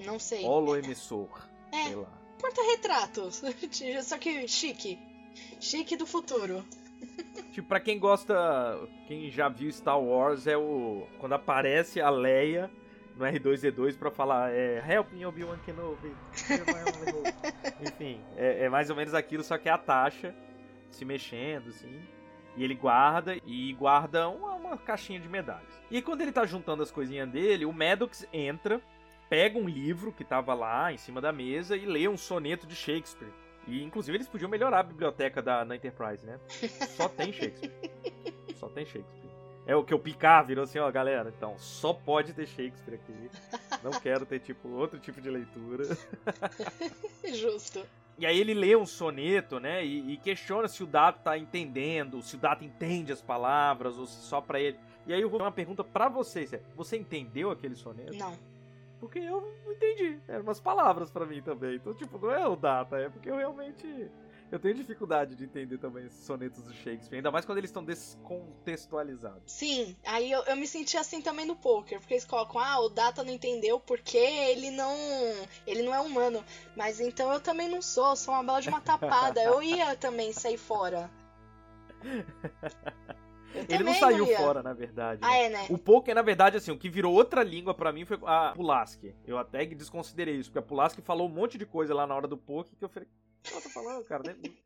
Não 0.04 0.18
sei. 0.18 0.44
Holoemissor. 0.44 1.28
É. 1.72 1.84
Sei 1.84 1.94
lá. 1.94 2.12
Porta-retratos. 2.38 3.42
Só 4.04 4.18
que 4.18 4.46
chique. 4.46 4.98
Chique 5.60 5.96
do 5.96 6.06
futuro. 6.06 6.64
Tipo, 7.52 7.68
pra 7.68 7.80
quem 7.80 7.98
gosta. 7.98 8.34
Quem 9.06 9.30
já 9.30 9.48
viu 9.48 9.72
Star 9.72 10.00
Wars, 10.00 10.46
é 10.46 10.56
o. 10.56 11.06
Quando 11.18 11.34
aparece 11.34 12.00
a 12.00 12.10
Leia 12.10 12.70
no 13.16 13.24
R2D2 13.24 13.98
pra 13.98 14.10
falar 14.10 14.52
é, 14.52 14.82
Help 14.86 15.12
me, 15.12 15.26
Obi-Wan 15.26 15.58
Kenobi. 15.58 16.14
Enfim, 17.80 18.20
é, 18.36 18.64
é 18.64 18.68
mais 18.68 18.88
ou 18.90 18.96
menos 18.96 19.14
aquilo, 19.14 19.42
só 19.42 19.58
que 19.58 19.68
é 19.68 19.72
a 19.72 19.78
taxa. 19.78 20.34
se 20.90 21.04
mexendo, 21.04 21.68
assim. 21.68 22.00
E 22.56 22.64
ele 22.64 22.74
guarda 22.74 23.36
e 23.46 23.72
guarda 23.74 24.28
uma, 24.28 24.54
uma 24.54 24.76
caixinha 24.76 25.20
de 25.20 25.28
medalhas. 25.28 25.80
E 25.90 25.96
aí, 25.96 26.02
quando 26.02 26.20
ele 26.20 26.32
tá 26.32 26.44
juntando 26.44 26.82
as 26.82 26.90
coisinhas 26.90 27.28
dele, 27.28 27.64
o 27.64 27.72
Maddox 27.72 28.26
entra, 28.32 28.80
pega 29.28 29.58
um 29.58 29.68
livro 29.68 30.12
que 30.12 30.24
tava 30.24 30.52
lá 30.54 30.92
em 30.92 30.96
cima 30.96 31.20
da 31.20 31.32
mesa 31.32 31.76
e 31.76 31.86
lê 31.86 32.08
um 32.08 32.16
soneto 32.16 32.66
de 32.66 32.74
Shakespeare. 32.74 33.32
E 33.66 33.82
inclusive 33.84 34.16
eles 34.16 34.28
podiam 34.28 34.50
melhorar 34.50 34.80
a 34.80 34.82
biblioteca 34.82 35.40
da 35.40 35.64
na 35.64 35.76
Enterprise, 35.76 36.24
né? 36.26 36.38
Só 36.96 37.08
tem 37.08 37.32
Shakespeare. 37.32 37.72
Só 38.56 38.68
tem 38.68 38.84
Shakespeare. 38.84 39.30
É 39.66 39.76
o 39.76 39.84
que 39.84 39.94
o 39.94 39.98
Picard 39.98 40.48
virou 40.48 40.64
assim, 40.64 40.78
ó, 40.78 40.90
galera. 40.90 41.32
Então, 41.36 41.56
só 41.58 41.92
pode 41.92 42.32
ter 42.32 42.46
Shakespeare 42.46 42.94
aqui. 42.94 43.30
Não 43.82 43.92
quero 43.92 44.26
ter, 44.26 44.40
tipo, 44.40 44.68
outro 44.68 44.98
tipo 44.98 45.20
de 45.20 45.30
leitura. 45.30 45.84
Justo. 47.32 47.86
E 48.20 48.26
aí 48.26 48.38
ele 48.38 48.52
lê 48.52 48.76
um 48.76 48.84
soneto, 48.84 49.58
né? 49.58 49.82
E, 49.82 50.12
e 50.12 50.16
questiona 50.18 50.68
se 50.68 50.84
o 50.84 50.86
Data 50.86 51.18
tá 51.24 51.38
entendendo, 51.38 52.20
se 52.20 52.36
o 52.36 52.38
Data 52.38 52.62
entende 52.62 53.10
as 53.10 53.22
palavras, 53.22 53.98
ou 53.98 54.04
se 54.04 54.20
só 54.20 54.42
pra 54.42 54.60
ele. 54.60 54.78
E 55.06 55.14
aí 55.14 55.22
eu 55.22 55.30
vou 55.30 55.38
fazer 55.38 55.48
uma 55.48 55.54
pergunta 55.54 55.82
pra 55.82 56.06
vocês. 56.06 56.54
Você 56.76 56.98
entendeu 56.98 57.50
aquele 57.50 57.74
soneto? 57.74 58.14
Não. 58.18 58.36
Porque 59.00 59.20
eu 59.20 59.40
não 59.64 59.72
entendi. 59.72 60.20
Eram 60.28 60.42
umas 60.42 60.60
palavras 60.60 61.10
pra 61.10 61.24
mim 61.24 61.40
também. 61.40 61.76
Então, 61.76 61.94
tipo, 61.94 62.18
não 62.18 62.30
é 62.30 62.46
o 62.46 62.56
Data, 62.56 62.98
é 62.98 63.08
porque 63.08 63.30
eu 63.30 63.36
realmente. 63.36 64.10
Eu 64.50 64.58
tenho 64.58 64.74
dificuldade 64.74 65.36
de 65.36 65.44
entender 65.44 65.78
também 65.78 66.06
esses 66.06 66.24
sonetos 66.24 66.60
do 66.62 66.72
Shakespeare. 66.72 67.16
Ainda 67.18 67.30
mais 67.30 67.44
quando 67.44 67.58
eles 67.58 67.70
estão 67.70 67.84
descontextualizados. 67.84 69.42
Sim, 69.46 69.96
aí 70.04 70.30
eu, 70.30 70.42
eu 70.42 70.56
me 70.56 70.66
senti 70.66 70.96
assim 70.96 71.22
também 71.22 71.46
no 71.46 71.54
poker, 71.54 72.00
porque 72.00 72.14
eles 72.14 72.24
colocam, 72.24 72.60
ah, 72.60 72.80
o 72.80 72.88
Data 72.88 73.22
não 73.22 73.32
entendeu 73.32 73.78
porque 73.78 74.18
ele 74.18 74.70
não. 74.70 74.92
ele 75.66 75.82
não 75.82 75.94
é 75.94 76.00
humano. 76.00 76.44
Mas 76.76 77.00
então 77.00 77.32
eu 77.32 77.40
também 77.40 77.68
não 77.68 77.80
sou, 77.80 78.16
sou 78.16 78.34
uma 78.34 78.42
bela 78.42 78.60
de 78.60 78.68
uma 78.68 78.80
tapada. 78.80 79.40
eu 79.40 79.62
ia 79.62 79.94
também 79.94 80.32
sair 80.32 80.58
fora. 80.58 81.08
Eu 83.54 83.64
Ele 83.68 83.84
não 83.84 83.94
saiu 83.94 84.26
ia. 84.26 84.36
fora, 84.36 84.62
na 84.62 84.72
verdade. 84.72 85.20
Ah, 85.24 85.36
é, 85.36 85.48
né? 85.48 85.66
O 85.68 85.76
poker, 85.76 86.14
na 86.14 86.22
verdade, 86.22 86.56
assim, 86.56 86.70
o 86.70 86.78
que 86.78 86.88
virou 86.88 87.12
outra 87.12 87.42
língua 87.42 87.74
pra 87.74 87.92
mim 87.92 88.04
foi 88.04 88.18
a 88.24 88.52
Pulaski. 88.54 89.14
Eu 89.26 89.38
até 89.38 89.64
desconsiderei 89.66 90.36
isso, 90.36 90.50
porque 90.50 90.60
a 90.60 90.68
Pulaski 90.68 91.02
falou 91.02 91.28
um 91.28 91.32
monte 91.32 91.58
de 91.58 91.66
coisa 91.66 91.92
lá 91.92 92.06
na 92.06 92.14
hora 92.14 92.28
do 92.28 92.36
poker 92.36 92.72
que 92.78 92.84
eu 92.84 92.88
falei, 92.88 93.08
ela 93.50 93.60
tá 93.60 93.68
falando, 93.70 94.04
cara? 94.04 94.22
Nem- 94.22 94.56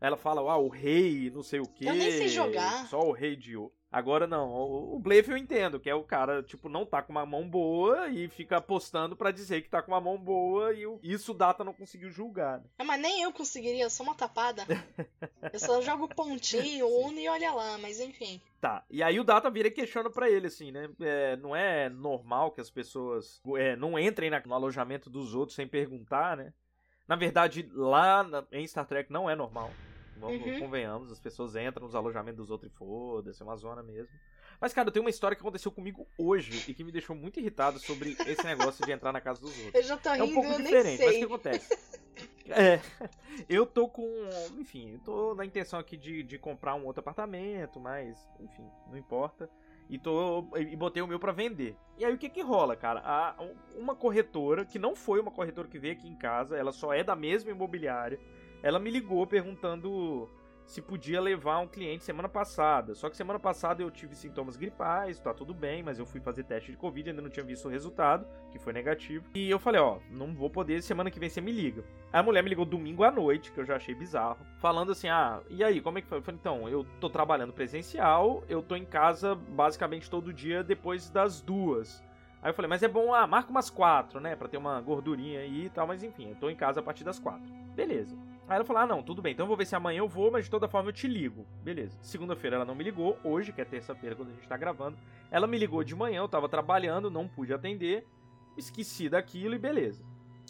Ela 0.00 0.16
fala, 0.16 0.40
ah, 0.50 0.56
o 0.56 0.68
rei, 0.68 1.30
não 1.30 1.42
sei 1.42 1.60
o 1.60 1.66
quê. 1.66 1.86
Eu 1.88 1.94
nem 1.94 2.10
sei 2.10 2.28
jogar. 2.28 2.86
Só 2.88 3.00
o 3.00 3.12
rei 3.12 3.36
de 3.36 3.56
ouro. 3.56 3.72
Agora 3.92 4.24
não, 4.24 4.48
o, 4.48 4.94
o 4.94 4.98
Blefe 5.00 5.32
eu 5.32 5.36
entendo, 5.36 5.80
que 5.80 5.90
é 5.90 5.94
o 5.94 6.04
cara, 6.04 6.44
tipo, 6.44 6.68
não 6.68 6.86
tá 6.86 7.02
com 7.02 7.10
uma 7.10 7.26
mão 7.26 7.46
boa 7.46 8.08
e 8.08 8.28
fica 8.28 8.58
apostando 8.58 9.16
pra 9.16 9.32
dizer 9.32 9.62
que 9.62 9.68
tá 9.68 9.82
com 9.82 9.90
uma 9.90 10.00
mão 10.00 10.16
boa 10.16 10.72
e 10.72 10.86
o- 10.86 11.00
isso 11.02 11.32
o 11.32 11.34
Data 11.34 11.64
não 11.64 11.72
conseguiu 11.74 12.08
julgar. 12.08 12.58
né? 12.60 12.64
Ah, 12.78 12.84
mas 12.84 13.00
nem 13.00 13.20
eu 13.22 13.32
conseguiria, 13.32 13.82
eu 13.82 13.90
sou 13.90 14.06
uma 14.06 14.14
tapada. 14.14 14.64
eu 15.52 15.58
só 15.58 15.80
jogo 15.82 16.06
pontinho, 16.08 16.86
uno 16.86 17.18
e 17.18 17.28
olha 17.28 17.52
lá, 17.52 17.78
mas 17.78 17.98
enfim. 17.98 18.40
Tá, 18.60 18.84
e 18.88 19.02
aí 19.02 19.18
o 19.18 19.24
Data 19.24 19.50
vira 19.50 19.66
e 19.66 19.72
questiona 19.72 20.08
pra 20.08 20.30
ele, 20.30 20.46
assim, 20.46 20.70
né? 20.70 20.88
É, 21.00 21.36
não 21.36 21.54
é 21.56 21.88
normal 21.88 22.52
que 22.52 22.60
as 22.60 22.70
pessoas 22.70 23.42
é, 23.56 23.74
não 23.74 23.98
entrem 23.98 24.30
na- 24.30 24.40
no 24.46 24.54
alojamento 24.54 25.10
dos 25.10 25.34
outros 25.34 25.56
sem 25.56 25.66
perguntar, 25.66 26.36
né? 26.36 26.52
Na 27.10 27.16
verdade, 27.16 27.68
lá 27.74 28.22
na- 28.22 28.46
em 28.52 28.64
Star 28.64 28.86
Trek 28.86 29.10
não 29.12 29.28
é 29.28 29.34
normal. 29.34 29.74
Vamos, 30.14 30.46
Uhum. 30.46 30.60
convenhamos, 30.60 31.10
as 31.10 31.18
pessoas 31.18 31.56
entram 31.56 31.84
nos 31.84 31.96
alojamentos 31.96 32.36
dos 32.36 32.50
outros 32.52 32.70
e 32.70 32.74
foda-se, 32.76 33.42
é 33.42 33.44
uma 33.44 33.56
zona 33.56 33.82
mesmo. 33.82 34.16
Mas, 34.60 34.72
cara, 34.72 34.86
eu 34.86 34.92
tenho 34.92 35.02
uma 35.04 35.10
história 35.10 35.34
que 35.34 35.42
aconteceu 35.42 35.72
comigo 35.72 36.06
hoje 36.16 36.62
e 36.68 36.72
que 36.72 36.84
me 36.84 36.92
deixou 36.92 37.16
muito 37.16 37.40
irritado 37.40 37.80
sobre 37.80 38.10
esse 38.28 38.44
negócio 38.44 38.86
de 38.86 38.92
entrar 38.92 39.10
na 39.12 39.20
casa 39.20 39.40
dos 39.40 39.50
outros. 39.50 39.74
Eu 39.74 39.82
já 39.82 39.96
tô 39.96 40.08
É 40.10 40.22
um 40.22 40.26
rindo, 40.26 40.34
pouco 40.34 40.62
diferente, 40.62 41.04
mas 41.04 41.16
o 41.16 41.18
que 41.18 41.24
acontece? 41.24 41.90
É, 42.48 42.80
eu 43.48 43.64
tô 43.64 43.88
com. 43.88 44.04
Enfim, 44.58 44.90
eu 44.92 44.98
tô 45.00 45.34
na 45.34 45.44
intenção 45.44 45.78
aqui 45.78 45.96
de, 45.96 46.22
de 46.22 46.36
comprar 46.38 46.74
um 46.74 46.84
outro 46.84 47.00
apartamento, 47.00 47.78
mas, 47.78 48.18
enfim, 48.40 48.68
não 48.88 48.96
importa. 48.96 49.48
E, 49.90 49.98
tô, 49.98 50.46
e 50.56 50.76
botei 50.76 51.02
o 51.02 51.06
meu 51.06 51.18
pra 51.18 51.32
vender. 51.32 51.76
E 51.98 52.04
aí 52.04 52.14
o 52.14 52.18
que 52.18 52.28
que 52.28 52.40
rola, 52.40 52.76
cara? 52.76 53.02
A, 53.04 53.34
uma 53.76 53.96
corretora, 53.96 54.64
que 54.64 54.78
não 54.78 54.94
foi 54.94 55.18
uma 55.18 55.32
corretora 55.32 55.66
que 55.66 55.80
veio 55.80 55.94
aqui 55.94 56.08
em 56.08 56.14
casa, 56.14 56.56
ela 56.56 56.70
só 56.70 56.94
é 56.94 57.02
da 57.02 57.16
mesma 57.16 57.50
imobiliária, 57.50 58.20
ela 58.62 58.78
me 58.78 58.88
ligou 58.88 59.26
perguntando 59.26 60.30
se 60.70 60.80
podia 60.80 61.20
levar 61.20 61.58
um 61.58 61.66
cliente 61.66 62.04
semana 62.04 62.28
passada. 62.28 62.94
Só 62.94 63.10
que 63.10 63.16
semana 63.16 63.40
passada 63.40 63.82
eu 63.82 63.90
tive 63.90 64.14
sintomas 64.14 64.56
gripais, 64.56 65.18
tá 65.18 65.34
tudo 65.34 65.52
bem, 65.52 65.82
mas 65.82 65.98
eu 65.98 66.06
fui 66.06 66.20
fazer 66.20 66.44
teste 66.44 66.70
de 66.70 66.76
Covid, 66.76 67.10
ainda 67.10 67.20
não 67.20 67.28
tinha 67.28 67.44
visto 67.44 67.66
o 67.66 67.68
resultado, 67.68 68.24
que 68.52 68.58
foi 68.58 68.72
negativo. 68.72 69.28
E 69.34 69.50
eu 69.50 69.58
falei, 69.58 69.80
ó, 69.80 69.98
não 70.08 70.32
vou 70.32 70.48
poder, 70.48 70.80
semana 70.80 71.10
que 71.10 71.18
vem 71.18 71.28
você 71.28 71.40
me 71.40 71.50
liga. 71.50 71.82
A 72.12 72.22
mulher 72.22 72.44
me 72.44 72.48
ligou 72.48 72.64
domingo 72.64 73.02
à 73.02 73.10
noite, 73.10 73.50
que 73.50 73.58
eu 73.58 73.64
já 73.64 73.74
achei 73.74 73.96
bizarro, 73.96 74.46
falando 74.60 74.92
assim, 74.92 75.08
ah, 75.08 75.40
e 75.50 75.64
aí, 75.64 75.80
como 75.80 75.98
é 75.98 76.02
que 76.02 76.06
foi? 76.06 76.18
Eu 76.18 76.22
falei, 76.22 76.38
então, 76.40 76.68
eu 76.68 76.86
tô 77.00 77.10
trabalhando 77.10 77.52
presencial, 77.52 78.44
eu 78.48 78.62
tô 78.62 78.76
em 78.76 78.84
casa 78.84 79.34
basicamente 79.34 80.08
todo 80.08 80.32
dia 80.32 80.62
depois 80.62 81.10
das 81.10 81.40
duas. 81.40 82.00
Aí 82.40 82.50
eu 82.50 82.54
falei, 82.54 82.68
mas 82.68 82.84
é 82.84 82.88
bom, 82.88 83.12
ah, 83.12 83.26
marca 83.26 83.50
umas 83.50 83.70
quatro, 83.70 84.20
né, 84.20 84.36
pra 84.36 84.46
ter 84.46 84.56
uma 84.56 84.80
gordurinha 84.80 85.40
aí 85.40 85.64
e 85.64 85.70
tal, 85.70 85.88
mas 85.88 86.04
enfim, 86.04 86.28
eu 86.28 86.36
tô 86.36 86.48
em 86.48 86.54
casa 86.54 86.78
a 86.78 86.82
partir 86.82 87.02
das 87.02 87.18
quatro. 87.18 87.52
Beleza. 87.74 88.16
Aí 88.50 88.56
ela 88.56 88.64
falou: 88.64 88.82
Ah, 88.82 88.86
não, 88.86 89.00
tudo 89.00 89.22
bem, 89.22 89.32
então 89.32 89.44
eu 89.44 89.48
vou 89.48 89.56
ver 89.56 89.64
se 89.64 89.76
amanhã 89.76 90.00
eu 90.00 90.08
vou, 90.08 90.28
mas 90.32 90.46
de 90.46 90.50
toda 90.50 90.68
forma 90.68 90.88
eu 90.88 90.92
te 90.92 91.06
ligo. 91.06 91.46
Beleza. 91.62 91.96
Segunda-feira 92.02 92.56
ela 92.56 92.64
não 92.64 92.74
me 92.74 92.82
ligou, 92.82 93.16
hoje, 93.22 93.52
que 93.52 93.60
é 93.60 93.64
terça-feira, 93.64 94.16
quando 94.16 94.30
a 94.30 94.32
gente 94.32 94.48
tá 94.48 94.56
gravando. 94.56 94.98
Ela 95.30 95.46
me 95.46 95.56
ligou 95.56 95.84
de 95.84 95.94
manhã, 95.94 96.18
eu 96.18 96.28
tava 96.28 96.48
trabalhando, 96.48 97.08
não 97.12 97.28
pude 97.28 97.54
atender, 97.54 98.04
esqueci 98.56 99.08
daquilo 99.08 99.54
e 99.54 99.58
beleza. 99.58 100.04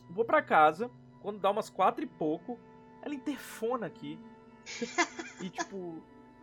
Vou 0.08 0.24
pra 0.24 0.40
casa, 0.40 0.90
quando 1.20 1.38
dá 1.38 1.50
umas 1.50 1.68
quatro 1.68 2.02
e 2.02 2.06
pouco, 2.06 2.58
ela 3.02 3.14
interfona 3.14 3.86
aqui. 3.86 4.18
e 5.42 5.50
tipo. 5.50 6.02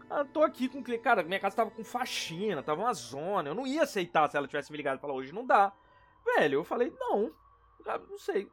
Ah, 0.10 0.24
tô 0.24 0.44
aqui 0.44 0.70
com 0.70 0.84
cliente. 0.84 1.04
Cara, 1.04 1.24
minha 1.24 1.40
casa 1.40 1.56
tava 1.56 1.72
com 1.72 1.84
faxina, 1.84 2.62
tava 2.62 2.82
uma 2.82 2.94
zona. 2.94 3.50
Eu 3.50 3.56
não 3.56 3.66
ia 3.66 3.82
aceitar 3.82 4.30
se 4.30 4.38
ela 4.38 4.48
tivesse 4.48 4.72
me 4.72 4.78
ligado 4.78 5.00
e 5.00 5.02
falar, 5.02 5.14
hoje 5.14 5.34
não 5.34 5.46
dá. 5.46 5.74
Velho, 6.24 6.60
eu 6.60 6.64
falei, 6.64 6.94
não. 7.00 7.32
Não 8.10 8.18
sei. 8.18 8.50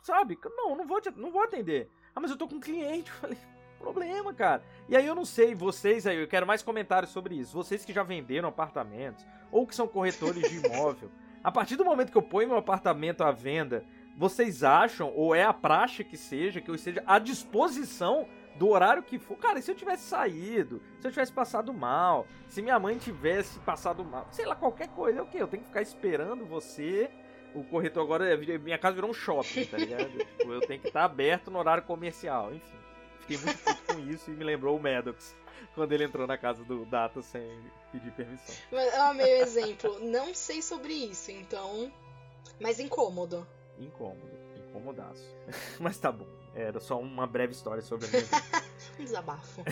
Sabe? 0.00 0.38
Não, 0.56 0.74
não 0.74 0.86
vou, 0.86 1.00
te- 1.00 1.10
não 1.10 1.30
vou 1.30 1.42
atender. 1.42 1.90
Ah, 2.16 2.20
mas 2.20 2.30
eu 2.30 2.36
tô 2.36 2.48
com 2.48 2.54
um 2.56 2.60
cliente. 2.60 3.12
Eu 3.12 3.20
falei, 3.20 3.38
problema, 3.78 4.32
cara. 4.32 4.62
E 4.88 4.96
aí 4.96 5.06
eu 5.06 5.14
não 5.14 5.26
sei, 5.26 5.54
vocês 5.54 6.06
aí, 6.06 6.18
eu 6.18 6.26
quero 6.26 6.46
mais 6.46 6.62
comentários 6.62 7.12
sobre 7.12 7.34
isso. 7.34 7.52
Vocês 7.52 7.84
que 7.84 7.92
já 7.92 8.02
venderam 8.02 8.48
apartamentos, 8.48 9.24
ou 9.52 9.66
que 9.66 9.74
são 9.74 9.86
corretores 9.86 10.48
de 10.48 10.56
imóvel, 10.56 11.10
a 11.44 11.52
partir 11.52 11.76
do 11.76 11.84
momento 11.84 12.10
que 12.10 12.16
eu 12.16 12.22
ponho 12.22 12.48
meu 12.48 12.56
apartamento 12.56 13.22
à 13.22 13.30
venda, 13.30 13.84
vocês 14.16 14.64
acham, 14.64 15.12
ou 15.14 15.34
é 15.34 15.44
a 15.44 15.52
praxe 15.52 16.02
que 16.02 16.16
seja, 16.16 16.60
que 16.60 16.70
eu 16.70 16.74
esteja 16.74 17.02
à 17.06 17.18
disposição 17.18 18.26
do 18.56 18.70
horário 18.70 19.02
que 19.02 19.18
for. 19.18 19.36
Cara, 19.36 19.58
e 19.58 19.62
se 19.62 19.70
eu 19.70 19.74
tivesse 19.74 20.04
saído, 20.04 20.82
se 20.98 21.06
eu 21.06 21.10
tivesse 21.10 21.32
passado 21.32 21.72
mal, 21.74 22.26
se 22.48 22.62
minha 22.62 22.78
mãe 22.78 22.96
tivesse 22.96 23.58
passado 23.60 24.02
mal, 24.04 24.26
sei 24.30 24.46
lá, 24.46 24.56
qualquer 24.56 24.88
coisa, 24.88 25.18
é 25.18 25.22
o 25.22 25.26
quê? 25.26 25.36
Eu 25.40 25.46
tenho 25.46 25.62
que 25.62 25.68
ficar 25.68 25.82
esperando 25.82 26.46
você. 26.46 27.10
O 27.56 27.64
corretor 27.64 28.02
agora, 28.02 28.32
é- 28.34 28.58
minha 28.58 28.78
casa 28.78 28.94
virou 28.94 29.10
um 29.10 29.14
shopping, 29.14 29.64
tá 29.64 29.78
ligado? 29.78 30.10
tipo, 30.38 30.52
eu 30.52 30.60
tenho 30.60 30.80
que 30.80 30.88
estar 30.88 31.04
aberto 31.04 31.50
no 31.50 31.58
horário 31.58 31.82
comercial, 31.84 32.52
enfim. 32.54 32.76
Fiquei 33.20 33.38
muito 33.38 33.58
puto 33.58 33.94
com 33.94 34.00
isso 34.10 34.30
e 34.30 34.34
me 34.34 34.44
lembrou 34.44 34.76
o 34.76 34.80
Maddox 34.80 35.34
quando 35.74 35.92
ele 35.92 36.04
entrou 36.04 36.26
na 36.26 36.36
casa 36.38 36.62
do 36.64 36.84
Data 36.84 37.22
sem 37.22 37.42
pedir 37.90 38.10
permissão. 38.12 38.54
Mas 38.70 38.94
é 38.94 39.02
o 39.10 39.14
meu 39.14 39.26
exemplo. 39.26 39.98
Não 40.00 40.34
sei 40.34 40.60
sobre 40.62 40.92
isso, 40.92 41.30
então. 41.30 41.90
Mas 42.60 42.78
incômodo. 42.78 43.46
Incômodo, 43.78 44.30
incomodaço. 44.68 45.24
Mas 45.80 45.98
tá 45.98 46.12
bom, 46.12 46.26
era 46.54 46.78
só 46.78 46.98
uma 47.00 47.26
breve 47.26 47.52
história 47.52 47.82
sobre 47.82 48.06
a 48.06 48.10
minha 48.10 48.22
vida. 48.22 48.66
Um 48.98 49.04
desabafo. 49.04 49.62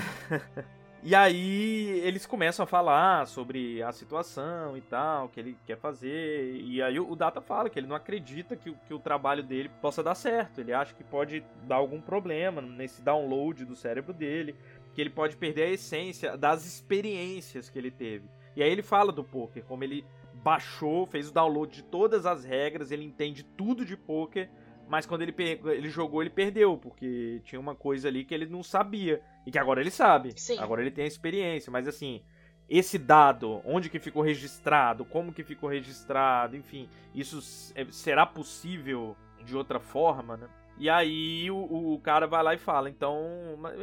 E 1.06 1.14
aí 1.14 2.00
eles 2.02 2.24
começam 2.24 2.64
a 2.64 2.66
falar 2.66 3.26
sobre 3.26 3.82
a 3.82 3.92
situação 3.92 4.74
e 4.74 4.80
tal, 4.80 5.26
o 5.26 5.28
que 5.28 5.38
ele 5.38 5.54
quer 5.66 5.76
fazer. 5.76 6.56
E 6.56 6.80
aí 6.80 6.98
o 6.98 7.14
Data 7.14 7.42
fala 7.42 7.68
que 7.68 7.78
ele 7.78 7.86
não 7.86 7.94
acredita 7.94 8.56
que, 8.56 8.72
que 8.72 8.94
o 8.94 8.98
trabalho 8.98 9.42
dele 9.42 9.70
possa 9.82 10.02
dar 10.02 10.14
certo. 10.14 10.62
Ele 10.62 10.72
acha 10.72 10.94
que 10.94 11.04
pode 11.04 11.44
dar 11.64 11.76
algum 11.76 12.00
problema 12.00 12.62
nesse 12.62 13.02
download 13.02 13.66
do 13.66 13.76
cérebro 13.76 14.14
dele. 14.14 14.56
Que 14.94 15.02
ele 15.02 15.10
pode 15.10 15.36
perder 15.36 15.64
a 15.64 15.70
essência 15.72 16.38
das 16.38 16.64
experiências 16.64 17.68
que 17.68 17.78
ele 17.78 17.90
teve. 17.90 18.26
E 18.56 18.62
aí 18.62 18.72
ele 18.72 18.82
fala 18.82 19.12
do 19.12 19.22
poker, 19.22 19.62
como 19.64 19.84
ele 19.84 20.06
baixou, 20.32 21.04
fez 21.04 21.28
o 21.28 21.34
download 21.34 21.70
de 21.70 21.82
todas 21.82 22.24
as 22.24 22.46
regras, 22.46 22.90
ele 22.90 23.04
entende 23.04 23.42
tudo 23.42 23.84
de 23.84 23.94
poker. 23.94 24.48
Mas 24.88 25.06
quando 25.06 25.22
ele, 25.22 25.34
ele 25.38 25.88
jogou, 25.88 26.22
ele 26.22 26.30
perdeu, 26.30 26.76
porque 26.76 27.40
tinha 27.44 27.60
uma 27.60 27.74
coisa 27.74 28.08
ali 28.08 28.24
que 28.24 28.34
ele 28.34 28.46
não 28.46 28.62
sabia. 28.62 29.20
E 29.46 29.50
que 29.50 29.58
agora 29.58 29.80
ele 29.80 29.90
sabe. 29.90 30.32
Sim. 30.40 30.58
Agora 30.58 30.80
ele 30.80 30.90
tem 30.90 31.04
a 31.04 31.08
experiência. 31.08 31.70
Mas 31.70 31.86
assim, 31.88 32.22
esse 32.68 32.98
dado, 32.98 33.60
onde 33.64 33.90
que 33.90 33.98
ficou 33.98 34.22
registrado, 34.22 35.04
como 35.04 35.32
que 35.32 35.42
ficou 35.44 35.68
registrado, 35.68 36.56
enfim, 36.56 36.88
isso 37.14 37.72
é- 37.74 37.86
será 37.90 38.24
possível 38.26 39.16
de 39.44 39.56
outra 39.56 39.78
forma, 39.78 40.36
né? 40.36 40.48
E 40.78 40.88
aí 40.90 41.50
o, 41.50 41.94
o 41.94 42.00
cara 42.00 42.26
vai 42.26 42.42
lá 42.42 42.54
e 42.54 42.58
fala, 42.58 42.88
então, 42.90 43.16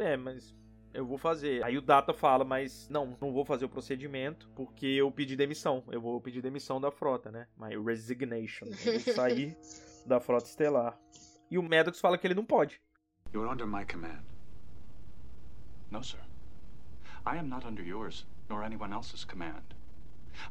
é, 0.00 0.16
mas 0.16 0.54
eu 0.92 1.06
vou 1.06 1.16
fazer. 1.16 1.64
Aí 1.64 1.78
o 1.78 1.82
Data 1.82 2.12
fala, 2.12 2.44
mas 2.44 2.88
não, 2.90 3.16
não 3.20 3.32
vou 3.32 3.44
fazer 3.44 3.64
o 3.64 3.68
procedimento 3.68 4.50
porque 4.54 4.86
eu 4.86 5.10
pedi 5.10 5.36
demissão. 5.36 5.82
Eu 5.90 6.00
vou 6.00 6.20
pedir 6.20 6.42
demissão 6.42 6.80
da 6.80 6.90
frota, 6.90 7.30
né? 7.30 7.46
My 7.56 7.76
resignation. 7.82 8.66
Eu 8.66 8.92
vou 9.00 9.14
sair 9.14 9.56
da 10.06 10.20
frota 10.20 10.46
estelar. 10.46 10.98
E 11.50 11.58
o 11.58 11.62
Maddox 11.62 12.00
fala 12.00 12.16
que 12.16 12.26
ele 12.26 12.34
não 12.34 12.44
pode. 12.44 12.80
You're 13.32 13.48
under 13.48 13.66
my 13.66 13.84
command. 13.84 14.24
No, 15.90 16.02
sir. 16.02 16.18
I 17.24 17.36
am 17.36 17.48
not 17.48 17.64
under 17.64 17.82
yours, 17.82 18.24
nor 18.48 18.64
anyone 18.64 18.92
else's 18.92 19.24
command. 19.24 19.74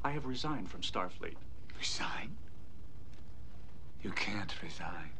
I 0.03 0.11
have 0.11 0.25
resigned 0.25 0.69
from 0.69 0.81
Starfleet. 0.81 1.37
Resign? 1.77 2.37
You 4.01 4.11
can't 4.11 4.53
resign. 4.61 5.11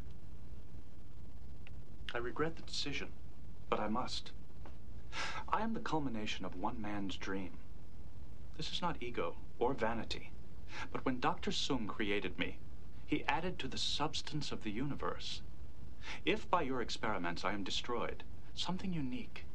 I 2.14 2.18
regret 2.18 2.56
the 2.56 2.62
decision, 2.62 3.10
but 3.70 3.80
I 3.80 3.88
must. 3.88 4.32
I 5.50 5.62
am 5.62 5.74
the 5.74 5.80
culmination 5.80 6.46
of 6.46 6.56
one 6.56 6.82
man's 6.82 7.16
dream. 7.16 7.52
This 8.58 8.72
is 8.72 8.82
not 8.82 9.02
ego 9.02 9.36
or 9.60 9.74
vanity, 9.74 10.32
but 10.92 11.06
when 11.06 11.20
Dr. 11.20 11.52
Sung 11.52 11.88
created 11.88 12.38
me, 12.38 12.58
he 13.12 13.26
added 13.28 13.60
to 13.60 13.68
the 13.68 13.78
substance 13.78 14.54
of 14.54 14.64
the 14.64 14.72
universe. 14.72 15.42
If 16.26 16.50
by 16.50 16.62
your 16.62 16.82
experiments 16.82 17.44
I 17.44 17.54
am 17.54 17.64
destroyed, 17.64 18.24
something 18.56 18.94
unique, 18.94 19.46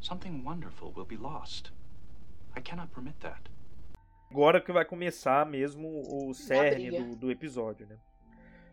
something 0.00 0.44
wonderful 0.44 0.92
will 0.94 1.06
be 1.06 1.16
lost. 1.16 1.70
I 2.54 2.60
cannot 2.60 2.92
permit 2.92 3.18
that. 3.20 3.48
Agora 4.30 4.60
que 4.60 4.72
vai 4.72 4.84
começar 4.84 5.46
mesmo 5.46 5.88
o 5.88 6.34
cerne 6.34 6.90
do, 6.90 7.16
do, 7.16 7.30
episódio, 7.30 7.86
né? 7.86 7.96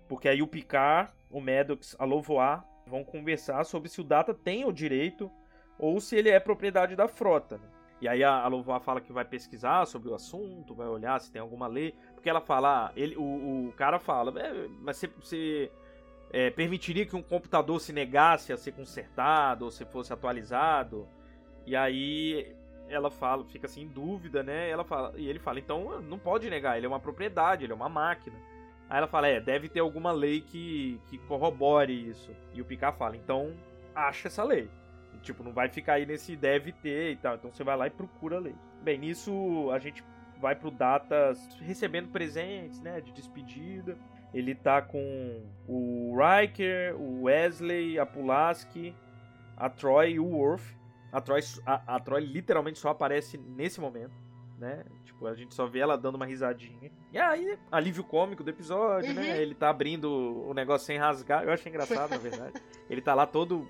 Porque 0.08 0.28
aí 0.28 0.41
o 0.41 0.48
Picard, 0.48 1.13
o 1.32 1.39
Maddox, 1.39 1.95
a 1.98 2.04
Lovoar 2.04 2.65
vão 2.86 3.06
conversar 3.06 3.63
sobre 3.63 3.88
se 3.88 4.02
o 4.02 4.04
Data 4.04 4.34
tem 4.34 4.65
o 4.65 4.71
direito 4.71 5.32
ou 5.80 6.02
se 6.02 6.17
ele 6.17 6.30
é 6.30 6.39
propriedade 6.41 6.93
da 6.93 7.08
frota. 7.08 7.58
Né? 7.58 7.67
E 8.02 8.08
aí 8.08 8.24
a, 8.24 8.41
a 8.43 8.48
Lovoar 8.48 8.82
fala 8.82 9.00
que 9.00 9.13
vai 9.13 9.24
pesquisar 9.24 9.86
sobre 9.88 10.10
o 10.10 10.13
assunto, 10.13 10.76
vai 10.76 10.88
olhar 10.88 11.19
se 11.21 11.32
tem 11.32 11.41
alguma 11.41 11.67
lei. 11.67 11.95
Porque 12.25 12.31
ela 12.31 12.41
fala, 12.41 12.91
ele, 12.95 13.15
o, 13.15 13.67
o 13.67 13.73
cara 13.77 13.99
fala, 13.99 14.33
é, 14.41 14.67
mas 14.81 14.97
você, 14.97 15.07
você 15.21 15.71
é, 16.31 16.49
permitiria 16.49 17.05
que 17.05 17.15
um 17.15 17.21
computador 17.21 17.79
se 17.79 17.93
negasse 17.93 18.51
a 18.51 18.57
ser 18.57 18.71
consertado 18.71 19.65
ou 19.65 19.69
se 19.69 19.85
fosse 19.85 20.11
atualizado? 20.11 21.07
E 21.67 21.75
aí 21.75 22.51
ela 22.89 23.11
fala, 23.11 23.45
fica 23.45 23.67
assim 23.67 23.83
em 23.83 23.88
dúvida, 23.88 24.41
né? 24.41 24.67
Ela 24.67 24.83
fala, 24.83 25.13
e 25.15 25.29
ele 25.29 25.38
fala, 25.38 25.59
então 25.59 26.01
não 26.01 26.17
pode 26.17 26.49
negar, 26.49 26.77
ele 26.77 26.88
é 26.88 26.89
uma 26.89 26.99
propriedade, 26.99 27.63
ele 27.63 27.73
é 27.73 27.75
uma 27.75 27.88
máquina. 27.88 28.35
Aí 28.89 28.97
ela 28.97 29.07
fala, 29.07 29.27
é, 29.27 29.39
deve 29.39 29.69
ter 29.69 29.81
alguma 29.81 30.11
lei 30.11 30.41
que, 30.41 30.99
que 31.11 31.19
corrobore 31.19 32.09
isso. 32.09 32.31
E 32.55 32.59
o 32.59 32.65
Picard 32.65 32.97
fala, 32.97 33.15
então 33.15 33.53
acha 33.93 34.29
essa 34.29 34.43
lei. 34.43 34.67
E, 35.13 35.19
tipo, 35.19 35.43
não 35.43 35.53
vai 35.53 35.69
ficar 35.69 35.93
aí 35.93 36.07
nesse 36.07 36.35
deve 36.35 36.71
ter 36.71 37.11
e 37.11 37.17
tal. 37.17 37.35
Então 37.35 37.53
você 37.53 37.63
vai 37.63 37.77
lá 37.77 37.85
e 37.85 37.91
procura 37.91 38.38
a 38.38 38.39
lei. 38.39 38.55
Bem, 38.81 38.97
nisso 38.97 39.69
a 39.71 39.77
gente 39.77 40.03
vai 40.39 40.56
pro 40.56 40.71
Data 40.71 41.34
recebendo 41.62 42.10
presentes, 42.10 42.82
né, 42.82 43.02
de 43.02 43.12
despedida. 43.12 43.98
Ele 44.34 44.54
tá 44.54 44.82
com 44.82 45.43
o 45.67 46.15
Riker, 46.17 46.95
o 47.00 47.24
Wesley, 47.24 47.98
a 47.98 48.06
Pulaski, 48.06 48.93
a 49.56 49.69
Troy 49.69 50.13
e 50.13 50.19
o 50.19 50.26
Worf. 50.26 50.76
A 51.12 51.21
Troy, 51.21 51.39
a, 51.65 51.95
a 51.95 52.00
Troy 52.00 52.21
literalmente 52.26 52.78
só 52.78 52.89
aparece 52.89 53.38
nesse 53.38 53.80
momento, 53.80 54.13
né? 54.60 54.84
Tipo, 55.06 55.28
a 55.28 55.34
gente 55.34 55.56
só 55.56 55.65
vê 55.65 55.80
ela 55.80 55.98
dando 55.98 56.15
uma 56.15 56.26
risadinha. 56.26 56.91
E 57.13 57.17
aí, 57.17 57.58
alívio 57.71 58.04
cômico 58.04 58.43
do 58.43 58.50
episódio, 58.50 59.13
né? 59.13 59.21
uhum. 59.21 59.28
né? 59.28 59.41
Ele 59.41 59.56
tá 59.56 59.69
abrindo 59.69 60.12
o 60.12 60.54
negócio 60.54 60.86
sem 60.86 60.98
rasgar. 60.98 61.43
Eu 61.43 61.54
achei 61.54 61.69
engraçado, 61.69 62.10
na 62.10 62.17
verdade. 62.17 62.62
Ele 62.89 63.02
tá 63.02 63.13
lá 63.13 63.26
todo 63.26 63.65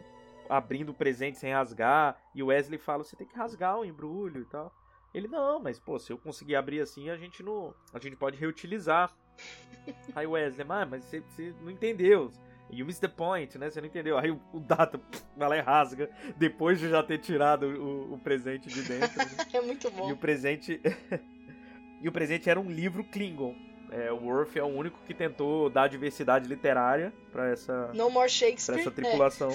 abrindo 0.49 0.89
o 0.89 0.93
presente 0.93 1.37
sem 1.37 1.53
rasgar. 1.53 2.17
E 2.33 2.41
o 2.41 2.47
Wesley 2.47 2.79
fala: 2.79 3.03
você 3.03 3.15
tem 3.15 3.27
que 3.27 3.37
rasgar 3.37 3.79
o 3.79 3.85
embrulho 3.85 4.41
e 4.41 4.45
tal. 4.45 4.73
Ele, 5.15 5.29
não, 5.29 5.59
mas 5.59 5.79
pô, 5.79 5.97
se 5.97 6.11
eu 6.11 6.17
conseguir 6.17 6.57
abrir 6.57 6.81
assim, 6.81 7.09
a 7.09 7.15
gente 7.15 7.41
não. 7.41 7.73
A 7.93 7.99
gente 7.99 8.17
pode 8.17 8.37
reutilizar. 8.37 9.15
Aí 10.13 10.27
o 10.27 10.31
Wesley, 10.31 10.67
mas, 10.67 10.89
mas 10.89 11.03
você, 11.05 11.21
você 11.21 11.53
não 11.61 11.71
entendeu. 11.71 12.33
You 12.69 12.85
missed 12.85 12.99
the 12.99 13.07
point, 13.07 13.57
né? 13.57 13.69
Você 13.69 13.79
não 13.79 13.87
entendeu. 13.87 14.17
Aí 14.17 14.29
o, 14.29 14.41
o 14.51 14.59
Data 14.59 14.99
vai 15.37 15.47
lá 15.47 15.57
e 15.57 15.61
rasga, 15.61 16.09
depois 16.35 16.79
de 16.79 16.89
já 16.89 17.01
ter 17.01 17.19
tirado 17.19 17.65
o, 17.65 18.15
o 18.15 18.17
presente 18.17 18.67
de 18.67 18.81
dentro. 18.81 19.17
Né? 19.17 19.25
é 19.53 19.61
muito 19.61 19.89
bom. 19.89 20.09
E 20.09 20.11
o 20.11 20.17
presente. 20.17 20.81
e 22.01 22.09
o 22.09 22.11
presente 22.11 22.49
era 22.49 22.59
um 22.59 22.69
livro 22.69 23.01
Klingon. 23.05 23.55
É, 23.91 24.11
o 24.11 24.17
Worf 24.25 24.59
é 24.59 24.63
o 24.63 24.67
único 24.67 24.99
que 25.05 25.13
tentou 25.13 25.69
dar 25.69 25.87
diversidade 25.87 26.49
literária 26.49 27.13
para 27.31 27.47
essa. 27.51 27.91
No 27.93 28.09
More 28.09 28.27
Shakespeare. 28.27 28.73
Pra 28.73 28.81
essa 28.81 28.91
tripulação. 28.91 29.51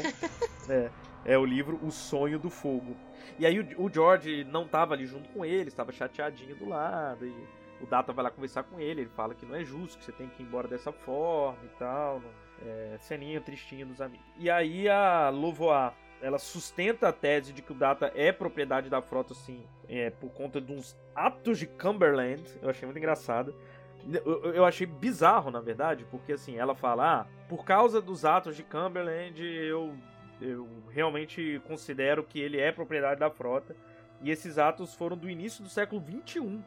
É. 0.70 0.72
é. 0.72 0.90
É. 1.24 1.38
o 1.38 1.44
livro 1.44 1.78
O 1.82 1.90
Sonho 1.90 2.38
do 2.38 2.50
Fogo. 2.50 2.96
E 3.38 3.46
aí 3.46 3.60
o, 3.60 3.84
o 3.84 3.90
George 3.92 4.44
não 4.44 4.66
tava 4.66 4.94
ali 4.94 5.06
junto 5.06 5.28
com 5.30 5.44
ele, 5.44 5.68
estava 5.68 5.92
chateadinho 5.92 6.56
do 6.56 6.68
lado. 6.68 7.26
E 7.26 7.34
o 7.80 7.86
Data 7.86 8.12
vai 8.12 8.24
lá 8.24 8.30
conversar 8.30 8.62
com 8.64 8.78
ele, 8.78 9.02
ele 9.02 9.10
fala 9.10 9.34
que 9.34 9.46
não 9.46 9.54
é 9.54 9.64
justo, 9.64 9.98
que 9.98 10.04
você 10.04 10.12
tem 10.12 10.28
que 10.28 10.42
ir 10.42 10.46
embora 10.46 10.68
dessa 10.68 10.92
forma 10.92 11.64
e 11.64 11.78
tal. 11.78 12.20
Não 12.20 12.50
é, 12.64 12.96
ceninha 12.98 13.40
tristinha 13.40 13.86
dos 13.86 14.00
amigos. 14.00 14.24
E 14.38 14.50
aí 14.50 14.88
a 14.88 15.30
Louvois, 15.30 15.92
ela 16.20 16.38
sustenta 16.38 17.08
a 17.08 17.12
tese 17.12 17.52
de 17.52 17.62
que 17.62 17.72
o 17.72 17.74
Data 17.74 18.12
é 18.14 18.30
propriedade 18.32 18.90
da 18.90 19.00
frota, 19.00 19.32
assim, 19.32 19.64
é, 19.88 20.10
por 20.10 20.30
conta 20.30 20.60
de 20.60 20.72
uns 20.72 20.96
atos 21.14 21.58
de 21.58 21.66
Cumberland. 21.66 22.44
Eu 22.60 22.70
achei 22.70 22.86
muito 22.86 22.98
engraçado. 22.98 23.54
Eu, 24.24 24.54
eu 24.54 24.64
achei 24.64 24.86
bizarro, 24.86 25.50
na 25.50 25.60
verdade, 25.60 26.06
porque 26.10 26.32
assim, 26.32 26.56
ela 26.56 26.74
fala, 26.74 27.20
ah, 27.20 27.26
por 27.48 27.64
causa 27.64 28.00
dos 28.00 28.24
atos 28.24 28.56
de 28.56 28.62
Cumberland, 28.62 29.42
eu, 29.42 29.94
eu 30.40 30.68
realmente 30.90 31.60
considero 31.66 32.24
que 32.24 32.40
ele 32.40 32.58
é 32.58 32.72
propriedade 32.72 33.20
da 33.20 33.30
frota. 33.30 33.76
E 34.22 34.30
esses 34.30 34.58
atos 34.58 34.94
foram 34.94 35.16
do 35.16 35.28
início 35.28 35.62
do 35.62 35.70
século 35.70 36.00
21. 36.00 36.62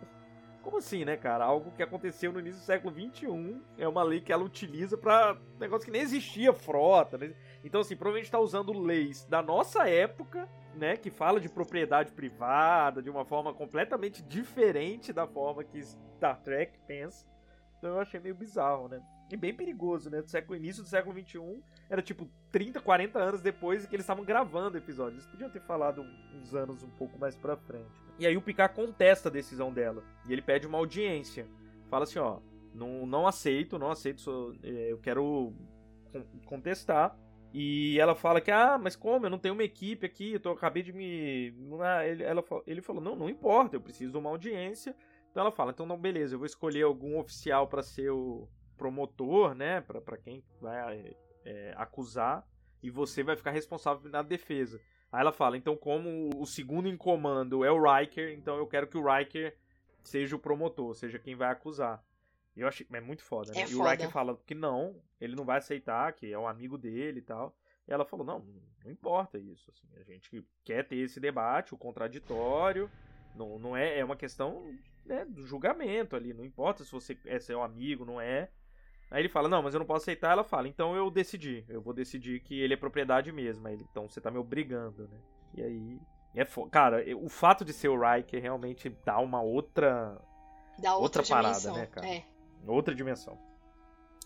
Como 0.62 0.76
assim, 0.76 1.04
né, 1.04 1.16
cara? 1.16 1.44
Algo 1.44 1.70
que 1.72 1.82
aconteceu 1.82 2.32
no 2.32 2.40
início 2.40 2.60
do 2.60 2.64
século 2.64 2.94
XXI 2.94 3.60
é 3.78 3.88
uma 3.88 4.02
lei 4.02 4.20
que 4.20 4.32
ela 4.32 4.44
utiliza 4.44 4.98
para 4.98 5.36
negócio 5.58 5.86
que 5.86 5.90
nem 5.90 6.02
existia 6.02 6.52
frota. 6.52 7.16
Né? 7.16 7.34
Então, 7.64 7.80
assim, 7.80 7.96
provavelmente 7.96 8.26
está 8.26 8.38
usando 8.38 8.72
leis 8.72 9.24
da 9.24 9.42
nossa 9.42 9.88
época, 9.88 10.48
né, 10.74 10.96
que 10.96 11.10
fala 11.10 11.40
de 11.40 11.48
propriedade 11.48 12.12
privada 12.12 13.02
de 13.02 13.10
uma 13.10 13.24
forma 13.24 13.52
completamente 13.52 14.22
diferente 14.22 15.12
da 15.12 15.26
forma 15.26 15.64
que 15.64 15.82
Star 15.82 16.40
Trek 16.42 16.78
pensa. 16.86 17.28
Então 17.78 17.94
eu 17.94 18.00
achei 18.00 18.20
meio 18.20 18.34
bizarro, 18.34 18.88
né? 18.88 19.02
E 19.30 19.36
bem 19.36 19.54
perigoso, 19.54 20.10
né? 20.10 20.20
Do 20.20 20.30
século, 20.30 20.56
início 20.56 20.82
do 20.82 20.88
século 20.88 21.18
XXI, 21.18 21.62
era 21.90 22.00
tipo 22.00 22.30
30, 22.52 22.80
40 22.80 23.18
anos 23.18 23.40
depois 23.42 23.84
que 23.84 23.96
eles 23.96 24.04
estavam 24.04 24.24
gravando 24.24 24.78
episódios. 24.78 25.24
Eles 25.24 25.26
podiam 25.26 25.50
ter 25.50 25.60
falado 25.60 26.06
uns 26.32 26.54
anos 26.54 26.84
um 26.84 26.90
pouco 26.90 27.18
mais 27.18 27.36
pra 27.36 27.56
frente. 27.56 27.90
Né? 28.06 28.14
E 28.20 28.26
aí 28.26 28.36
o 28.36 28.40
Picard 28.40 28.72
contesta 28.72 29.28
a 29.28 29.32
decisão 29.32 29.72
dela. 29.72 30.04
E 30.28 30.32
ele 30.32 30.40
pede 30.40 30.68
uma 30.68 30.78
audiência. 30.78 31.48
Fala 31.90 32.04
assim, 32.04 32.20
ó, 32.20 32.38
não, 32.72 33.04
não 33.04 33.26
aceito, 33.26 33.76
não 33.76 33.90
aceito, 33.90 34.20
sou, 34.20 34.54
é, 34.62 34.92
eu 34.92 34.98
quero 34.98 35.52
contestar. 36.46 37.18
E 37.52 37.98
ela 37.98 38.14
fala 38.14 38.40
que, 38.40 38.52
ah, 38.52 38.78
mas 38.78 38.94
como? 38.94 39.26
Eu 39.26 39.30
não 39.30 39.38
tenho 39.38 39.54
uma 39.54 39.64
equipe 39.64 40.06
aqui, 40.06 40.34
eu 40.34 40.40
tô, 40.40 40.50
acabei 40.50 40.84
de 40.84 40.92
me. 40.92 41.52
Ele, 42.06 42.22
ela, 42.22 42.44
ele 42.64 42.80
falou, 42.80 43.02
não, 43.02 43.16
não 43.16 43.28
importa, 43.28 43.74
eu 43.74 43.80
preciso 43.80 44.12
de 44.12 44.18
uma 44.18 44.30
audiência. 44.30 44.94
Então 45.28 45.40
ela 45.40 45.50
fala, 45.50 45.72
então 45.72 45.84
não, 45.84 45.98
beleza, 45.98 46.36
eu 46.36 46.38
vou 46.38 46.46
escolher 46.46 46.84
algum 46.84 47.18
oficial 47.18 47.66
para 47.66 47.82
ser 47.82 48.10
o 48.10 48.48
promotor, 48.76 49.54
né? 49.54 49.80
Para 49.80 50.16
quem 50.16 50.44
vai 50.60 51.16
é, 51.44 51.74
acusar. 51.76 52.46
E 52.82 52.90
você 52.90 53.22
vai 53.22 53.36
ficar 53.36 53.50
responsável 53.50 54.10
na 54.10 54.22
defesa. 54.22 54.80
Aí 55.12 55.20
ela 55.20 55.32
fala, 55.32 55.56
então 55.56 55.76
como 55.76 56.30
o 56.36 56.46
segundo 56.46 56.88
em 56.88 56.96
comando 56.96 57.64
é 57.64 57.70
o 57.70 57.82
Riker, 57.82 58.32
então 58.32 58.56
eu 58.56 58.66
quero 58.66 58.86
que 58.86 58.96
o 58.96 59.04
Riker 59.04 59.56
seja 60.02 60.36
o 60.36 60.38
promotor, 60.38 60.94
seja 60.94 61.18
quem 61.18 61.34
vai 61.34 61.50
acusar. 61.50 62.02
Eu 62.56 62.68
achei, 62.68 62.86
é 62.92 63.00
muito 63.00 63.22
foda, 63.22 63.52
né? 63.52 63.62
É 63.62 63.68
e 63.68 63.74
o 63.74 63.82
Riker 63.82 64.10
fala 64.10 64.38
que 64.46 64.54
não, 64.54 65.00
ele 65.20 65.36
não 65.36 65.44
vai 65.44 65.58
aceitar, 65.58 66.12
que 66.12 66.32
é 66.32 66.38
um 66.38 66.48
amigo 66.48 66.78
dele 66.78 67.18
e 67.18 67.22
tal. 67.22 67.56
E 67.86 67.92
ela 67.92 68.04
falou, 68.04 68.24
não, 68.24 68.40
não 68.84 68.90
importa 68.90 69.38
isso, 69.38 69.70
assim, 69.70 69.88
a 69.96 70.02
gente 70.04 70.44
quer 70.64 70.86
ter 70.86 70.96
esse 70.96 71.18
debate, 71.18 71.74
o 71.74 71.78
contraditório, 71.78 72.90
não, 73.34 73.58
não 73.58 73.76
é, 73.76 73.98
é 73.98 74.04
uma 74.04 74.16
questão 74.16 74.62
né, 75.04 75.24
do 75.24 75.44
julgamento 75.44 76.14
ali, 76.14 76.32
não 76.32 76.44
importa 76.44 76.84
se 76.84 76.92
você 76.92 77.18
é 77.24 77.38
seu 77.38 77.62
amigo, 77.62 78.04
não 78.04 78.20
é. 78.20 78.50
Aí 79.10 79.22
ele 79.22 79.28
fala, 79.28 79.48
não, 79.48 79.62
mas 79.62 79.74
eu 79.74 79.80
não 79.80 79.86
posso 79.86 80.04
aceitar. 80.04 80.30
Ela 80.30 80.44
fala, 80.44 80.68
então 80.68 80.94
eu 80.94 81.10
decidi. 81.10 81.64
Eu 81.68 81.80
vou 81.80 81.92
decidir 81.92 82.40
que 82.40 82.60
ele 82.60 82.74
é 82.74 82.76
propriedade 82.76 83.32
mesmo. 83.32 83.66
Aí 83.66 83.74
ele, 83.74 83.86
então 83.90 84.08
você 84.08 84.20
tá 84.20 84.30
me 84.30 84.38
obrigando, 84.38 85.08
né? 85.08 85.18
E 85.54 85.62
aí. 85.62 86.00
É 86.32 86.44
fo... 86.44 86.68
Cara, 86.70 87.04
o 87.16 87.28
fato 87.28 87.64
de 87.64 87.72
ser 87.72 87.88
o 87.88 88.00
Riker 88.00 88.40
realmente 88.40 88.88
dá 89.04 89.18
uma 89.18 89.42
outra. 89.42 90.16
Dá 90.78 90.94
outra, 90.94 91.22
outra 91.22 91.34
parada, 91.34 91.72
né, 91.72 91.86
cara? 91.86 92.06
É. 92.06 92.24
Outra 92.66 92.94
dimensão. 92.94 93.36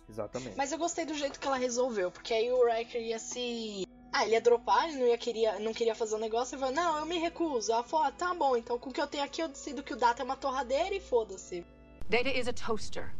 Exatamente. 0.07 0.57
Mas 0.57 0.71
eu 0.71 0.77
gostei 0.77 1.07
do 1.07 1.15
jeito 1.15 1.41
que 1.41 1.47
ela 1.47 1.57
resolveu, 1.57 2.11
porque 2.11 2.35
aí 2.35 2.53
o 2.53 2.67
Riker 2.67 3.01
ia 3.01 3.19
se. 3.19 3.87
Ah, 4.13 4.25
ele 4.25 4.35
ia 4.35 4.41
dropar, 4.41 4.89
ele 4.89 4.99
não, 4.99 5.07
ia 5.07 5.19
queria, 5.19 5.59
não 5.59 5.73
queria 5.73 5.95
fazer 5.95 6.15
o 6.15 6.19
um 6.19 6.21
negócio 6.21 6.55
e 6.55 6.59
falou, 6.59 6.75
não, 6.75 6.99
eu 6.99 7.07
me 7.07 7.19
recuso. 7.19 7.73
Ela 7.73 7.83
falou, 7.83 8.07
ah, 8.07 8.13
tá 8.13 8.33
bom, 8.35 8.55
então 8.55 8.79
com 8.79 8.91
o 8.91 8.93
que 8.93 9.01
eu 9.01 9.07
tenho 9.07 9.25
aqui 9.25 9.43
eu 9.43 9.49
decido 9.49 9.83
que 9.83 9.93
o 9.93 9.97
Data 9.97 10.23
é 10.23 10.25
uma 10.25 10.37
torradeira 10.37 10.95
e 10.95 11.01
foda-se. 11.01 11.67
Data 12.09 12.29
is 12.29 12.47
a 12.47 12.53
toaster. 12.53 13.13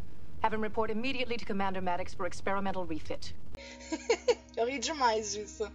Have 0.45 0.53
him 0.53 0.61
report 0.61 0.91
immediately 0.91 1.39
to 1.39 1.47
Commander 1.47 1.81
Maddox 1.81 2.13
for 2.13 2.27
experimental 2.27 2.85
refit. 2.85 3.35
eu 4.59 4.67
ri 4.67 4.79
demais 4.79 5.33
disso. 5.33 5.67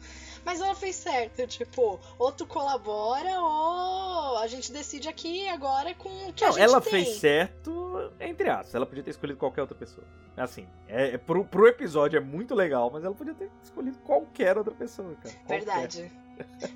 Mas 0.45 0.61
ela 0.61 0.75
fez 0.75 0.95
certo, 0.95 1.47
tipo, 1.47 1.99
ou 2.19 2.31
tu 2.31 2.45
colabora 2.45 3.41
ou 3.41 4.37
a 4.37 4.45
gente 4.45 4.71
decide 4.71 5.09
aqui 5.09 5.47
agora 5.47 5.95
com 5.95 6.07
o 6.29 6.33
que 6.33 6.43
Não, 6.43 6.49
a 6.49 6.51
gente 6.51 6.61
ela 6.61 6.79
tem. 6.79 6.91
fez 6.91 7.17
certo, 7.17 8.11
entre 8.19 8.47
aspas. 8.47 8.75
Ela 8.75 8.85
podia 8.85 9.03
ter 9.03 9.09
escolhido 9.09 9.39
qualquer 9.39 9.61
outra 9.61 9.75
pessoa. 9.75 10.05
Assim, 10.37 10.67
é, 10.87 11.15
é 11.15 11.17
pro, 11.17 11.43
pro 11.43 11.65
episódio 11.65 12.17
é 12.17 12.21
muito 12.21 12.53
legal, 12.53 12.91
mas 12.93 13.03
ela 13.03 13.15
podia 13.15 13.33
ter 13.33 13.49
escolhido 13.63 13.97
qualquer 14.03 14.55
outra 14.55 14.75
pessoa, 14.75 15.15
cara. 15.15 15.33
Qualquer. 15.47 15.65
Verdade. 15.65 16.11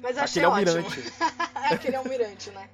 Mas 0.02 0.18
eu 0.18 0.24
achei 0.24 0.44
Aquele 0.44 0.72
ótimo. 0.72 0.88
almirante. 0.88 1.14
Aquele 1.72 1.96
almirante, 1.96 2.50
né? 2.50 2.68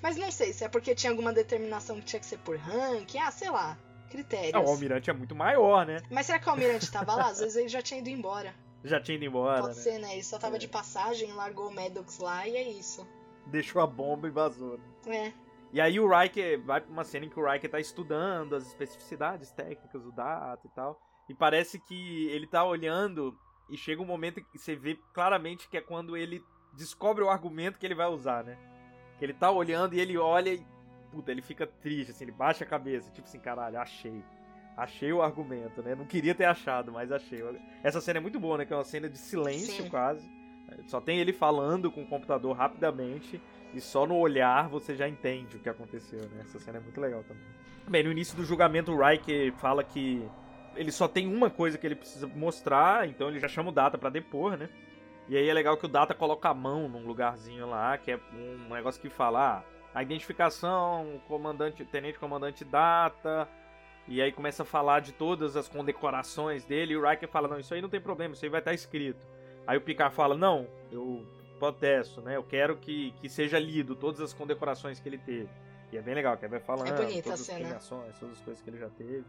Mas 0.00 0.16
não 0.16 0.30
sei 0.30 0.52
se 0.52 0.62
é 0.62 0.68
porque 0.68 0.94
tinha 0.94 1.10
alguma 1.10 1.32
determinação 1.32 1.96
que 1.96 2.04
tinha 2.04 2.20
que 2.20 2.26
ser 2.26 2.38
por 2.38 2.56
ranking, 2.58 3.18
ah, 3.18 3.30
sei 3.32 3.50
lá, 3.50 3.76
critérios. 4.12 4.52
Não, 4.52 4.64
o 4.64 4.68
almirante 4.68 5.10
é 5.10 5.12
muito 5.12 5.34
maior, 5.34 5.84
né? 5.86 5.96
Mas 6.10 6.26
será 6.26 6.38
que 6.38 6.46
o 6.46 6.50
almirante 6.50 6.90
tava 6.92 7.14
lá? 7.16 7.28
Às 7.28 7.40
vezes 7.40 7.56
ele 7.56 7.68
já 7.68 7.82
tinha 7.82 7.98
ido 8.00 8.08
embora. 8.10 8.54
Já 8.84 9.00
tinha 9.00 9.16
ido 9.16 9.24
embora, 9.24 9.62
Pode 9.62 9.76
né? 9.76 9.82
ser, 9.82 9.98
né? 9.98 10.12
Ele 10.12 10.22
só 10.22 10.38
tava 10.38 10.56
É. 10.56 10.58
de 10.58 10.68
passagem, 10.68 11.32
largou 11.32 11.68
o 11.68 11.74
Maddox 11.74 12.18
lá 12.18 12.46
e 12.46 12.56
é 12.56 12.68
isso. 12.68 13.06
Deixou 13.46 13.80
a 13.82 13.86
bomba 13.86 14.28
e 14.28 14.30
vazou, 14.30 14.78
né? 15.06 15.28
É. 15.28 15.32
E 15.72 15.80
aí 15.80 15.98
o 15.98 16.08
Riker 16.08 16.62
vai 16.62 16.80
pra 16.80 16.90
uma 16.92 17.02
cena 17.04 17.24
em 17.26 17.30
que 17.30 17.40
o 17.40 17.50
Riker 17.50 17.70
tá 17.70 17.80
estudando 17.80 18.54
as 18.54 18.66
especificidades 18.66 19.50
técnicas 19.52 20.02
do 20.02 20.12
data 20.12 20.60
e 20.66 20.70
tal. 20.70 21.00
E 21.28 21.34
parece 21.34 21.78
que 21.78 22.26
ele 22.28 22.46
tá 22.46 22.62
olhando 22.64 23.36
e 23.70 23.76
chega 23.76 24.02
um 24.02 24.06
momento 24.06 24.42
que 24.44 24.58
você 24.58 24.76
vê 24.76 24.98
claramente 25.14 25.68
que 25.68 25.76
é 25.76 25.80
quando 25.80 26.16
ele 26.16 26.44
descobre 26.74 27.22
o 27.24 27.30
argumento 27.30 27.78
que 27.78 27.86
ele 27.86 27.94
vai 27.94 28.06
usar, 28.08 28.44
né? 28.44 28.58
Que 29.18 29.24
ele 29.24 29.32
tá 29.32 29.50
olhando 29.50 29.94
e 29.94 30.00
ele 30.00 30.18
olha 30.18 30.50
e. 30.50 30.66
Puta, 31.12 31.30
ele 31.30 31.42
fica 31.42 31.66
triste, 31.66 32.10
assim, 32.10 32.24
ele 32.24 32.32
baixa 32.32 32.64
a 32.64 32.66
cabeça, 32.66 33.10
tipo 33.10 33.28
assim, 33.28 33.38
caralho, 33.38 33.78
achei. 33.78 34.24
Achei 34.76 35.12
o 35.12 35.20
argumento, 35.20 35.82
né? 35.82 35.94
Não 35.94 36.06
queria 36.06 36.34
ter 36.34 36.46
achado, 36.46 36.90
mas 36.90 37.12
achei. 37.12 37.40
Essa 37.82 38.00
cena 38.00 38.18
é 38.18 38.22
muito 38.22 38.40
boa, 38.40 38.56
né? 38.56 38.64
Que 38.64 38.72
é 38.72 38.76
uma 38.76 38.84
cena 38.84 39.08
de 39.08 39.18
silêncio 39.18 39.84
Sim. 39.84 39.90
quase. 39.90 40.26
Só 40.86 41.00
tem 41.00 41.18
ele 41.18 41.32
falando 41.32 41.92
com 41.92 42.02
o 42.02 42.06
computador 42.06 42.56
rapidamente. 42.56 43.40
E 43.74 43.80
só 43.80 44.06
no 44.06 44.16
olhar 44.16 44.68
você 44.68 44.94
já 44.94 45.08
entende 45.08 45.56
o 45.56 45.60
que 45.60 45.68
aconteceu, 45.68 46.20
né? 46.20 46.40
Essa 46.40 46.58
cena 46.58 46.78
é 46.78 46.80
muito 46.80 47.00
legal 47.00 47.22
também. 47.22 47.42
Bem, 47.88 48.04
no 48.04 48.12
início 48.12 48.36
do 48.36 48.44
julgamento, 48.44 48.92
o 48.92 49.02
Riker 49.02 49.52
fala 49.54 49.82
que 49.82 50.26
ele 50.76 50.92
só 50.92 51.08
tem 51.08 51.26
uma 51.26 51.50
coisa 51.50 51.76
que 51.76 51.86
ele 51.86 51.94
precisa 51.94 52.26
mostrar, 52.26 53.08
então 53.08 53.28
ele 53.28 53.40
já 53.40 53.48
chama 53.48 53.70
o 53.70 53.72
Data 53.72 53.98
pra 53.98 54.10
depor, 54.10 54.56
né? 54.56 54.68
E 55.28 55.36
aí 55.36 55.48
é 55.48 55.54
legal 55.54 55.76
que 55.76 55.86
o 55.86 55.88
Data 55.88 56.14
coloca 56.14 56.48
a 56.48 56.54
mão 56.54 56.88
num 56.88 57.06
lugarzinho 57.06 57.66
lá, 57.66 57.96
que 57.96 58.10
é 58.10 58.20
um 58.34 58.74
negócio 58.74 59.00
que 59.00 59.08
fala 59.08 59.58
ah, 59.58 59.62
a 59.94 60.02
identificação, 60.02 61.20
comandante, 61.28 61.84
tenente 61.84 62.18
comandante 62.18 62.64
Data, 62.64 63.48
e 64.08 64.20
aí 64.20 64.32
começa 64.32 64.62
a 64.62 64.66
falar 64.66 65.00
de 65.00 65.12
todas 65.12 65.56
as 65.56 65.68
condecorações 65.68 66.64
dele, 66.64 66.94
e 66.94 66.96
o 66.96 67.08
Riker 67.08 67.28
fala, 67.28 67.48
não, 67.48 67.58
isso 67.58 67.72
aí 67.74 67.80
não 67.82 67.88
tem 67.88 68.00
problema, 68.00 68.34
isso 68.34 68.44
aí 68.44 68.50
vai 68.50 68.60
estar 68.60 68.72
escrito. 68.74 69.26
Aí 69.66 69.76
o 69.76 69.80
Picard 69.80 70.14
fala, 70.14 70.36
não, 70.36 70.66
eu 70.90 71.24
protesto, 71.58 72.20
né? 72.20 72.36
Eu 72.36 72.42
quero 72.42 72.76
que, 72.76 73.12
que 73.20 73.28
seja 73.28 73.58
lido 73.58 73.94
todas 73.94 74.20
as 74.20 74.32
condecorações 74.32 74.98
que 74.98 75.08
ele 75.08 75.18
teve. 75.18 75.48
E 75.92 75.96
é 75.96 76.02
bem 76.02 76.14
legal, 76.14 76.36
que 76.36 76.44
ele 76.44 76.50
vai 76.50 76.60
falando 76.60 76.88
É 76.88 76.92
bonita 76.92 77.22
todas 77.22 77.48
a 77.48 77.52
as 77.52 77.84
cena. 77.84 78.08
todas 78.18 78.36
as 78.38 78.42
coisas 78.42 78.62
que 78.62 78.70
ele 78.70 78.78
já 78.78 78.88
teve. 78.88 79.24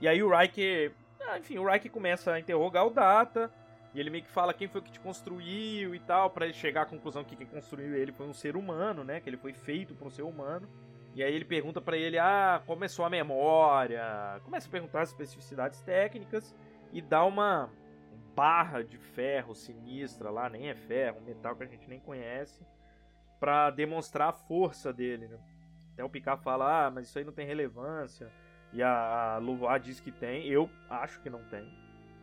E 0.00 0.06
aí 0.06 0.22
o 0.22 0.28
Riker, 0.36 0.92
ah, 1.22 1.38
enfim, 1.38 1.56
o 1.58 1.66
Riker 1.66 1.90
começa 1.90 2.32
a 2.32 2.38
interrogar 2.38 2.86
o 2.86 2.90
Data, 2.90 3.50
e 3.94 4.00
ele 4.00 4.10
meio 4.10 4.24
que 4.24 4.30
fala 4.30 4.52
quem 4.52 4.68
foi 4.68 4.82
que 4.82 4.90
te 4.90 5.00
construiu 5.00 5.94
e 5.94 6.00
tal, 6.00 6.30
pra 6.30 6.44
ele 6.44 6.54
chegar 6.54 6.82
à 6.82 6.86
conclusão 6.86 7.24
que 7.24 7.36
quem 7.36 7.46
construiu 7.46 7.94
ele 7.94 8.12
foi 8.12 8.26
um 8.26 8.34
ser 8.34 8.56
humano, 8.56 9.02
né? 9.02 9.20
Que 9.20 9.28
ele 9.28 9.36
foi 9.36 9.52
feito 9.52 9.94
por 9.94 10.06
um 10.06 10.10
ser 10.10 10.22
humano. 10.22 10.68
E 11.14 11.22
aí 11.22 11.34
ele 11.34 11.44
pergunta 11.44 11.80
pra 11.80 11.96
ele, 11.96 12.18
ah, 12.18 12.62
como 12.66 12.84
é 12.84 12.88
sua 12.88 13.08
memória? 13.08 14.40
Começa 14.44 14.68
a 14.68 14.70
perguntar 14.70 15.00
as 15.00 15.08
especificidades 15.08 15.80
técnicas 15.80 16.54
e 16.92 17.00
dá 17.00 17.24
uma 17.24 17.70
barra 18.36 18.84
de 18.84 18.98
ferro 18.98 19.54
sinistra 19.54 20.30
lá, 20.30 20.48
nem 20.48 20.68
é 20.68 20.74
ferro, 20.74 21.18
um 21.18 21.24
metal 21.24 21.56
que 21.56 21.64
a 21.64 21.66
gente 21.66 21.88
nem 21.88 21.98
conhece, 21.98 22.64
pra 23.40 23.70
demonstrar 23.70 24.28
a 24.28 24.32
força 24.32 24.92
dele, 24.92 25.26
né? 25.26 25.38
Até 25.92 26.04
o 26.04 26.08
Picard 26.08 26.40
fala, 26.44 26.86
ah, 26.86 26.90
mas 26.90 27.08
isso 27.08 27.18
aí 27.18 27.24
não 27.24 27.32
tem 27.32 27.46
relevância. 27.46 28.30
E 28.72 28.80
a, 28.80 29.34
a 29.34 29.38
Louvois 29.38 29.82
diz 29.82 29.98
que 29.98 30.12
tem, 30.12 30.46
eu 30.46 30.70
acho 30.88 31.20
que 31.20 31.28
não 31.28 31.42
tem. 31.44 31.68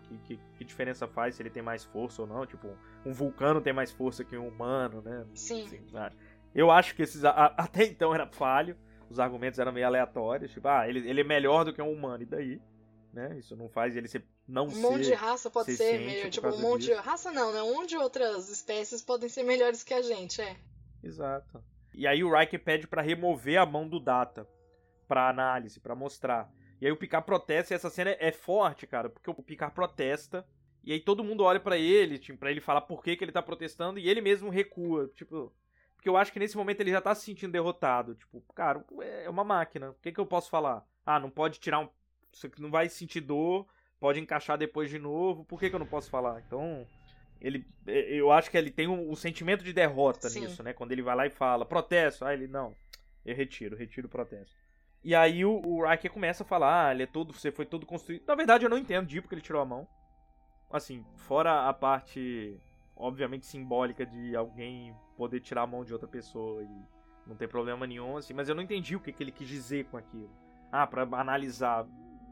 Que, 0.06 0.18
que, 0.20 0.40
que 0.58 0.64
diferença 0.66 1.08
faz 1.08 1.36
se 1.36 1.42
ele 1.42 1.50
tem 1.50 1.64
mais 1.64 1.84
força 1.84 2.22
ou 2.22 2.28
não? 2.28 2.46
Tipo, 2.46 2.70
um 3.06 3.12
vulcano 3.14 3.60
tem 3.62 3.74
mais 3.74 3.92
força 3.92 4.24
que 4.24 4.38
um 4.38 4.48
humano, 4.48 5.02
né? 5.02 5.26
Sim. 5.34 5.64
Assim, 5.66 6.16
eu 6.54 6.72
acho 6.72 6.96
que 6.96 7.02
esses. 7.02 7.24
a- 7.26 7.54
até 7.58 7.84
então 7.86 8.14
era 8.14 8.28
falho. 8.28 8.78
Os 9.10 9.20
argumentos 9.20 9.60
eram 9.60 9.72
meio 9.72 9.86
aleatórios. 9.86 10.52
Tipo, 10.52 10.68
ah, 10.68 10.88
ele, 10.90 11.08
ele 11.08 11.22
é 11.22 11.24
melhor 11.24 11.64
do 11.66 11.74
que 11.74 11.82
um 11.82 11.92
humano, 11.92 12.24
e 12.24 12.26
daí? 12.26 12.62
Né? 13.14 13.38
Isso 13.38 13.56
não 13.56 13.70
faz 13.70 13.96
ele 13.96 14.08
ser. 14.08 14.26
Não 14.48 14.66
Um 14.66 14.70
ser. 14.72 14.82
monte 14.82 15.04
de 15.06 15.14
raça 15.14 15.50
pode 15.50 15.74
ser 15.74 16.00
ser, 16.00 16.22
por 16.24 16.30
Tipo, 16.30 16.48
um 16.50 16.62
monte 16.62 16.82
de. 16.82 16.88
disso. 16.88 17.02
Raça 17.02 17.32
não, 17.32 17.52
né? 17.54 17.62
Um 17.62 17.74
monte 17.76 17.90
de 17.90 17.98
outras 17.98 18.50
espécies 18.50 19.02
podem 19.02 19.30
ser 19.30 19.44
melhores 19.44 19.84
que 19.84 19.94
a 19.94 20.02
gente, 20.02 20.42
é. 20.42 20.56
Exato. 21.04 21.64
E 21.94 22.06
aí 22.08 22.24
o 22.24 22.36
Riker 22.38 22.62
pede 22.64 22.88
pra 22.88 23.02
remover 23.02 23.58
a 23.60 23.66
mão 23.66 23.88
do 23.88 24.00
Data 24.00 24.46
pra 25.08 25.30
análise, 25.30 25.80
pra 25.80 25.96
mostrar. 25.96 26.52
E 26.82 26.86
aí 26.86 26.92
o 26.92 26.98
Picard 26.98 27.26
protesta 27.26 27.74
e 27.74 27.76
essa 27.76 27.90
cena 27.90 28.16
é 28.20 28.32
forte, 28.32 28.86
cara, 28.86 29.10
porque 29.10 29.30
o 29.30 29.34
Picard 29.34 29.74
protesta 29.74 30.46
e 30.84 30.92
aí 30.92 31.00
todo 31.00 31.24
mundo 31.24 31.44
olha 31.44 31.60
pra 31.60 31.78
ele, 31.78 32.20
tipo, 32.20 32.38
para 32.38 32.52
ele 32.52 32.62
falar 32.62 32.82
por 32.82 33.04
que, 33.04 33.16
que 33.16 33.24
ele 33.24 33.32
tá 33.32 33.42
protestando 33.42 33.98
e 33.98 34.08
ele 34.08 34.22
mesmo 34.22 34.50
recua, 34.50 35.10
tipo, 35.16 35.52
porque 35.96 36.08
eu 36.08 36.18
acho 36.18 36.32
que 36.32 36.40
nesse 36.40 36.56
momento 36.56 36.82
ele 36.82 36.92
já 36.92 37.02
tá 37.02 37.16
se 37.16 37.26
sentindo 37.26 37.52
derrotado, 37.52 38.14
tipo, 38.16 38.42
cara, 38.54 38.86
é 39.02 39.30
uma 39.30 39.44
máquina, 39.44 39.92
o 39.92 39.96
que 39.96 40.12
que 40.12 40.20
eu 40.20 40.26
posso 40.26 40.50
falar? 40.50 40.86
Ah, 41.06 41.20
não 41.20 41.30
pode 41.30 41.60
tirar 41.60 41.80
um, 41.80 41.90
você 42.32 42.52
não 42.60 42.70
vai 42.70 42.90
sentir 42.90 43.22
dor, 43.22 43.68
pode 44.00 44.20
encaixar 44.20 44.58
depois 44.58 44.90
de 44.90 45.00
novo, 45.00 45.46
por 45.46 45.60
que 45.60 45.70
que 45.70 45.76
eu 45.76 45.80
não 45.80 45.88
posso 45.88 46.10
falar? 46.10 46.44
Então, 46.46 46.86
ele, 47.42 47.66
eu 47.88 48.32
acho 48.32 48.52
que 48.52 48.58
ele 48.58 48.70
tem 48.70 48.88
o, 48.88 49.10
o 49.10 49.16
sentimento 49.16 49.64
de 49.64 49.74
derrota 49.74 50.30
Sim. 50.30 50.42
nisso, 50.42 50.62
né? 50.62 50.74
Quando 50.74 50.92
ele 50.92 51.02
vai 51.02 51.16
lá 51.16 51.26
e 51.26 51.32
fala, 51.32 51.66
protesto, 51.66 52.26
aí 52.26 52.38
ele, 52.38 52.48
não, 52.48 52.76
eu 53.26 53.36
retiro, 53.36 53.76
retiro 53.76 54.08
o 54.08 54.10
protesto. 54.10 54.65
E 55.06 55.14
aí 55.14 55.46
o, 55.46 55.62
o 55.64 55.88
Riker 55.88 56.12
começa 56.12 56.42
a 56.42 56.48
falar, 56.48 56.88
ah, 56.88 56.92
ele 56.92 57.04
é 57.04 57.06
todo, 57.06 57.32
você 57.32 57.52
foi 57.52 57.64
todo 57.64 57.86
construído. 57.86 58.24
Na 58.28 58.34
verdade, 58.34 58.66
eu 58.66 58.70
não 58.72 58.78
entendo 58.78 59.06
de 59.06 59.22
porque 59.22 59.36
ele 59.36 59.42
tirou 59.42 59.62
a 59.62 59.66
mão. 59.66 59.88
Assim, 60.68 61.06
fora 61.16 61.70
a 61.70 61.74
parte, 61.74 62.60
obviamente, 62.96 63.46
simbólica 63.46 64.04
de 64.04 64.36
alguém 64.36 64.96
poder 65.16 65.42
tirar 65.42 65.62
a 65.62 65.68
mão 65.68 65.86
de 65.86 65.94
outra 65.94 66.08
pessoa 66.08 66.64
e 66.64 66.68
não 67.28 67.36
ter 67.36 67.48
problema 67.48 67.86
nenhum, 67.86 68.18
assim, 68.18 68.34
mas 68.34 68.50
eu 68.50 68.56
não 68.56 68.64
entendi 68.64 68.96
o 68.96 69.00
que, 69.00 69.14
que 69.14 69.22
ele 69.22 69.32
quis 69.32 69.48
dizer 69.48 69.86
com 69.86 69.98
aquilo. 69.98 70.32
Ah, 70.72 70.88
pra 70.88 71.04
analisar. 71.04 71.86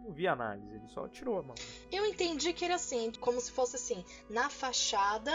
Não 0.03 0.11
vi 0.11 0.27
análise, 0.27 0.73
ele 0.73 0.87
só 0.87 1.07
tirou 1.07 1.37
a 1.37 1.43
mão. 1.43 1.55
Eu 1.91 2.07
entendi 2.07 2.53
que 2.53 2.65
era 2.65 2.75
assim, 2.75 3.11
como 3.19 3.39
se 3.39 3.51
fosse 3.51 3.75
assim, 3.75 4.03
na 4.31 4.49
fachada 4.49 5.31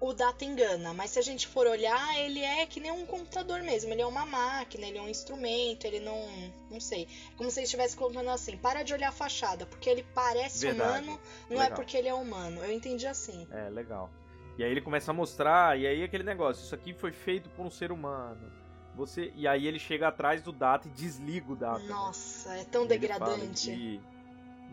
o 0.00 0.12
data 0.12 0.44
engana, 0.44 0.92
mas 0.92 1.10
se 1.10 1.18
a 1.18 1.22
gente 1.22 1.46
for 1.46 1.66
olhar, 1.66 2.18
ele 2.18 2.40
é 2.40 2.66
que 2.66 2.78
nem 2.80 2.90
um 2.92 3.06
computador 3.06 3.62
mesmo, 3.62 3.92
ele 3.92 4.02
é 4.02 4.06
uma 4.06 4.26
máquina, 4.26 4.86
ele 4.86 4.98
é 4.98 5.02
um 5.02 5.08
instrumento, 5.08 5.86
ele 5.86 6.00
não, 6.00 6.28
não 6.70 6.78
sei, 6.80 7.08
como 7.36 7.50
se 7.50 7.60
ele 7.60 7.64
estivesse 7.64 7.96
colocando 7.96 8.28
assim, 8.28 8.56
para 8.58 8.82
de 8.82 8.92
olhar 8.92 9.08
a 9.08 9.12
fachada, 9.12 9.64
porque 9.64 9.88
ele 9.88 10.04
parece 10.14 10.66
Verdade. 10.66 11.02
humano, 11.04 11.20
não 11.48 11.56
é 11.56 11.64
Legal. 11.64 11.76
porque 11.76 11.96
ele 11.96 12.08
é 12.08 12.14
humano. 12.14 12.62
Eu 12.62 12.72
entendi 12.72 13.06
assim. 13.06 13.46
É, 13.50 13.70
legal. 13.70 14.10
E 14.58 14.64
aí 14.64 14.70
ele 14.70 14.80
começa 14.82 15.10
a 15.10 15.14
mostrar, 15.14 15.78
e 15.78 15.86
aí 15.86 16.02
aquele 16.02 16.24
negócio, 16.24 16.62
isso 16.64 16.74
aqui 16.74 16.92
foi 16.92 17.12
feito 17.12 17.48
por 17.50 17.64
um 17.64 17.70
ser 17.70 17.90
humano. 17.90 18.52
Você, 18.94 19.30
e 19.34 19.46
aí 19.48 19.66
ele 19.66 19.78
chega 19.78 20.08
atrás 20.08 20.42
do 20.42 20.52
Data 20.52 20.88
e 20.88 20.90
desliga 20.90 21.52
o 21.52 21.56
Data. 21.56 21.78
né? 21.80 21.88
Nossa, 21.88 22.54
é 22.54 22.64
tão 22.64 22.82
fala 22.82 22.86
degradante. 22.88 23.70
que- 23.70 24.00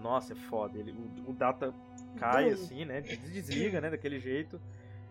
Nossa, 0.02 0.34
é 0.34 0.36
foda. 0.36 0.78
Ele, 0.78 0.92
o, 0.92 1.32
o 1.32 1.34
Data 1.34 1.74
cai 2.18 2.46
Bum. 2.46 2.54
assim, 2.54 2.86
né? 2.86 3.02
des- 3.02 3.20
Desliga, 3.32 3.82
né? 3.82 3.90
Daquele 3.90 4.20
jeito. 4.20 4.62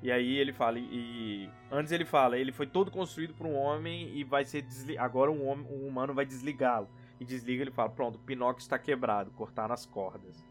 E 0.02 0.10
aí 0.10 0.36
ele 0.36 0.52
fala, 0.52 0.78
e, 0.80 1.48
antes 1.70 1.92
ele 1.92 2.04
fala, 2.04 2.36
ele 2.36 2.50
foi 2.50 2.66
todo 2.66 2.90
construído 2.90 3.34
por 3.34 3.46
um 3.46 3.54
homem 3.54 4.08
e 4.16 4.24
vai 4.24 4.44
ser 4.44 4.62
desli 4.62 4.98
agora 4.98 5.30
um, 5.30 5.46
homem, 5.46 5.64
um 5.70 5.86
humano 5.86 6.12
vai 6.12 6.26
desligá-lo. 6.26 6.88
E 7.20 7.24
desliga, 7.24 7.62
ele 7.62 7.70
fala, 7.70 7.88
pronto, 7.88 8.16
o 8.16 8.18
Pinóquio 8.18 8.60
está 8.60 8.76
quebrado, 8.78 9.30
cortaram 9.30 9.72
as 9.72 9.86
cordas. 9.86 10.44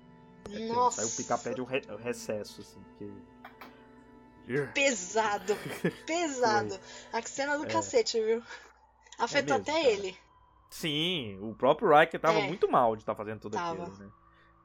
É. 0.50 0.68
Nossa. 0.70 1.02
Aí 1.02 1.08
o 1.08 1.12
Picard 1.12 1.44
pede 1.44 1.60
o, 1.62 1.66
re- 1.66 1.84
recesso, 2.02 2.62
assim, 2.62 2.80
porque... 2.82 3.12
Pesado, 4.74 5.56
pesado. 6.08 6.80
A 7.14 7.22
cena 7.22 7.58
do 7.58 7.66
É. 7.66 7.68
cacete, 7.68 8.20
viu? 8.22 8.42
Afetou 9.20 9.58
mesmo, 9.60 9.70
até 9.72 9.82
cara. 9.84 9.94
ele. 9.94 10.18
Sim, 10.70 11.38
o 11.42 11.54
próprio 11.54 11.96
Riker 11.98 12.20
tava 12.20 12.40
É. 12.40 12.48
muito 12.48 12.70
mal 12.70 12.96
de 12.96 13.02
estar 13.02 13.14
fazendo 13.16 13.40
tudo 13.40 13.54
Tava. 13.54 13.84
aquilo, 13.84 13.98
né? 13.98 14.10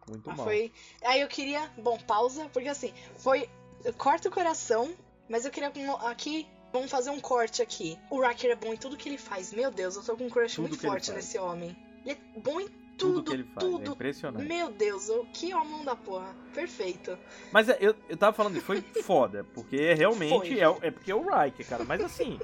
Muito 0.09 0.31
Ah, 0.31 0.35
mal. 0.37 0.47
foi. 0.47 0.73
Aí 1.05 1.21
eu 1.21 1.29
queria. 1.29 1.69
Bom, 1.79 1.99
pausa, 1.99 2.49
porque 2.53 2.69
assim, 2.69 2.93
foi. 3.19 3.49
Corta 3.93 4.29
o 4.29 4.33
coração, 4.33 4.95
mas 5.29 5.45
eu 5.45 5.51
queria. 5.51 5.71
Aqui. 6.09 6.47
Vamos 6.73 6.91
fazer 6.91 7.11
um 7.11 7.21
corte 7.21 7.63
aqui. 7.63 7.99
O 8.11 8.21
Riker 8.21 8.51
é 8.51 8.57
bom 8.57 8.75
em 8.75 8.77
tudo 8.77 8.97
que 8.97 9.09
ele 9.09 9.17
faz. 9.17 9.53
Meu 9.53 9.71
Deus, 9.71 9.97
eu 9.97 10.03
tô 10.03 10.17
com 10.17 10.27
um 10.27 10.29
crush 10.29 10.57
Tudo 10.57 10.69
muito 10.69 10.81
forte 10.81 11.11
nesse 11.13 11.39
homem. 11.39 11.75
Ele 12.05 12.19
é 12.37 12.41
bom 12.41 12.61
em 12.61 12.69
Tudo, 12.99 13.23
tudo, 13.23 13.25
que 13.25 13.33
ele 13.33 13.45
faz, 13.45 13.57
é 13.57 13.61
tudo. 13.61 13.93
impressionante. 13.93 14.47
Meu 14.47 14.71
Deus, 14.71 15.09
o 15.09 15.25
que 15.33 15.55
homem 15.55 15.85
da 15.85 15.95
porra. 15.97 16.35
Perfeito. 16.53 17.17
Mas 17.53 17.69
é, 17.69 17.79
eu, 17.81 17.95
eu 18.09 18.17
tava 18.17 18.37
falando, 18.37 18.61
foi 18.61 18.83
foda, 19.03 19.45
porque 19.55 19.95
realmente 19.95 20.55
Foi. 20.55 20.61
é, 20.61 20.89
é 20.89 20.91
porque 20.91 21.11
é 21.11 21.15
o 21.15 21.23
Riker, 21.23 21.67
cara. 21.67 21.85
Mas 21.85 22.01
assim, 22.03 22.39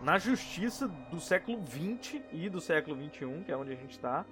na 0.00 0.18
justiça 0.18 0.88
do 0.88 1.20
século 1.20 1.62
XX 1.64 2.20
e 2.32 2.48
do 2.48 2.60
século 2.60 2.96
XXI, 2.96 3.44
que 3.44 3.52
é 3.52 3.56
onde 3.56 3.72
a 3.72 3.76
gente 3.76 3.98
tá, 3.98 4.24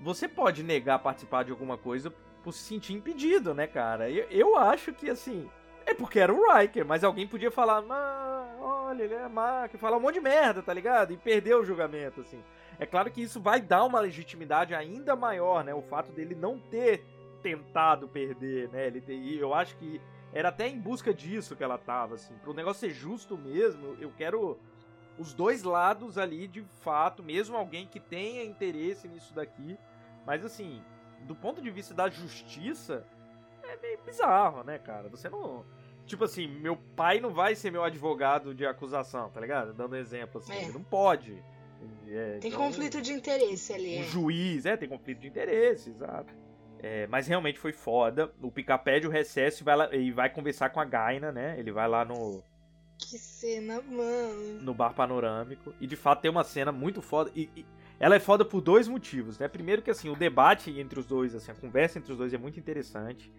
você 0.00 0.26
pode 0.26 0.62
negar 0.62 0.98
participar 0.98 1.44
de 1.44 1.52
alguma 1.52 1.78
coisa 1.78 2.10
por 2.42 2.52
se 2.52 2.64
sentir 2.64 2.94
impedido, 2.94 3.54
né, 3.54 3.66
cara? 3.66 4.10
Eu, 4.10 4.24
eu 4.30 4.56
acho 4.58 4.92
que, 4.92 5.08
assim, 5.08 5.48
é 5.86 5.94
porque 5.94 6.18
era 6.20 6.32
o 6.32 6.52
Riker, 6.52 6.84
mas 6.84 7.04
alguém 7.04 7.26
podia 7.26 7.50
falar, 7.50 7.82
"Ah, 7.90 8.56
olha, 8.60 9.02
ele 9.02 9.14
é 9.14 9.28
máquina, 9.28 9.78
falar 9.78 9.96
um 9.96 10.00
monte 10.00 10.14
de 10.14 10.20
merda, 10.20 10.62
tá 10.62 10.72
ligado? 10.72 11.12
E 11.12 11.16
perder 11.16 11.54
o 11.56 11.64
julgamento, 11.64 12.20
assim. 12.20 12.42
É 12.78 12.86
claro 12.86 13.10
que 13.10 13.22
isso 13.22 13.40
vai 13.40 13.60
dar 13.60 13.84
uma 13.84 14.00
legitimidade 14.00 14.74
ainda 14.74 15.14
maior, 15.14 15.62
né? 15.64 15.74
O 15.74 15.82
fato 15.82 16.10
dele 16.12 16.34
não 16.34 16.58
ter 16.58 17.04
tentado 17.42 18.08
perder, 18.08 18.68
né? 18.70 18.86
Ele, 18.86 19.02
e 19.08 19.38
eu 19.38 19.54
acho 19.54 19.76
que 19.76 20.00
era 20.32 20.48
até 20.48 20.68
em 20.68 20.78
busca 20.78 21.12
disso 21.12 21.56
que 21.56 21.64
ela 21.64 21.76
tava, 21.76 22.14
assim. 22.14 22.34
Pro 22.38 22.54
negócio 22.54 22.88
ser 22.88 22.94
justo 22.94 23.36
mesmo, 23.36 23.96
eu 24.00 24.12
quero 24.16 24.58
os 25.18 25.34
dois 25.34 25.62
lados 25.62 26.16
ali 26.16 26.46
de 26.48 26.64
fato, 26.82 27.22
mesmo 27.22 27.56
alguém 27.56 27.86
que 27.86 28.00
tenha 28.00 28.44
interesse 28.44 29.08
nisso 29.08 29.34
daqui. 29.34 29.76
Mas 30.26 30.44
assim, 30.44 30.82
do 31.26 31.34
ponto 31.34 31.60
de 31.60 31.70
vista 31.70 31.92
da 31.92 32.08
justiça, 32.08 33.04
é 33.70 33.76
meio 33.80 33.98
bizarro, 34.04 34.64
né, 34.64 34.78
cara? 34.78 35.08
Você 35.08 35.28
não. 35.28 35.64
Tipo 36.06 36.24
assim, 36.24 36.48
meu 36.48 36.76
pai 36.96 37.20
não 37.20 37.30
vai 37.30 37.54
ser 37.54 37.70
meu 37.70 37.84
advogado 37.84 38.54
de 38.54 38.66
acusação, 38.66 39.30
tá 39.30 39.40
ligado? 39.40 39.72
Dando 39.72 39.96
exemplo 39.96 40.40
assim. 40.40 40.52
É. 40.52 40.62
Ele 40.64 40.72
não 40.72 40.82
pode. 40.82 41.42
É, 42.08 42.38
Tem 42.40 42.50
então, 42.50 42.66
conflito 42.66 43.00
de 43.00 43.12
interesse 43.12 43.72
ali. 43.72 43.98
O 43.98 44.00
é. 44.00 44.04
juiz, 44.04 44.66
é, 44.66 44.76
tem 44.76 44.88
conflito 44.88 45.20
de 45.20 45.28
interesse, 45.28 45.90
exato. 45.90 46.34
É, 46.82 47.06
mas 47.06 47.26
realmente 47.26 47.58
foi 47.58 47.72
foda. 47.72 48.32
O 48.42 48.50
Picá 48.50 48.76
pede 48.76 49.06
o 49.06 49.10
recesso 49.10 49.62
e 49.62 49.64
vai, 49.64 49.76
lá, 49.76 49.94
e 49.94 50.10
vai 50.10 50.30
conversar 50.30 50.70
com 50.70 50.80
a 50.80 50.84
Gaina, 50.84 51.30
né? 51.30 51.54
Ele 51.58 51.70
vai 51.70 51.86
lá 51.86 52.04
no, 52.04 52.42
Que 52.98 53.18
cena, 53.18 53.80
mano. 53.82 54.62
no 54.62 54.74
bar 54.74 54.94
panorâmico. 54.94 55.74
E 55.80 55.86
de 55.86 55.94
fato 55.96 56.22
tem 56.22 56.30
uma 56.30 56.42
cena 56.42 56.72
muito 56.72 57.00
foda. 57.00 57.30
E, 57.36 57.48
e 57.54 57.66
ela 58.00 58.16
é 58.16 58.20
foda 58.20 58.44
por 58.46 58.62
dois 58.62 58.88
motivos, 58.88 59.38
né? 59.38 59.46
Primeiro 59.46 59.82
que 59.82 59.90
assim, 59.90 60.08
o 60.08 60.16
debate 60.16 60.70
entre 60.80 60.98
os 60.98 61.06
dois, 61.06 61.34
assim, 61.34 61.52
a 61.52 61.54
conversa 61.54 61.98
entre 61.98 62.10
os 62.10 62.18
dois 62.18 62.32
é 62.32 62.38
muito 62.38 62.58
interessante. 62.58 63.30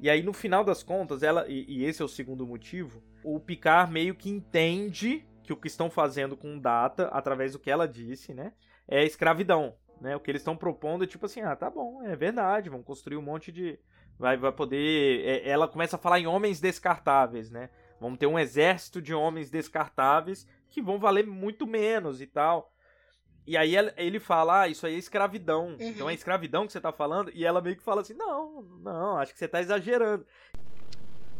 E 0.00 0.08
aí, 0.08 0.22
no 0.22 0.32
final 0.32 0.64
das 0.64 0.82
contas, 0.82 1.22
ela. 1.22 1.46
E, 1.46 1.64
e 1.68 1.84
esse 1.84 2.00
é 2.00 2.04
o 2.04 2.08
segundo 2.08 2.46
motivo, 2.46 3.02
o 3.22 3.38
Picard 3.38 3.92
meio 3.92 4.14
que 4.14 4.30
entende 4.30 5.26
que 5.42 5.52
o 5.52 5.56
que 5.56 5.68
estão 5.68 5.90
fazendo 5.90 6.36
com 6.36 6.58
Data, 6.58 7.08
através 7.08 7.52
do 7.52 7.58
que 7.58 7.70
ela 7.70 7.86
disse, 7.86 8.32
né? 8.32 8.52
É 8.88 9.04
escravidão. 9.04 9.74
Né? 10.00 10.16
O 10.16 10.20
que 10.20 10.30
eles 10.30 10.40
estão 10.40 10.56
propondo 10.56 11.04
é 11.04 11.06
tipo 11.06 11.26
assim, 11.26 11.42
ah, 11.42 11.54
tá 11.54 11.68
bom, 11.68 12.02
é 12.02 12.16
verdade, 12.16 12.70
vamos 12.70 12.86
construir 12.86 13.18
um 13.18 13.22
monte 13.22 13.52
de. 13.52 13.78
Vai, 14.18 14.36
vai 14.36 14.52
poder. 14.52 15.26
é, 15.26 15.48
ela 15.48 15.68
começa 15.68 15.96
a 15.96 15.98
falar 15.98 16.18
em 16.18 16.26
homens 16.26 16.60
descartáveis, 16.60 17.50
né? 17.50 17.68
Vamos 18.00 18.18
ter 18.18 18.26
um 18.26 18.38
exército 18.38 19.02
de 19.02 19.12
homens 19.12 19.50
descartáveis 19.50 20.46
que 20.70 20.80
vão 20.80 20.98
valer 20.98 21.26
muito 21.26 21.66
menos 21.66 22.22
e 22.22 22.26
tal. 22.26 22.72
E 23.50 23.56
aí 23.56 23.74
ele 23.96 24.20
fala, 24.20 24.60
ah, 24.60 24.68
isso 24.68 24.86
aí 24.86 24.94
é 24.94 24.98
escravidão. 24.98 25.74
Então 25.80 26.08
é 26.08 26.14
escravidão 26.14 26.68
que 26.68 26.72
você 26.72 26.80
tá 26.80 26.92
falando? 26.92 27.32
E 27.34 27.44
ela 27.44 27.60
meio 27.60 27.74
que 27.74 27.82
fala 27.82 28.00
assim, 28.00 28.14
não, 28.14 28.62
não, 28.62 29.16
acho 29.16 29.32
que 29.32 29.40
você 29.40 29.48
tá 29.48 29.60
exagerando. 29.60 30.24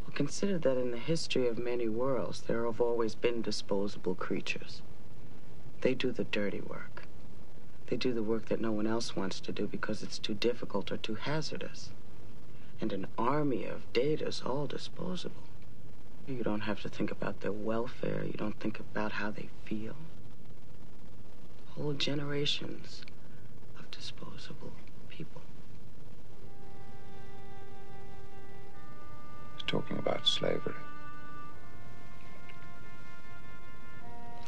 Well, 0.04 0.16
consider 0.16 0.58
that 0.58 0.76
in 0.76 0.90
the 0.90 0.98
history 0.98 1.48
of 1.48 1.62
many 1.62 1.88
worlds, 1.88 2.40
there 2.40 2.66
have 2.66 2.80
always 2.82 3.14
been 3.14 3.42
disposable 3.42 4.16
creatures. 4.16 4.82
They 5.82 5.94
do 5.94 6.10
the 6.10 6.24
dirty 6.24 6.60
work. 6.60 7.04
They 7.86 7.96
do 7.96 8.12
the 8.12 8.24
work 8.24 8.46
that 8.46 8.60
no 8.60 8.72
one 8.72 8.88
else 8.88 9.14
wants 9.14 9.40
to 9.42 9.52
do 9.52 9.68
because 9.68 10.02
it's 10.02 10.18
too 10.18 10.34
difficult 10.34 10.90
or 10.90 10.96
too 10.96 11.14
hazardous. 11.14 11.92
And 12.80 12.92
an 12.92 13.06
army 13.16 13.66
of 13.66 13.84
data's 13.92 14.42
all 14.44 14.66
disposable. 14.66 15.44
You 16.26 16.42
don't 16.42 16.62
have 16.62 16.82
to 16.82 16.88
think 16.88 17.12
about 17.12 17.42
their 17.42 17.52
welfare. 17.52 18.24
You 18.24 18.36
don't 18.36 18.58
think 18.58 18.80
about 18.80 19.12
how 19.12 19.30
they 19.30 19.48
feel. 19.64 19.94
Whole 21.76 21.92
generations 21.94 23.02
of 23.78 23.90
disposable 23.90 24.72
people. 25.08 25.40
He's 29.56 29.64
talking 29.66 29.98
about 29.98 30.26
slavery. 30.26 30.74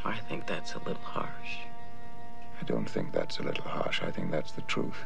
I 0.04 0.18
think 0.28 0.46
that's 0.46 0.74
a 0.74 0.78
little 0.78 1.02
harsh. 1.02 1.58
I 2.60 2.64
don't 2.64 2.88
think 2.88 3.12
that's 3.12 3.38
a 3.38 3.42
little 3.42 3.64
harsh. 3.64 4.02
I 4.02 4.10
think 4.10 4.30
that's 4.30 4.52
the 4.52 4.62
truth. 4.62 4.98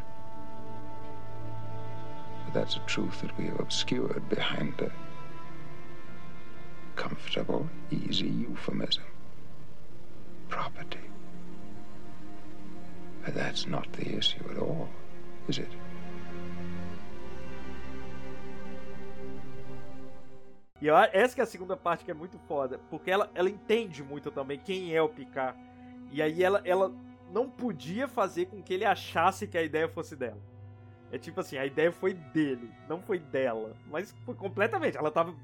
But 2.45 2.55
that's 2.55 2.77
a 2.77 2.81
truth 2.81 3.21
that 3.21 3.37
we 3.39 3.47
have 3.47 3.61
obscured 3.61 4.29
behind 4.29 4.81
a 4.81 4.91
comfortable, 6.97 7.69
easy 7.91 8.29
euphemism. 8.29 9.05
Property. 10.49 11.01
But 13.27 13.35
that's 13.35 13.67
not 13.67 13.89
the 13.91 14.17
issue 14.17 14.39
at 14.49 14.57
all, 14.57 14.89
is 15.49 15.59
it? 15.59 15.69
E 20.81 20.89
essa 20.89 21.35
que 21.35 21.41
é 21.41 21.45
a 21.45 21.47
segunda 21.47 21.77
parte 21.77 22.05
que 22.05 22.11
é 22.13 22.15
muito 22.15 22.39
foda, 22.47 22.79
porque 22.89 23.11
ela, 23.11 23.29
ela 23.35 23.51
entende 23.51 24.05
muito 24.05 24.31
também 24.31 24.61
quem 24.61 24.95
é 24.95 25.03
o 25.03 25.09
Picard. 25.09 25.59
E 26.13 26.23
aí 26.23 26.45
ela, 26.45 26.63
ela 26.65 26.95
não 27.33 27.51
podia 27.51 28.07
fazer 28.07 28.47
com 28.47 28.63
que 28.63 28.73
ele 28.73 28.85
achasse 28.85 29.49
que 29.49 29.59
a 29.59 29.63
ideia 29.63 29.89
fosse 29.89 30.15
dela. 30.15 30.41
É 31.11 31.19
tipo 31.19 31.41
assim, 31.41 31.57
a 31.57 31.67
ideia 31.67 31.91
foi 31.91 32.15
dele, 32.15 32.71
não 32.89 33.03
foi 33.03 33.19
dela. 33.19 33.75
Mas 33.91 34.15
foi 34.25 34.37
completamente, 34.37 34.97
ela 34.97 35.11
tava 35.11 35.35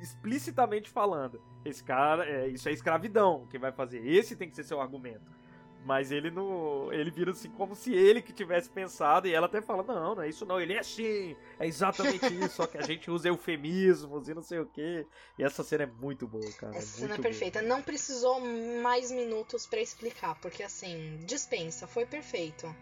explicitamente 0.00 0.90
falando. 0.90 1.40
Esse 1.64 1.84
cara, 1.84 2.28
é, 2.28 2.48
isso 2.48 2.68
é 2.68 2.72
escravidão, 2.72 3.46
quem 3.48 3.60
vai 3.60 3.70
fazer? 3.70 4.04
Esse 4.04 4.34
tem 4.34 4.48
que 4.48 4.56
ser 4.56 4.64
seu 4.64 4.80
argumento. 4.80 5.37
Mas 5.84 6.10
ele 6.12 6.30
não. 6.30 6.92
Ele 6.92 7.10
vira 7.10 7.30
assim 7.30 7.50
como 7.50 7.74
se 7.74 7.94
ele 7.94 8.20
que 8.20 8.32
tivesse 8.32 8.68
pensado, 8.68 9.26
e 9.26 9.32
ela 9.32 9.46
até 9.46 9.60
fala: 9.62 9.82
Não, 9.82 10.14
não 10.14 10.22
é 10.22 10.28
isso 10.28 10.44
não, 10.44 10.60
ele 10.60 10.74
é 10.74 10.80
assim, 10.80 11.36
é 11.58 11.66
exatamente 11.66 12.26
isso, 12.26 12.56
só 12.56 12.66
que 12.66 12.76
a 12.76 12.82
gente 12.82 13.10
usa 13.10 13.28
eufemismos 13.28 14.28
e 14.28 14.34
não 14.34 14.42
sei 14.42 14.58
o 14.58 14.66
que. 14.66 15.06
E 15.38 15.42
essa 15.42 15.62
cena 15.62 15.84
é 15.84 15.86
muito 15.86 16.26
boa, 16.26 16.50
cara. 16.58 16.76
Essa 16.76 16.98
é 16.98 17.00
cena 17.02 17.14
é 17.14 17.18
perfeita. 17.18 17.62
Não 17.62 17.80
precisou 17.80 18.40
mais 18.82 19.10
minutos 19.10 19.66
pra 19.66 19.80
explicar, 19.80 20.34
porque 20.40 20.62
assim, 20.62 21.18
dispensa, 21.24 21.86
foi 21.86 22.04
perfeito. 22.04 22.74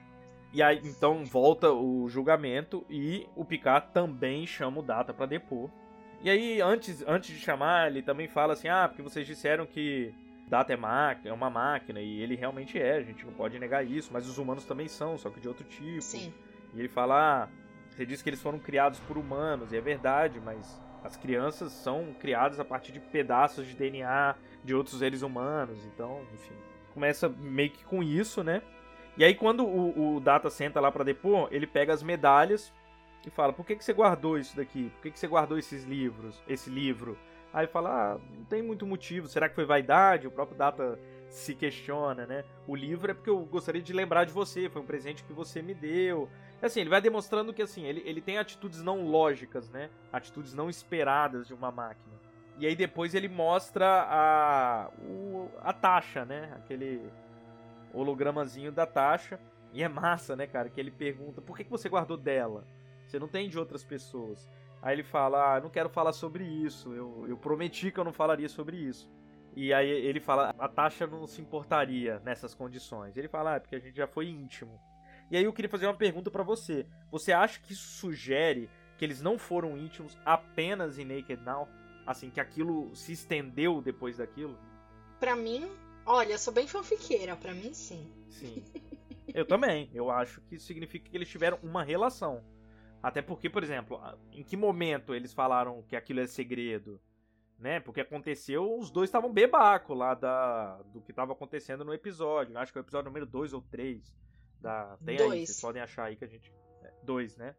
E 0.52 0.62
aí, 0.62 0.80
então, 0.84 1.24
volta 1.24 1.70
o 1.70 2.08
julgamento 2.08 2.84
e 2.88 3.28
o 3.36 3.44
Picard 3.44 3.92
também 3.92 4.46
chama 4.46 4.80
o 4.80 4.82
Data 4.82 5.12
pra 5.12 5.26
depor. 5.26 5.70
E 6.22 6.30
aí, 6.30 6.60
antes, 6.60 7.04
antes 7.06 7.30
de 7.30 7.38
chamar, 7.38 7.88
ele 7.88 8.02
também 8.02 8.26
fala 8.26 8.54
assim: 8.54 8.68
ah, 8.68 8.88
porque 8.88 9.02
vocês 9.02 9.26
disseram 9.26 9.66
que 9.66 10.14
Data 10.46 10.72
é, 10.72 10.76
máquina, 10.76 11.30
é 11.30 11.32
uma 11.32 11.50
máquina, 11.50 12.00
e 12.00 12.20
ele 12.20 12.36
realmente 12.36 12.78
é, 12.78 12.96
a 12.96 13.02
gente 13.02 13.26
não 13.26 13.32
pode 13.32 13.58
negar 13.58 13.84
isso, 13.84 14.10
mas 14.12 14.28
os 14.28 14.38
humanos 14.38 14.64
também 14.64 14.86
são, 14.86 15.18
só 15.18 15.28
que 15.28 15.40
de 15.40 15.48
outro 15.48 15.64
tipo. 15.64 16.00
Sim. 16.00 16.32
E 16.72 16.78
ele 16.78 16.88
fala: 16.88 17.44
ah, 17.44 17.48
você 17.90 18.06
disse 18.06 18.22
que 18.22 18.30
eles 18.30 18.40
foram 18.40 18.58
criados 18.58 19.00
por 19.00 19.18
humanos, 19.18 19.72
e 19.72 19.76
é 19.76 19.80
verdade, 19.80 20.40
mas 20.40 20.80
as 21.02 21.16
crianças 21.16 21.72
são 21.72 22.14
criadas 22.20 22.60
a 22.60 22.64
partir 22.64 22.92
de 22.92 23.00
pedaços 23.00 23.66
de 23.66 23.74
DNA 23.74 24.36
de 24.64 24.74
outros 24.74 24.98
seres 24.98 25.22
humanos, 25.22 25.84
então, 25.86 26.22
enfim. 26.32 26.54
Começa 26.94 27.28
meio 27.28 27.70
que 27.70 27.84
com 27.84 28.02
isso, 28.02 28.42
né? 28.42 28.62
E 29.16 29.24
aí, 29.24 29.34
quando 29.34 29.64
o, 29.66 30.16
o 30.16 30.20
Data 30.20 30.48
senta 30.50 30.80
lá 30.80 30.92
pra 30.92 31.04
depor, 31.04 31.48
ele 31.50 31.66
pega 31.66 31.92
as 31.92 32.02
medalhas 32.02 32.72
e 33.26 33.30
fala: 33.30 33.52
Por 33.52 33.66
que, 33.66 33.76
que 33.76 33.84
você 33.84 33.92
guardou 33.92 34.38
isso 34.38 34.56
daqui? 34.56 34.90
Por 34.90 35.02
que, 35.02 35.10
que 35.10 35.18
você 35.18 35.26
guardou 35.26 35.58
esses 35.58 35.84
livros? 35.84 36.42
Esse 36.46 36.70
livro? 36.70 37.18
Aí 37.56 37.66
fala: 37.66 37.88
Ah, 37.88 38.18
não 38.36 38.44
tem 38.44 38.60
muito 38.60 38.86
motivo. 38.86 39.26
Será 39.28 39.48
que 39.48 39.54
foi 39.54 39.64
vaidade? 39.64 40.26
O 40.26 40.30
próprio 40.30 40.58
Data 40.58 40.98
se 41.30 41.54
questiona, 41.54 42.26
né? 42.26 42.44
O 42.66 42.76
livro 42.76 43.10
é 43.10 43.14
porque 43.14 43.30
eu 43.30 43.38
gostaria 43.46 43.80
de 43.80 43.94
lembrar 43.94 44.24
de 44.24 44.32
você. 44.32 44.68
Foi 44.68 44.82
um 44.82 44.84
presente 44.84 45.24
que 45.24 45.32
você 45.32 45.62
me 45.62 45.72
deu. 45.72 46.28
Assim, 46.60 46.80
ele 46.80 46.90
vai 46.90 47.00
demonstrando 47.00 47.54
que 47.54 47.62
assim, 47.62 47.86
ele, 47.86 48.02
ele 48.04 48.20
tem 48.20 48.36
atitudes 48.36 48.82
não 48.82 49.08
lógicas, 49.08 49.70
né? 49.70 49.88
Atitudes 50.12 50.52
não 50.52 50.68
esperadas 50.68 51.46
de 51.46 51.54
uma 51.54 51.72
máquina. 51.72 52.14
E 52.58 52.66
aí 52.66 52.76
depois 52.76 53.14
ele 53.14 53.28
mostra 53.28 54.06
a, 54.06 54.90
o, 55.00 55.50
a 55.62 55.72
taxa, 55.72 56.26
né? 56.26 56.52
Aquele 56.56 57.10
hologramazinho 57.90 58.70
da 58.70 58.84
taxa. 58.84 59.40
E 59.72 59.82
é 59.82 59.88
massa, 59.88 60.36
né, 60.36 60.46
cara? 60.46 60.68
Que 60.68 60.78
ele 60.78 60.90
pergunta: 60.90 61.40
por 61.40 61.56
que, 61.56 61.64
que 61.64 61.70
você 61.70 61.88
guardou 61.88 62.18
dela? 62.18 62.64
Você 63.06 63.18
não 63.18 63.28
tem 63.28 63.48
de 63.48 63.58
outras 63.58 63.82
pessoas. 63.82 64.46
Aí 64.86 64.94
ele 64.94 65.02
fala: 65.02 65.56
ah, 65.56 65.60
não 65.60 65.68
quero 65.68 65.88
falar 65.88 66.12
sobre 66.12 66.44
isso. 66.44 66.94
Eu, 66.94 67.26
eu 67.28 67.36
prometi 67.36 67.90
que 67.90 67.98
eu 67.98 68.04
não 68.04 68.12
falaria 68.12 68.48
sobre 68.48 68.76
isso. 68.76 69.10
E 69.56 69.74
aí 69.74 69.90
ele 69.90 70.20
fala: 70.20 70.54
a 70.56 70.68
taxa 70.68 71.08
não 71.08 71.26
se 71.26 71.42
importaria 71.42 72.20
nessas 72.24 72.54
condições. 72.54 73.16
Ele 73.16 73.26
fala: 73.26 73.54
ah, 73.54 73.56
é 73.56 73.58
porque 73.58 73.74
a 73.74 73.80
gente 73.80 73.96
já 73.96 74.06
foi 74.06 74.28
íntimo. 74.28 74.80
E 75.28 75.36
aí 75.36 75.42
eu 75.42 75.52
queria 75.52 75.68
fazer 75.68 75.88
uma 75.88 75.96
pergunta 75.96 76.30
pra 76.30 76.44
você. 76.44 76.86
Você 77.10 77.32
acha 77.32 77.58
que 77.58 77.72
isso 77.72 77.98
sugere 77.98 78.70
que 78.96 79.04
eles 79.04 79.20
não 79.20 79.36
foram 79.36 79.76
íntimos 79.76 80.16
apenas 80.24 81.00
em 81.00 81.04
Naked 81.04 81.42
Now? 81.42 81.68
Assim, 82.06 82.30
que 82.30 82.38
aquilo 82.38 82.94
se 82.94 83.10
estendeu 83.10 83.82
depois 83.82 84.18
daquilo? 84.18 84.56
Pra 85.18 85.34
mim, 85.34 85.68
olha, 86.06 86.34
eu 86.34 86.38
sou 86.38 86.54
bem 86.54 86.68
fanfiqueira, 86.68 87.34
pra 87.34 87.52
mim 87.52 87.74
sim. 87.74 88.08
Sim. 88.28 88.62
Eu 89.34 89.44
também. 89.44 89.90
Eu 89.92 90.12
acho 90.12 90.40
que 90.42 90.54
isso 90.54 90.66
significa 90.66 91.10
que 91.10 91.16
eles 91.16 91.28
tiveram 91.28 91.58
uma 91.60 91.82
relação. 91.82 92.44
Até 93.06 93.22
porque, 93.22 93.48
por 93.48 93.62
exemplo, 93.62 94.00
em 94.32 94.42
que 94.42 94.56
momento 94.56 95.14
eles 95.14 95.32
falaram 95.32 95.80
que 95.84 95.94
aquilo 95.94 96.18
é 96.18 96.26
segredo? 96.26 97.00
Né? 97.56 97.78
Porque 97.78 98.00
aconteceu, 98.00 98.76
os 98.76 98.90
dois 98.90 99.08
estavam 99.08 99.32
bebaco 99.32 99.94
lá 99.94 100.12
da, 100.12 100.82
do 100.92 101.00
que 101.00 101.12
estava 101.12 101.32
acontecendo 101.32 101.84
no 101.84 101.94
episódio. 101.94 102.58
Acho 102.58 102.72
que 102.72 102.78
é 102.78 102.80
o 102.80 102.82
episódio 102.82 103.08
número 103.08 103.24
2 103.24 103.52
ou 103.52 103.62
3. 103.62 104.12
Da... 104.60 104.96
Tem 105.04 105.20
aí, 105.20 105.24
Dois. 105.24 105.46
vocês 105.46 105.60
podem 105.60 105.80
achar 105.80 106.06
aí 106.06 106.16
que 106.16 106.24
a 106.24 106.26
gente. 106.26 106.52
2, 107.04 107.36
né? 107.36 107.54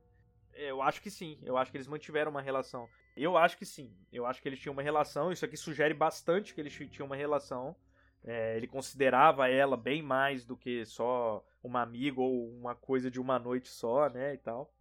Eu 0.54 0.82
acho 0.82 1.02
que 1.02 1.10
sim. 1.10 1.40
Eu 1.42 1.56
acho 1.56 1.72
que 1.72 1.78
eles 1.78 1.88
mantiveram 1.88 2.30
uma 2.30 2.42
relação. 2.42 2.86
Eu 3.16 3.38
acho 3.38 3.58
que 3.58 3.66
sim. 3.66 3.96
Eu 4.12 4.26
acho 4.26 4.42
que 4.42 4.50
eles 4.50 4.60
tinham 4.60 4.74
uma 4.74 4.84
relação. 4.84 5.32
Isso 5.32 5.46
aqui 5.46 5.56
sugere 5.56 5.94
bastante 5.94 6.54
que 6.54 6.60
eles 6.60 6.74
tinham 6.74 7.06
uma 7.06 7.16
relação. 7.16 7.74
É, 8.22 8.58
ele 8.58 8.68
considerava 8.68 9.48
ela 9.48 9.78
bem 9.78 10.02
mais 10.02 10.46
do 10.46 10.58
que 10.58 10.84
só 10.86 11.42
uma 11.64 11.82
amiga 11.82 12.20
ou 12.20 12.50
uma 12.50 12.76
coisa 12.76 13.10
de 13.10 13.22
uma 13.22 13.40
noite 13.40 13.70
só, 13.70 14.10
né, 14.10 14.34
e 14.34 14.38
tal. 14.40 14.74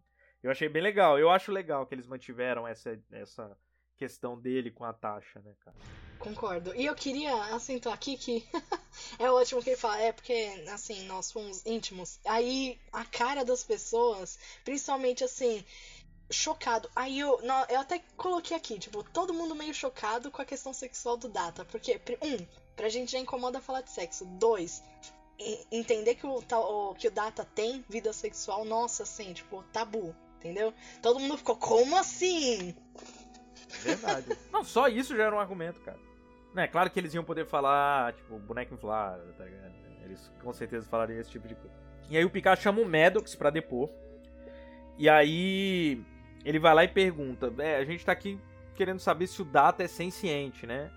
Eu 0.43 0.51
achei 0.51 0.69
bem 0.69 0.81
legal. 0.81 1.17
Eu 1.17 1.29
acho 1.29 1.51
legal 1.51 1.85
que 1.85 1.95
eles 1.95 2.07
mantiveram 2.07 2.67
essa, 2.67 2.99
essa 3.11 3.57
questão 3.97 4.39
dele 4.39 4.71
com 4.71 4.83
a 4.83 4.93
Tasha, 4.93 5.41
né, 5.41 5.53
cara? 5.59 5.75
Concordo. 6.19 6.73
E 6.75 6.85
eu 6.85 6.95
queria 6.95 7.33
acentuar 7.55 7.95
aqui 7.95 8.17
que 8.17 8.47
é 9.19 9.29
ótimo 9.29 9.61
que 9.61 9.71
ele 9.71 9.77
fala, 9.77 9.99
é 10.01 10.11
porque, 10.11 10.65
assim, 10.71 11.05
nós 11.05 11.31
fomos 11.31 11.65
íntimos. 11.65 12.19
Aí 12.25 12.79
a 12.91 13.05
cara 13.05 13.43
das 13.43 13.63
pessoas, 13.63 14.37
principalmente 14.63 15.23
assim, 15.23 15.63
chocado. 16.29 16.89
Aí 16.95 17.19
eu, 17.19 17.39
não, 17.43 17.65
eu 17.65 17.79
até 17.79 17.99
coloquei 18.15 18.55
aqui, 18.55 18.79
tipo, 18.79 19.03
todo 19.03 19.33
mundo 19.33 19.55
meio 19.55 19.73
chocado 19.73 20.31
com 20.31 20.41
a 20.41 20.45
questão 20.45 20.73
sexual 20.73 21.17
do 21.17 21.29
Data. 21.29 21.65
Porque, 21.65 21.99
um, 22.21 22.45
pra 22.75 22.89
gente 22.89 23.11
já 23.11 23.19
incomoda 23.19 23.61
falar 23.61 23.81
de 23.81 23.91
sexo. 23.91 24.25
Dois, 24.25 24.83
entender 25.71 26.15
que 26.15 26.25
o, 26.25 26.95
que 26.95 27.07
o 27.07 27.11
Data 27.11 27.45
tem 27.45 27.83
vida 27.87 28.11
sexual, 28.11 28.65
nossa, 28.65 29.03
assim, 29.03 29.33
tipo, 29.33 29.63
tabu, 29.71 30.15
entendeu? 30.37 30.73
Todo 31.01 31.19
mundo 31.19 31.37
ficou, 31.37 31.55
como 31.55 31.97
assim? 31.97 32.75
Verdade. 33.83 34.27
Não, 34.51 34.63
só 34.63 34.87
isso 34.87 35.15
já 35.15 35.25
era 35.25 35.35
um 35.35 35.39
argumento, 35.39 35.79
cara. 35.81 35.99
Não, 36.53 36.63
é 36.63 36.67
claro 36.67 36.89
que 36.89 36.99
eles 36.99 37.13
iam 37.13 37.23
poder 37.23 37.45
falar, 37.45 38.13
tipo, 38.13 38.39
boneco 38.39 38.73
inflável, 38.73 39.31
tá 39.33 39.43
ligado? 39.43 39.75
Eles 40.03 40.31
com 40.41 40.53
certeza 40.53 40.87
falariam 40.87 41.19
esse 41.19 41.29
tipo 41.29 41.47
de 41.47 41.55
coisa. 41.55 41.75
E 42.09 42.17
aí 42.17 42.23
o 42.23 42.29
Picard 42.29 42.61
chama 42.61 42.81
o 42.81 42.85
Maddox 42.87 43.35
pra 43.35 43.49
depor. 43.49 43.89
E 44.97 45.09
aí 45.09 46.01
ele 46.43 46.59
vai 46.59 46.73
lá 46.73 46.83
e 46.83 46.87
pergunta: 46.87 47.53
é, 47.59 47.75
a 47.75 47.85
gente 47.85 48.05
tá 48.05 48.13
aqui 48.13 48.39
querendo 48.73 48.99
saber 48.99 49.27
se 49.27 49.41
o 49.41 49.45
Data 49.45 49.83
é 49.83 49.87
senciente, 49.87 50.65
né? 50.65 50.89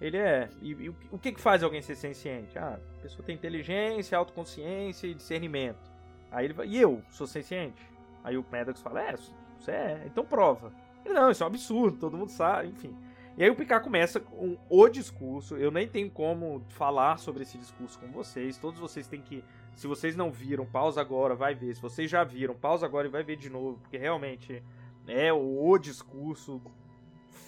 Ele 0.00 0.16
é. 0.16 0.48
E, 0.60 0.72
e 0.72 0.88
o 0.88 1.18
que, 1.18 1.32
que 1.32 1.40
faz 1.40 1.62
alguém 1.62 1.80
ser 1.80 1.94
senciente? 1.94 2.58
Ah, 2.58 2.78
a 2.98 3.02
pessoa 3.02 3.24
tem 3.24 3.34
inteligência, 3.34 4.18
autoconsciência 4.18 5.06
e 5.06 5.14
discernimento. 5.14 5.90
Aí 6.30 6.46
ele 6.46 6.54
vai, 6.54 6.66
e 6.66 6.76
eu 6.78 7.02
sou 7.10 7.26
senciente? 7.26 7.80
Aí 8.22 8.36
o 8.36 8.44
Maddox 8.50 8.80
fala: 8.80 9.02
é, 9.02 9.14
você 9.58 9.70
é, 9.70 10.02
então 10.06 10.24
prova. 10.24 10.72
Ele, 11.04 11.14
não, 11.14 11.30
isso 11.30 11.42
é 11.42 11.46
um 11.46 11.48
absurdo, 11.48 11.98
todo 11.98 12.16
mundo 12.16 12.30
sabe, 12.30 12.68
enfim. 12.68 12.96
E 13.38 13.44
aí 13.44 13.50
o 13.50 13.54
Picard 13.54 13.84
começa 13.84 14.18
com 14.18 14.58
o 14.68 14.88
discurso. 14.88 15.56
Eu 15.56 15.70
nem 15.70 15.86
tenho 15.86 16.10
como 16.10 16.60
falar 16.70 17.18
sobre 17.18 17.44
esse 17.44 17.56
discurso 17.56 17.96
com 17.96 18.08
vocês. 18.08 18.58
Todos 18.58 18.80
vocês 18.80 19.06
têm 19.06 19.22
que. 19.22 19.44
Se 19.76 19.86
vocês 19.86 20.16
não 20.16 20.32
viram, 20.32 20.66
pausa 20.66 21.00
agora, 21.00 21.36
vai 21.36 21.54
ver. 21.54 21.76
Se 21.76 21.80
vocês 21.80 22.10
já 22.10 22.24
viram, 22.24 22.54
pausa 22.56 22.84
agora 22.84 23.06
e 23.06 23.10
vai 23.10 23.22
ver 23.22 23.36
de 23.36 23.48
novo. 23.48 23.78
Porque 23.78 23.96
realmente 23.96 24.60
é 25.06 25.32
o 25.32 25.78
discurso 25.78 26.60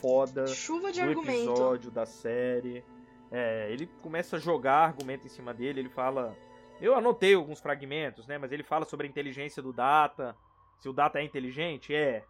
foda 0.01 0.47
Chuva 0.47 0.93
de 0.93 1.01
do 1.01 1.09
argumento. 1.09 1.51
episódio 1.51 1.91
da 1.91 2.07
série. 2.07 2.85
É, 3.33 3.69
ele 3.73 3.89
começa 4.01 4.37
a 4.37 4.39
jogar 4.39 4.85
argumento 4.85 5.27
em 5.27 5.31
cima 5.31 5.53
dele. 5.53 5.81
Ele 5.81 5.91
fala. 5.91 6.37
Eu 6.81 6.95
anotei 6.95 7.35
alguns 7.35 7.59
fragmentos, 7.59 8.29
né? 8.29 8.39
Mas 8.39 8.53
ele 8.53 8.63
fala 8.63 8.85
sobre 8.85 9.09
a 9.09 9.11
inteligência 9.11 9.61
do 9.61 9.73
Data. 9.73 10.37
Se 10.81 10.89
o 10.89 10.93
Data 10.93 11.21
é 11.21 11.23
inteligente, 11.23 11.95
é 11.95 12.25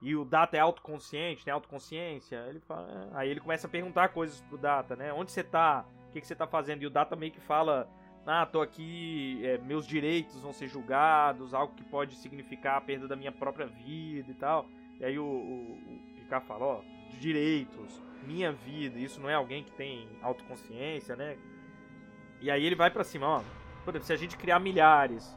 e 0.00 0.14
o 0.14 0.22
Data 0.22 0.54
é 0.54 0.60
autoconsciente, 0.60 1.44
tem 1.44 1.52
autoconsciência. 1.52 2.44
Ele 2.48 2.60
fala, 2.60 3.08
aí 3.14 3.30
ele 3.30 3.40
começa 3.40 3.66
a 3.66 3.70
perguntar 3.70 4.08
coisas 4.08 4.38
pro 4.42 4.58
Data, 4.58 4.94
né? 4.94 5.10
Onde 5.12 5.32
você 5.32 5.42
tá? 5.42 5.86
O 6.08 6.12
que, 6.12 6.20
você 6.20 6.34
tá 6.34 6.46
fazendo? 6.46 6.82
E 6.82 6.86
o 6.86 6.90
Data 6.90 7.16
meio 7.16 7.32
que 7.32 7.40
fala: 7.40 7.88
Ah, 8.26 8.44
tô 8.44 8.60
aqui, 8.60 9.40
é, 9.42 9.56
meus 9.56 9.86
direitos 9.86 10.42
vão 10.42 10.52
ser 10.52 10.68
julgados, 10.68 11.54
algo 11.54 11.74
que 11.74 11.84
pode 11.84 12.16
significar 12.16 12.76
a 12.76 12.80
perda 12.82 13.08
da 13.08 13.16
minha 13.16 13.32
própria 13.32 13.66
vida 13.66 14.30
e 14.30 14.34
tal. 14.34 14.66
E 15.00 15.04
aí 15.06 15.18
o, 15.18 15.24
o, 15.24 15.72
o 15.72 16.14
Picard 16.16 16.46
fala: 16.46 16.64
Ó, 16.66 16.80
direitos, 17.18 17.98
minha 18.26 18.52
vida, 18.52 18.98
isso 18.98 19.18
não 19.18 19.30
é 19.30 19.34
alguém 19.34 19.64
que 19.64 19.72
tem 19.72 20.06
autoconsciência, 20.20 21.16
né? 21.16 21.38
E 22.42 22.50
aí 22.50 22.62
ele 22.62 22.76
vai 22.76 22.90
para 22.90 23.04
cima: 23.04 23.26
Ó, 23.26 23.42
por 23.86 23.98
se 24.02 24.12
a 24.12 24.16
gente 24.16 24.36
criar 24.36 24.58
milhares 24.60 25.34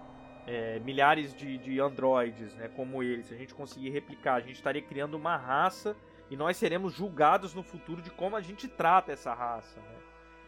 é, 0.47 0.79
milhares 0.79 1.35
de, 1.35 1.57
de 1.57 1.79
androides, 1.79 2.55
né, 2.55 2.69
como 2.69 3.03
ele, 3.03 3.21
se 3.23 3.33
a 3.33 3.37
gente 3.37 3.53
conseguir 3.53 3.89
replicar, 3.89 4.35
a 4.35 4.39
gente 4.39 4.55
estaria 4.55 4.81
criando 4.81 5.15
uma 5.15 5.35
raça 5.35 5.95
e 6.29 6.37
nós 6.37 6.55
seremos 6.55 6.93
julgados 6.93 7.53
no 7.53 7.61
futuro 7.61 8.01
de 8.01 8.09
como 8.09 8.35
a 8.35 8.41
gente 8.41 8.67
trata 8.67 9.11
essa 9.11 9.33
raça. 9.33 9.79
Né? 9.79 9.95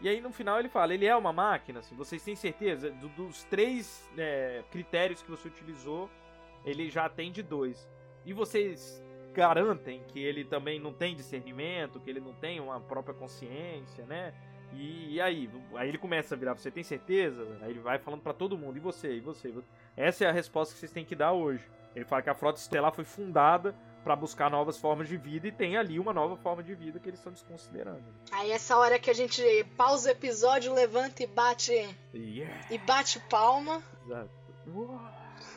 E 0.02 0.10
aí 0.10 0.22
no 0.22 0.32
final 0.32 0.58
ele 0.58 0.70
fala, 0.70 0.94
ele 0.94 1.06
é 1.06 1.16
uma 1.16 1.34
máquina, 1.34 1.80
assim, 1.80 1.96
vocês 1.96 2.24
têm 2.24 2.36
certeza? 2.36 2.90
Do, 2.92 3.10
dos 3.10 3.44
três 3.44 4.10
é, 4.18 4.64
critérios 4.72 5.22
que 5.22 5.30
você 5.30 5.50
utilizou, 5.50 6.10
ele 6.66 6.90
já 6.90 7.06
atende 7.06 7.44
dois. 7.44 7.88
E 8.26 8.32
vocês 8.32 9.04
garantem 9.34 10.04
que 10.08 10.20
ele 10.20 10.44
também 10.46 10.80
não 10.80 10.94
tem 10.94 11.16
discernimento, 11.16 12.00
que 12.00 12.10
ele 12.10 12.20
não 12.20 12.34
tem 12.34 12.60
uma 12.60 12.80
própria 12.80 13.14
consciência, 13.14 14.06
né? 14.06 14.34
E, 14.74 15.16
e, 15.16 15.22
aí? 15.22 15.50
Aí 15.76 15.90
ele 15.90 15.98
começa 15.98 16.36
a 16.36 16.38
virar, 16.38 16.54
você 16.54 16.70
tem 16.70 16.84
certeza? 16.84 17.46
Aí 17.62 17.72
ele 17.72 17.80
vai 17.80 17.98
falando 17.98 18.22
para 18.22 18.34
todo 18.34 18.58
mundo, 18.58 18.78
e 18.78 18.80
você, 18.80 19.16
e 19.16 19.20
você? 19.20 19.54
Essa 19.98 20.26
é 20.26 20.28
a 20.28 20.32
resposta 20.32 20.74
que 20.74 20.80
vocês 20.80 20.92
têm 20.92 21.06
que 21.06 21.16
dar 21.16 21.32
hoje. 21.32 21.64
Ele 21.96 22.06
fala 22.06 22.22
que 22.22 22.30
a 22.30 22.36
frota 22.36 22.60
estelar 22.60 22.94
foi 22.94 23.04
fundada 23.04 23.76
para 24.04 24.16
buscar 24.16 24.50
novas 24.50 24.78
formas 24.78 25.08
de 25.08 25.18
vida 25.18 25.48
e 25.48 25.52
tem 25.52 25.76
ali 25.76 26.00
uma 26.00 26.14
nova 26.14 26.38
forma 26.38 26.64
de 26.64 26.74
vida 26.74 27.00
que 27.00 27.10
eles 27.10 27.20
estão 27.20 27.34
desconsiderando. 27.34 28.04
Aí 28.32 28.52
essa 28.52 28.78
hora 28.78 28.98
que 28.98 29.10
a 29.10 29.14
gente 29.14 29.42
pausa 29.76 30.10
o 30.10 30.12
episódio, 30.12 30.74
levanta 30.74 31.24
e 31.24 31.28
bate 31.28 31.74
yeah. 32.14 32.68
e 32.72 32.78
bate 32.78 33.20
palma. 33.30 33.84
Exato. 34.06 34.30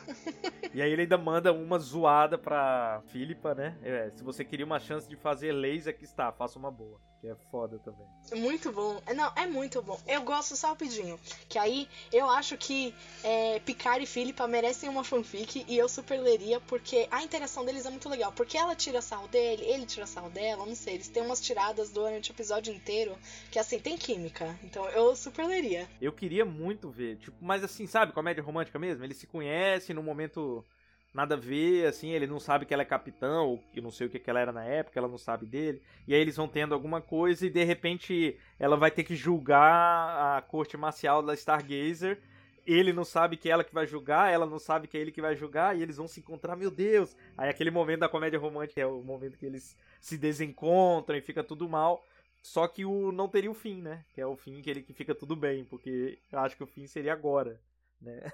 e 0.73 0.81
aí 0.81 0.91
ele 0.91 1.03
ainda 1.03 1.17
manda 1.17 1.53
uma 1.53 1.79
zoada 1.79 2.37
pra 2.37 3.01
Filipa, 3.07 3.55
né? 3.55 3.77
É, 3.81 4.11
se 4.11 4.23
você 4.23 4.43
queria 4.43 4.65
uma 4.65 4.79
chance 4.79 5.07
de 5.07 5.15
fazer 5.15 5.51
leis, 5.51 5.87
aqui 5.87 6.03
está, 6.03 6.31
faça 6.31 6.59
uma 6.59 6.71
boa. 6.71 6.99
Que 7.23 7.29
é 7.29 7.35
foda 7.49 7.79
também. 7.79 8.05
Muito 8.43 8.69
bom. 8.69 9.01
Não, 9.15 9.31
é 9.37 9.47
muito 9.47 9.81
bom. 9.81 9.97
Eu 10.05 10.23
gosto 10.23 10.57
só 10.57 10.67
rapidinho. 10.67 11.17
Que 11.47 11.57
aí 11.57 11.87
eu 12.11 12.29
acho 12.29 12.57
que 12.57 12.93
é, 13.23 13.61
Picard 13.61 14.03
e 14.03 14.05
Filipa 14.05 14.45
merecem 14.45 14.89
uma 14.89 15.05
fanfic 15.05 15.63
e 15.65 15.77
eu 15.77 15.87
super 15.87 16.19
leria 16.19 16.59
porque 16.59 17.07
a 17.09 17.23
interação 17.23 17.63
deles 17.63 17.85
é 17.85 17.89
muito 17.89 18.09
legal. 18.09 18.33
Porque 18.33 18.57
ela 18.57 18.75
tira 18.75 19.01
sarro 19.01 19.29
dele, 19.29 19.63
ele 19.63 19.85
tira 19.85 20.05
sarro 20.05 20.29
dela, 20.31 20.65
não 20.65 20.75
sei. 20.75 20.95
Eles 20.95 21.07
têm 21.07 21.23
umas 21.23 21.39
tiradas 21.39 21.91
durante 21.91 22.29
o 22.29 22.33
episódio 22.33 22.73
inteiro 22.73 23.17
que 23.49 23.57
assim, 23.57 23.79
tem 23.79 23.97
química. 23.97 24.59
Então 24.61 24.85
eu 24.89 25.15
super 25.15 25.47
leria. 25.47 25.87
Eu 26.01 26.11
queria 26.11 26.43
muito 26.43 26.89
ver. 26.89 27.19
Tipo, 27.19 27.37
mas 27.39 27.63
assim, 27.63 27.87
sabe, 27.87 28.11
comédia 28.11 28.43
romântica 28.43 28.77
mesmo? 28.77 29.01
Eles 29.01 29.15
se 29.15 29.27
conhecem 29.27 29.95
no 29.95 30.03
momento 30.03 30.65
nada 31.13 31.35
a 31.35 31.37
ver, 31.37 31.85
assim, 31.85 32.09
ele 32.09 32.25
não 32.25 32.39
sabe 32.39 32.65
que 32.65 32.73
ela 32.73 32.81
é 32.81 32.85
capitã, 32.85 33.41
ou 33.41 33.59
que 33.71 33.79
não 33.79 33.91
sei 33.91 34.07
o 34.07 34.09
que, 34.09 34.17
que 34.17 34.29
ela 34.29 34.39
era 34.39 34.51
na 34.51 34.63
época, 34.63 34.99
ela 34.99 35.07
não 35.07 35.17
sabe 35.17 35.45
dele. 35.45 35.81
E 36.07 36.13
aí 36.13 36.19
eles 36.19 36.35
vão 36.35 36.47
tendo 36.47 36.73
alguma 36.73 37.01
coisa 37.01 37.45
e 37.45 37.49
de 37.49 37.63
repente 37.63 38.37
ela 38.59 38.75
vai 38.75 38.89
ter 38.89 39.03
que 39.03 39.15
julgar 39.15 40.37
a 40.37 40.41
corte 40.41 40.75
marcial 40.75 41.21
da 41.21 41.33
Stargazer. 41.33 42.19
Ele 42.65 42.93
não 42.93 43.03
sabe 43.03 43.37
que 43.37 43.49
é 43.49 43.51
ela 43.51 43.63
que 43.63 43.73
vai 43.73 43.85
julgar, 43.85 44.31
ela 44.31 44.45
não 44.45 44.57
sabe 44.57 44.87
que 44.87 44.97
é 44.97 45.01
ele 45.01 45.11
que 45.11 45.21
vai 45.21 45.35
julgar, 45.35 45.77
e 45.77 45.81
eles 45.81 45.97
vão 45.97 46.07
se 46.07 46.21
encontrar, 46.21 46.55
meu 46.55 46.71
Deus! 46.71 47.15
Aí 47.37 47.49
aquele 47.49 47.69
momento 47.69 47.99
da 47.99 48.09
comédia 48.09 48.39
romântica 48.39 48.79
é 48.79 48.85
o 48.85 49.03
momento 49.03 49.37
que 49.37 49.45
eles 49.45 49.77
se 49.99 50.17
desencontram 50.17 51.17
e 51.17 51.21
fica 51.21 51.43
tudo 51.43 51.67
mal. 51.67 52.05
Só 52.41 52.67
que 52.67 52.85
o 52.85 53.11
não 53.11 53.27
teria 53.27 53.51
o 53.51 53.53
fim, 53.53 53.81
né? 53.81 54.03
Que 54.13 54.21
é 54.21 54.25
o 54.25 54.35
fim 54.35 54.61
que 54.61 54.69
ele 54.69 54.81
que 54.81 54.93
fica 54.93 55.13
tudo 55.13 55.35
bem, 55.35 55.65
porque 55.65 56.17
eu 56.31 56.39
acho 56.39 56.55
que 56.55 56.63
o 56.63 56.67
fim 56.67 56.87
seria 56.87 57.13
agora 57.13 57.59
né? 58.03 58.31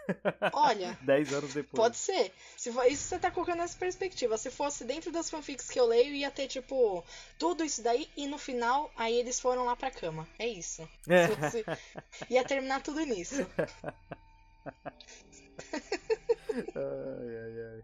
Olha. 0.54 0.98
Dez 1.04 1.32
anos 1.32 1.54
depois. 1.54 1.80
Pode 1.80 1.98
ser. 1.98 2.34
Se 2.58 2.72
for, 2.72 2.86
isso 2.86 3.04
você 3.04 3.20
tá 3.20 3.32
colocando 3.32 3.60
nessa 3.60 3.78
perspectiva. 3.78 4.38
Se 4.38 4.50
fosse 4.50 4.84
dentro 4.84 5.12
das 5.12 5.30
fanfics 5.30 5.70
que 5.70 5.80
eu 5.80 5.86
leio, 5.86 6.14
ia 6.14 6.32
ter, 6.32 6.48
tipo, 6.48 7.04
tudo 7.38 7.64
isso 7.64 7.84
daí 7.84 8.10
e 8.18 8.28
no 8.28 8.38
final, 8.38 8.92
aí 8.96 9.18
eles 9.18 9.40
foram 9.40 9.66
lá 9.66 9.76
pra 9.76 9.92
cama. 9.92 10.28
É 10.38 10.48
isso. 10.48 10.88
É. 11.08 11.28
Ia 12.30 12.44
terminar 12.44 12.82
tudo 12.82 13.02
nisso. 13.02 13.48
ai, 14.66 14.74
ai, 16.76 17.74
ai. 17.74 17.84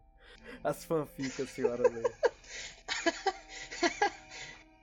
As 0.64 0.84
fanfics, 0.84 1.50
senhora 1.52 1.88
lê. 1.88 2.02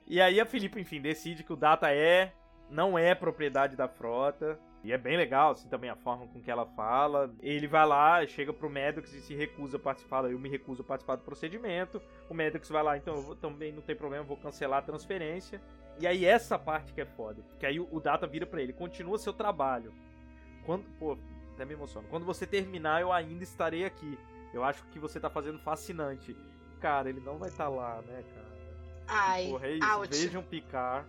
e 0.06 0.20
aí 0.20 0.40
a 0.40 0.46
Felipe, 0.46 0.80
enfim, 0.80 1.00
decide 1.00 1.42
que 1.42 1.52
o 1.52 1.56
Data 1.56 1.92
é. 1.92 2.32
Não 2.70 2.98
é 2.98 3.14
propriedade 3.14 3.76
da 3.76 3.86
frota 3.86 4.58
e 4.84 4.92
é 4.92 4.98
bem 4.98 5.16
legal, 5.16 5.52
assim, 5.52 5.68
também 5.68 5.88
a 5.88 5.94
forma 5.94 6.26
com 6.26 6.40
que 6.40 6.50
ela 6.50 6.66
fala. 6.66 7.32
Ele 7.40 7.68
vai 7.68 7.86
lá, 7.86 8.26
chega 8.26 8.52
pro 8.52 8.68
Maddox 8.68 9.12
e 9.14 9.20
se 9.20 9.34
recusa 9.34 9.76
a 9.76 9.80
participar. 9.80 10.24
Eu 10.24 10.38
me 10.38 10.48
recuso 10.48 10.82
a 10.82 10.84
participar 10.84 11.16
do 11.16 11.22
procedimento. 11.22 12.02
O 12.28 12.34
Maddox 12.34 12.68
vai 12.68 12.82
lá, 12.82 12.96
então 12.96 13.14
eu 13.14 13.22
vou, 13.22 13.36
também 13.36 13.72
não 13.72 13.80
tem 13.80 13.94
problema, 13.94 14.24
vou 14.24 14.36
cancelar 14.36 14.80
a 14.80 14.82
transferência. 14.82 15.62
E 16.00 16.06
aí 16.06 16.24
essa 16.24 16.58
parte 16.58 16.92
que 16.92 17.00
é 17.00 17.04
foda. 17.04 17.44
Que 17.60 17.66
aí 17.66 17.78
o 17.78 18.00
Data 18.00 18.26
vira 18.26 18.44
para 18.44 18.60
ele, 18.60 18.72
continua 18.72 19.18
seu 19.18 19.32
trabalho. 19.32 19.92
Quando, 20.66 20.84
pô, 20.98 21.16
até 21.54 21.64
me 21.64 21.74
emociono. 21.74 22.08
Quando 22.08 22.26
você 22.26 22.44
terminar, 22.44 23.00
eu 23.00 23.12
ainda 23.12 23.44
estarei 23.44 23.84
aqui. 23.84 24.18
Eu 24.52 24.64
acho 24.64 24.84
que 24.86 24.98
você 24.98 25.20
tá 25.20 25.30
fazendo 25.30 25.60
fascinante. 25.60 26.36
Cara, 26.80 27.08
ele 27.08 27.20
não 27.20 27.38
vai 27.38 27.50
estar 27.50 27.64
tá 27.64 27.70
lá, 27.70 28.02
né, 28.02 28.24
cara? 28.34 28.52
Ai, 29.06 29.46
Porra, 29.48 29.66
é 29.68 29.72
isso. 29.74 30.08
Vejam 30.10 30.42
picar. 30.42 31.06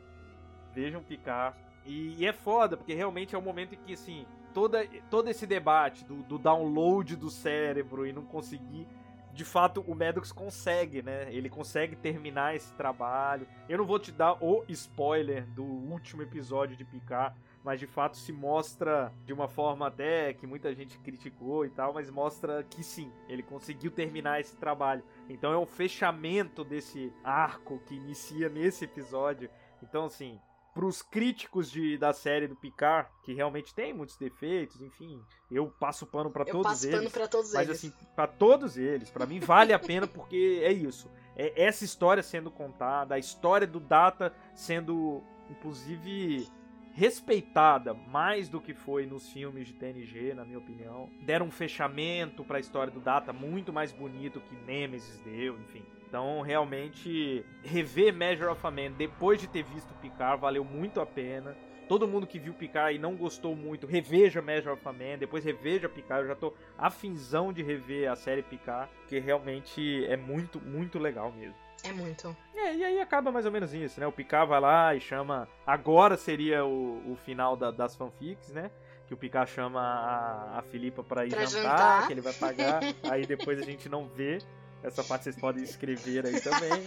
Vejam 0.74 1.01
picar. 1.01 1.57
E, 1.86 2.15
e, 2.17 2.25
é 2.25 2.34
foda, 2.34 2.77
porque 2.77 2.93
realmente 2.93 3.36
é 3.36 3.38
o 3.38 3.41
um 3.41 3.43
momento 3.43 3.75
em 3.75 3.77
que, 3.77 3.93
assim, 3.93 4.25
toda, 4.53 4.86
todo 5.09 5.29
esse 5.29 5.45
debate 5.45 6.03
do, 6.05 6.23
do 6.23 6.38
download 6.38 7.15
do 7.15 7.29
cérebro 7.29 8.05
e 8.05 8.13
não 8.13 8.23
conseguir. 8.23 8.88
De 9.34 9.43
fato, 9.43 9.81
o 9.88 9.95
Maddox 9.95 10.31
consegue, 10.31 11.01
né? 11.01 11.34
Ele 11.34 11.49
consegue 11.49 11.95
terminar 11.95 12.55
esse 12.55 12.71
trabalho. 12.73 13.47
Eu 13.67 13.79
não 13.79 13.86
vou 13.86 13.97
te 13.97 14.11
dar 14.11 14.38
o 14.39 14.63
spoiler 14.69 15.45
do 15.47 15.63
último 15.63 16.21
episódio 16.21 16.77
de 16.77 16.86
Picard, 16.86 17.36
mas 17.63 17.79
de 17.79 17.88
fato 17.88 18.15
se 18.15 18.31
mostra 18.31 19.11
de 19.25 19.34
uma 19.34 19.47
forma 19.47 19.88
até 19.88 20.34
que 20.34 20.45
muita 20.45 20.73
gente 20.75 20.99
criticou 20.99 21.65
e 21.65 21.69
tal, 21.69 21.93
mas 21.93 22.11
mostra 22.11 22.63
que 22.63 22.84
sim, 22.84 23.11
ele 23.27 23.41
conseguiu 23.41 23.89
terminar 23.89 24.39
esse 24.39 24.55
trabalho. 24.55 25.03
Então 25.27 25.51
é 25.51 25.57
o 25.57 25.65
fechamento 25.65 26.63
desse 26.63 27.11
arco 27.23 27.79
que 27.88 27.95
inicia 27.95 28.49
nesse 28.49 28.86
episódio. 28.86 29.49
Então 29.81 30.05
assim, 30.05 30.39
pros 30.74 31.01
críticos 31.01 31.69
de, 31.69 31.97
da 31.97 32.11
série 32.13 32.47
do 32.47 32.55
Picard, 32.55 33.09
que 33.24 33.34
realmente 33.34 33.74
tem 33.74 33.93
muitos 33.93 34.17
defeitos, 34.17 34.82
enfim, 34.82 35.21
eu 35.51 35.67
passo 35.67 36.05
pano 36.05 36.32
para 36.32 36.43
todos 36.43 36.63
passo 36.63 36.88
eles. 36.88 36.97
pano 36.97 37.11
pra 37.11 37.28
todos 37.28 37.53
mas 37.53 37.67
eles. 37.67 37.78
assim, 37.78 37.93
para 38.15 38.28
todos 38.28 38.78
eles, 38.78 39.09
para 39.09 39.26
mim 39.26 39.39
vale 39.39 39.71
a 39.71 39.80
pena 39.80 40.07
porque 40.07 40.61
é 40.63 40.71
isso. 40.71 41.09
É 41.36 41.63
essa 41.63 41.86
história 41.86 42.24
sendo 42.24 42.49
contada, 42.49 43.15
a 43.15 43.19
história 43.19 43.67
do 43.67 43.80
Data 43.80 44.34
sendo 44.55 45.24
inclusive 45.49 46.47
respeitada 46.93 47.93
mais 47.93 48.49
do 48.49 48.61
que 48.61 48.74
foi 48.74 49.05
nos 49.05 49.28
filmes 49.30 49.67
de 49.67 49.74
TNG, 49.74 50.34
na 50.34 50.45
minha 50.45 50.59
opinião. 50.59 51.09
Deram 51.21 51.47
um 51.47 51.51
fechamento 51.51 52.43
para 52.43 52.57
a 52.57 52.59
história 52.59 52.93
do 52.93 52.99
Data 52.99 53.34
muito 53.34 53.74
mais 53.74 53.91
bonito 53.91 54.39
que 54.39 54.55
Nemesis 54.55 55.19
deu, 55.19 55.59
enfim. 55.59 55.84
Então, 56.14 56.41
realmente, 56.41 57.43
rever 57.64 58.14
Measure 58.14 58.47
of 58.51 58.68
a 58.68 58.70
Man 58.70 58.91
depois 58.95 59.41
de 59.41 59.47
ter 59.47 59.64
visto 59.64 59.91
Picard 59.95 60.39
valeu 60.39 60.64
muito 60.64 61.01
a 61.01 61.07
pena. 61.07 61.57
Todo 61.89 62.07
mundo 62.07 62.28
que 62.28 62.38
viu 62.38 62.53
Picard 62.53 62.95
e 62.95 62.99
não 62.99 63.16
gostou 63.16 63.55
muito, 63.55 63.88
reveja 63.88 64.39
Measure 64.39 64.76
of 64.76 64.88
a 64.88 64.93
Man, 64.93 65.18
depois 65.18 65.43
reveja 65.43 65.89
Picard. 65.89 66.22
Eu 66.22 66.28
já 66.28 66.36
tô 66.36 66.53
afinzão 66.78 67.51
de 67.51 67.64
rever 67.64 68.11
a 68.11 68.16
série 68.16 68.43
Picard, 68.43 68.91
que 69.07 69.18
realmente 69.18 70.05
é 70.05 70.16
muito, 70.16 70.61
muito 70.61 70.99
legal 70.99 71.32
mesmo. 71.32 71.55
É 71.84 71.91
muito. 71.91 72.38
É, 72.55 72.76
e 72.76 72.84
aí 72.84 73.01
acaba 73.01 73.32
mais 73.32 73.47
ou 73.47 73.51
menos 73.51 73.74
isso, 73.74 73.99
né? 73.99 74.05
O 74.05 74.11
Picard 74.11 74.47
vai 74.47 74.59
lá 74.61 74.93
e 74.93 74.99
chama. 74.99 75.47
Agora 75.66 76.16
seria 76.16 76.64
o, 76.64 77.11
o 77.11 77.16
final 77.26 77.57
da- 77.57 77.72
das 77.72 77.95
fanfics, 77.95 78.51
né? 78.53 78.70
Que 79.07 79.16
o 79.16 79.18
Picard 79.18 79.49
chama 79.49 79.82
a, 79.82 80.59
a 80.59 80.61
Filipa 80.61 81.03
pra 81.03 81.26
ir 81.26 81.32
Pra 81.32 81.43
jantar, 81.45 81.64
jantar. 81.72 82.07
que 82.07 82.14
ele 82.14 82.22
vai 82.22 82.34
pagar. 82.34 82.82
aí 83.11 83.26
depois 83.26 83.57
a 83.57 83.64
gente 83.64 83.89
não 83.89 84.07
vê. 84.07 84.38
Essa 84.84 85.03
parte 85.03 85.23
vocês 85.23 85.36
podem 85.38 85.63
escrever 85.63 86.25
aí 86.25 86.41
também. 86.41 86.86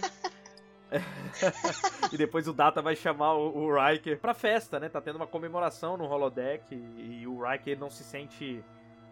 e 2.13 2.17
depois 2.17 2.47
o 2.47 2.53
Data 2.53 2.81
vai 2.81 2.95
chamar 2.95 3.33
o, 3.33 3.57
o 3.57 3.75
Riker 3.75 4.19
pra 4.19 4.33
festa, 4.33 4.79
né? 4.79 4.87
Tá 4.87 5.01
tendo 5.01 5.17
uma 5.17 5.27
comemoração 5.27 5.97
no 5.97 6.05
holodeck 6.05 6.73
e, 6.73 7.21
e 7.21 7.27
o 7.27 7.43
Riker 7.43 7.77
não 7.77 7.89
se 7.89 8.03
sente 8.03 8.63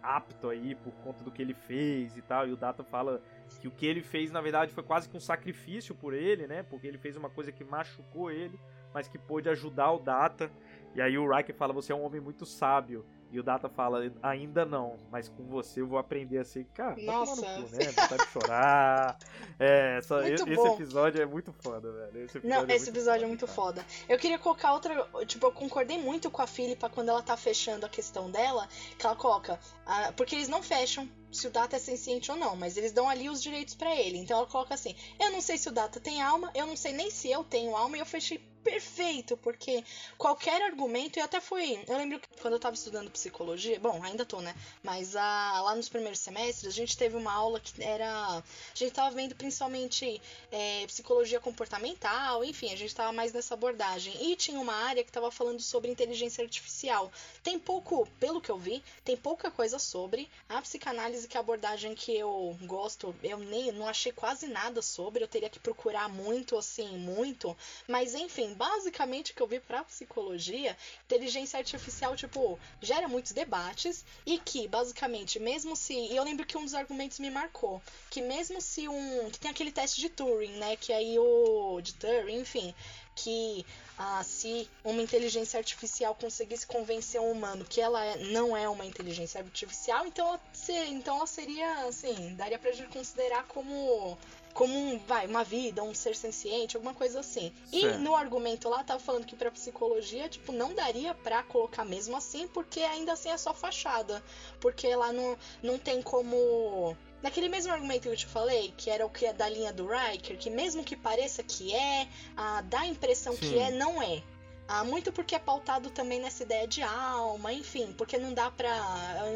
apto 0.02 0.48
aí 0.48 0.74
por 0.76 0.92
conta 1.02 1.24
do 1.24 1.30
que 1.30 1.42
ele 1.42 1.54
fez 1.54 2.16
e 2.16 2.22
tal. 2.22 2.46
E 2.46 2.52
o 2.52 2.56
Data 2.56 2.84
fala 2.84 3.20
que 3.60 3.68
o 3.68 3.70
que 3.70 3.86
ele 3.86 4.02
fez 4.02 4.30
na 4.30 4.40
verdade 4.40 4.72
foi 4.72 4.82
quase 4.82 5.08
que 5.08 5.16
um 5.16 5.20
sacrifício 5.20 5.94
por 5.94 6.14
ele, 6.14 6.46
né? 6.46 6.62
Porque 6.62 6.86
ele 6.86 6.98
fez 6.98 7.16
uma 7.16 7.28
coisa 7.28 7.50
que 7.50 7.64
machucou 7.64 8.30
ele, 8.30 8.58
mas 8.94 9.08
que 9.08 9.18
pôde 9.18 9.48
ajudar 9.48 9.92
o 9.92 9.98
Data. 9.98 10.50
E 10.94 11.00
aí 11.00 11.18
o 11.18 11.28
Riker 11.28 11.54
fala: 11.54 11.72
"Você 11.72 11.92
é 11.92 11.94
um 11.94 12.02
homem 12.02 12.20
muito 12.20 12.46
sábio". 12.46 13.04
E 13.32 13.40
o 13.40 13.42
Data 13.42 13.68
fala: 13.68 14.00
"Ainda 14.22 14.64
não, 14.64 14.96
mas 15.10 15.28
com 15.28 15.44
você 15.44 15.80
eu 15.80 15.86
vou 15.86 15.98
aprender 15.98 16.38
a 16.38 16.44
ser". 16.44 16.64
Cara, 16.74 16.96
Nossa. 17.02 17.42
cu, 17.42 17.60
né? 17.76 17.84
Vontade 17.90 18.24
de 18.24 18.30
chorar. 18.30 19.18
É, 19.58 19.96
essa- 19.98 20.28
esse 20.28 20.44
bom. 20.44 20.74
episódio 20.74 21.20
é 21.20 21.26
muito 21.26 21.52
foda, 21.52 21.90
velho. 21.90 22.24
Esse 22.24 22.38
episódio 22.38 22.48
Não, 22.48 22.70
é 22.72 22.76
esse 22.76 22.84
muito 22.86 22.96
episódio 22.96 23.16
é 23.16 23.20
foda, 23.20 23.28
muito 23.28 23.46
cara. 23.46 23.52
foda. 23.56 23.86
Eu 24.08 24.18
queria 24.18 24.38
colocar 24.38 24.72
outra. 24.72 25.08
Tipo, 25.26 25.46
eu 25.46 25.52
concordei 25.52 25.98
muito 25.98 26.30
com 26.30 26.40
a 26.40 26.46
Philippa 26.46 26.88
quando 26.88 27.08
ela 27.08 27.22
tá 27.22 27.36
fechando 27.36 27.84
a 27.84 27.88
questão 27.88 28.30
dela. 28.30 28.68
Que 28.98 29.04
ela 29.06 29.16
coloca. 29.16 29.58
ah, 29.84 30.12
porque 30.16 30.34
eles 30.36 30.48
não 30.48 30.62
fecham 30.62 31.08
se 31.32 31.46
o 31.46 31.50
Data 31.50 31.76
é 31.76 31.78
senciente 31.78 32.30
ou 32.30 32.36
não, 32.36 32.56
mas 32.56 32.76
eles 32.76 32.92
dão 32.92 33.08
ali 33.08 33.28
os 33.28 33.42
direitos 33.42 33.74
pra 33.74 33.94
ele. 33.94 34.18
Então 34.18 34.38
ela 34.38 34.46
coloca 34.46 34.72
assim: 34.74 34.94
Eu 35.20 35.30
não 35.32 35.40
sei 35.40 35.58
se 35.58 35.68
o 35.68 35.72
Data 35.72 35.98
tem 36.00 36.22
alma, 36.22 36.50
eu 36.54 36.66
não 36.66 36.76
sei 36.76 36.92
nem 36.92 37.10
se 37.10 37.30
eu 37.30 37.42
tenho 37.44 37.76
alma, 37.76 37.96
e 37.96 38.00
eu 38.00 38.06
fechei 38.06 38.40
perfeito, 38.66 39.36
porque 39.36 39.84
qualquer 40.18 40.60
argumento, 40.60 41.18
e 41.18 41.22
até 41.22 41.40
foi. 41.40 41.84
Eu 41.86 41.96
lembro 41.96 42.18
que 42.18 42.28
quando 42.42 42.54
eu 42.54 42.60
tava 42.60 42.74
estudando 42.74 43.10
psicologia, 43.12 43.78
bom, 43.78 44.02
ainda 44.02 44.26
tô, 44.26 44.40
né? 44.40 44.54
Mas 44.82 45.14
ah, 45.14 45.60
lá 45.62 45.74
nos 45.76 45.88
primeiros 45.88 46.18
semestres, 46.18 46.66
a 46.66 46.76
gente 46.76 46.96
teve 46.96 47.16
uma 47.16 47.32
aula 47.32 47.60
que 47.60 47.82
era. 47.82 48.08
A 48.08 48.42
gente 48.74 48.90
tava 48.92 49.14
vendo 49.14 49.36
principalmente 49.36 50.20
é, 50.50 50.84
psicologia 50.88 51.38
comportamental, 51.38 52.44
enfim, 52.44 52.72
a 52.72 52.76
gente 52.76 52.92
tava 52.92 53.12
mais 53.12 53.32
nessa 53.32 53.54
abordagem. 53.54 54.12
E 54.20 54.34
tinha 54.34 54.58
uma 54.58 54.74
área 54.74 55.04
que 55.04 55.12
tava 55.12 55.30
falando 55.30 55.60
sobre 55.60 55.90
inteligência 55.90 56.42
artificial. 56.42 57.12
Tem 57.44 57.58
pouco, 57.58 58.08
pelo 58.18 58.40
que 58.40 58.50
eu 58.50 58.58
vi, 58.58 58.82
tem 59.04 59.16
pouca 59.16 59.48
coisa 59.48 59.78
sobre. 59.78 60.28
A 60.48 60.60
psicanálise, 60.60 61.28
que 61.28 61.36
é 61.36 61.38
a 61.38 61.40
abordagem 61.40 61.94
que 61.94 62.16
eu 62.16 62.58
gosto, 62.62 63.14
eu 63.22 63.38
nem 63.38 63.70
não 63.70 63.86
achei 63.86 64.10
quase 64.10 64.48
nada 64.48 64.82
sobre. 64.82 65.22
Eu 65.22 65.28
teria 65.28 65.48
que 65.48 65.60
procurar 65.60 66.08
muito, 66.08 66.58
assim, 66.58 66.98
muito. 66.98 67.56
Mas 67.86 68.14
enfim, 68.14 68.55
basicamente 68.56 69.32
que 69.34 69.40
eu 69.42 69.46
vi 69.46 69.60
pra 69.60 69.84
psicologia, 69.84 70.76
inteligência 71.04 71.58
artificial, 71.58 72.16
tipo, 72.16 72.58
gera 72.80 73.06
muitos 73.06 73.32
debates 73.32 74.04
e 74.24 74.38
que, 74.38 74.66
basicamente, 74.66 75.38
mesmo 75.38 75.76
se. 75.76 75.94
E 75.94 76.16
eu 76.16 76.24
lembro 76.24 76.46
que 76.46 76.56
um 76.56 76.64
dos 76.64 76.74
argumentos 76.74 77.18
me 77.18 77.30
marcou. 77.30 77.82
Que 78.10 78.22
mesmo 78.22 78.60
se 78.60 78.88
um. 78.88 79.30
Que 79.30 79.38
tem 79.38 79.50
aquele 79.50 79.70
teste 79.70 80.00
de 80.00 80.08
Turing, 80.08 80.56
né? 80.56 80.76
Que 80.76 80.92
aí 80.92 81.18
o. 81.18 81.80
De 81.80 81.94
Turing, 81.94 82.40
enfim. 82.40 82.74
Que 83.14 83.64
ah, 83.98 84.22
se 84.22 84.68
uma 84.84 85.00
inteligência 85.00 85.58
artificial 85.58 86.14
conseguisse 86.14 86.66
convencer 86.66 87.20
um 87.20 87.30
humano 87.32 87.64
que 87.64 87.80
ela 87.80 88.04
é- 88.04 88.16
não 88.24 88.54
é 88.54 88.68
uma 88.68 88.84
inteligência 88.84 89.40
artificial, 89.40 90.06
então 90.06 90.28
ela, 90.28 90.40
então 90.88 91.16
ela 91.16 91.26
seria, 91.26 91.86
assim, 91.86 92.34
daria 92.34 92.58
pra 92.58 92.72
gente 92.72 92.92
considerar 92.92 93.44
como 93.44 94.18
como 94.56 94.74
um, 94.74 94.98
vai, 95.00 95.26
uma 95.26 95.44
vida, 95.44 95.82
um 95.82 95.94
ser 95.94 96.16
senciente, 96.16 96.76
alguma 96.76 96.94
coisa 96.94 97.20
assim. 97.20 97.52
E 97.70 97.82
Certo. 97.82 97.98
no 97.98 98.16
argumento 98.16 98.70
lá 98.70 98.82
tava 98.82 98.98
falando 98.98 99.26
que 99.26 99.36
pra 99.36 99.50
psicologia, 99.50 100.30
tipo, 100.30 100.50
não 100.50 100.74
daria 100.74 101.12
pra 101.12 101.42
colocar 101.42 101.84
mesmo 101.84 102.16
assim, 102.16 102.48
porque 102.48 102.80
ainda 102.80 103.12
assim 103.12 103.28
é 103.28 103.36
só 103.36 103.52
fachada. 103.52 104.24
Porque 104.58 104.96
lá 104.96 105.12
não, 105.12 105.36
não 105.62 105.78
tem 105.78 106.00
como. 106.00 106.96
Naquele 107.22 107.50
mesmo 107.50 107.70
argumento 107.70 108.04
que 108.04 108.08
eu 108.08 108.16
te 108.16 108.26
falei, 108.26 108.72
que 108.78 108.88
era 108.88 109.04
o 109.04 109.10
que 109.10 109.26
é 109.26 109.32
da 109.34 109.46
linha 109.46 109.74
do 109.74 109.86
Riker, 109.86 110.38
que 110.38 110.48
mesmo 110.48 110.82
que 110.82 110.96
pareça 110.96 111.42
que 111.42 111.74
é, 111.74 112.08
ah, 112.34 112.62
dá 112.62 112.80
a 112.80 112.86
impressão 112.86 113.36
que 113.36 113.48
Sim. 113.48 113.58
é, 113.58 113.70
não 113.70 114.02
é. 114.02 114.22
Ah, 114.68 114.82
muito 114.82 115.12
porque 115.12 115.34
é 115.34 115.38
pautado 115.38 115.90
também 115.90 116.20
nessa 116.20 116.42
ideia 116.42 116.66
de 116.66 116.82
alma, 116.82 117.52
enfim, 117.52 117.94
porque 117.96 118.18
não 118.18 118.34
dá 118.34 118.50
pra 118.50 118.68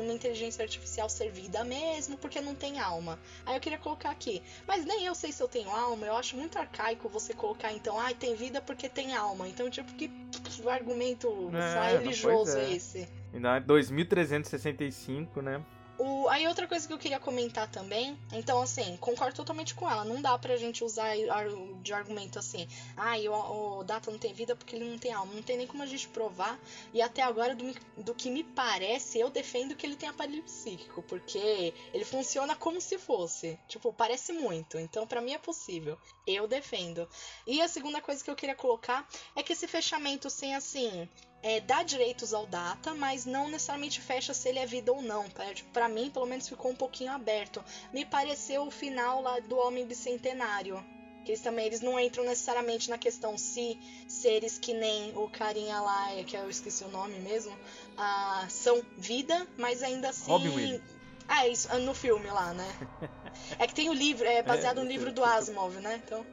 uma 0.02 0.12
inteligência 0.12 0.62
artificial 0.62 1.08
ser 1.08 1.30
vida 1.30 1.62
mesmo, 1.64 2.16
porque 2.18 2.40
não 2.40 2.54
tem 2.54 2.80
alma. 2.80 3.18
Aí 3.46 3.54
eu 3.54 3.60
queria 3.60 3.78
colocar 3.78 4.10
aqui, 4.10 4.42
mas 4.66 4.84
nem 4.84 5.04
eu 5.06 5.14
sei 5.14 5.30
se 5.30 5.42
eu 5.42 5.48
tenho 5.48 5.70
alma, 5.70 6.06
eu 6.06 6.16
acho 6.16 6.36
muito 6.36 6.58
arcaico 6.58 7.08
você 7.08 7.32
colocar 7.32 7.72
então, 7.72 7.98
ai, 7.98 8.14
tem 8.14 8.34
vida 8.34 8.60
porque 8.60 8.88
tem 8.88 9.14
alma. 9.14 9.48
Então, 9.48 9.70
tipo, 9.70 9.92
que 9.94 10.08
que 10.08 10.68
argumento 10.68 11.50
É, 11.54 11.96
religioso 11.98 12.56
é. 12.56 12.64
é 12.64 12.72
esse? 12.72 13.08
Ainda 13.32 13.56
é 13.56 13.60
2365, 13.60 15.40
né? 15.40 15.64
O, 16.02 16.28
aí 16.30 16.48
outra 16.48 16.66
coisa 16.66 16.86
que 16.86 16.92
eu 16.94 16.98
queria 16.98 17.20
comentar 17.20 17.70
também, 17.70 18.18
então 18.32 18.62
assim, 18.62 18.96
concordo 18.96 19.36
totalmente 19.36 19.74
com 19.74 19.86
ela, 19.88 20.02
não 20.02 20.22
dá 20.22 20.38
pra 20.38 20.56
gente 20.56 20.82
usar 20.82 21.10
ar- 21.30 21.50
de 21.82 21.92
argumento 21.92 22.38
assim, 22.38 22.66
ah, 22.96 23.16
o, 23.18 23.80
o 23.80 23.84
Data 23.84 24.10
não 24.10 24.18
tem 24.18 24.32
vida 24.32 24.56
porque 24.56 24.76
ele 24.76 24.88
não 24.88 24.96
tem 24.96 25.12
alma, 25.12 25.34
não 25.34 25.42
tem 25.42 25.58
nem 25.58 25.66
como 25.66 25.82
a 25.82 25.86
gente 25.86 26.08
provar, 26.08 26.58
e 26.94 27.02
até 27.02 27.20
agora, 27.20 27.54
do, 27.54 27.74
do 27.98 28.14
que 28.14 28.30
me 28.30 28.42
parece, 28.42 29.18
eu 29.18 29.28
defendo 29.28 29.76
que 29.76 29.84
ele 29.84 29.94
tem 29.94 30.08
aparelho 30.08 30.42
psíquico, 30.42 31.02
porque 31.02 31.74
ele 31.92 32.04
funciona 32.06 32.56
como 32.56 32.80
se 32.80 32.96
fosse, 32.96 33.58
tipo, 33.68 33.92
parece 33.92 34.32
muito, 34.32 34.78
então 34.78 35.06
pra 35.06 35.20
mim 35.20 35.34
é 35.34 35.38
possível, 35.38 35.98
eu 36.26 36.48
defendo. 36.48 37.06
E 37.46 37.60
a 37.60 37.68
segunda 37.68 38.00
coisa 38.00 38.24
que 38.24 38.30
eu 38.30 38.36
queria 38.36 38.54
colocar 38.54 39.06
é 39.36 39.42
que 39.42 39.52
esse 39.52 39.68
fechamento 39.68 40.30
sem 40.30 40.54
assim, 40.54 41.06
é, 41.42 41.60
dá 41.60 41.82
direitos 41.82 42.34
ao 42.34 42.46
Data, 42.46 42.94
mas 42.94 43.24
não 43.24 43.48
necessariamente 43.48 44.00
fecha 44.00 44.34
se 44.34 44.48
ele 44.48 44.58
é 44.58 44.66
vida 44.66 44.92
ou 44.92 45.00
não. 45.00 45.28
Pra, 45.30 45.52
tipo, 45.54 45.70
pra 45.70 45.88
mim, 45.88 46.10
pelo 46.10 46.26
menos, 46.26 46.48
ficou 46.48 46.70
um 46.70 46.76
pouquinho 46.76 47.12
aberto. 47.12 47.64
Me 47.92 48.04
pareceu 48.04 48.66
o 48.66 48.70
final 48.70 49.22
lá 49.22 49.40
do 49.40 49.56
Homem 49.56 49.86
Bicentenário. 49.86 50.84
Que 51.24 51.32
eles 51.32 51.42
também 51.42 51.66
eles 51.66 51.80
não 51.82 52.00
entram 52.00 52.24
necessariamente 52.24 52.88
na 52.88 52.96
questão 52.96 53.36
se 53.36 53.78
seres 54.08 54.58
que 54.58 54.72
nem 54.72 55.16
o 55.16 55.28
carinha 55.28 55.78
lá, 55.80 56.14
é, 56.14 56.24
que 56.24 56.34
eu 56.36 56.48
esqueci 56.48 56.82
o 56.82 56.88
nome 56.88 57.18
mesmo, 57.20 57.54
ah, 57.96 58.46
são 58.48 58.82
vida, 58.96 59.46
mas 59.58 59.82
ainda 59.82 60.08
assim. 60.08 60.30
Robin 60.30 60.48
Williams. 60.48 60.82
Ah, 61.28 61.46
isso, 61.46 61.68
ah, 61.70 61.78
no 61.78 61.94
filme 61.94 62.26
lá, 62.26 62.52
né? 62.54 62.66
É 63.58 63.66
que 63.66 63.74
tem 63.74 63.88
o 63.88 63.92
livro, 63.92 64.26
é 64.26 64.42
baseado 64.42 64.78
É, 64.78 64.82
no 64.82 64.88
livro 64.88 65.12
do 65.12 65.22
Asimov, 65.22 65.76
né? 65.76 66.00
Então, 66.04 66.26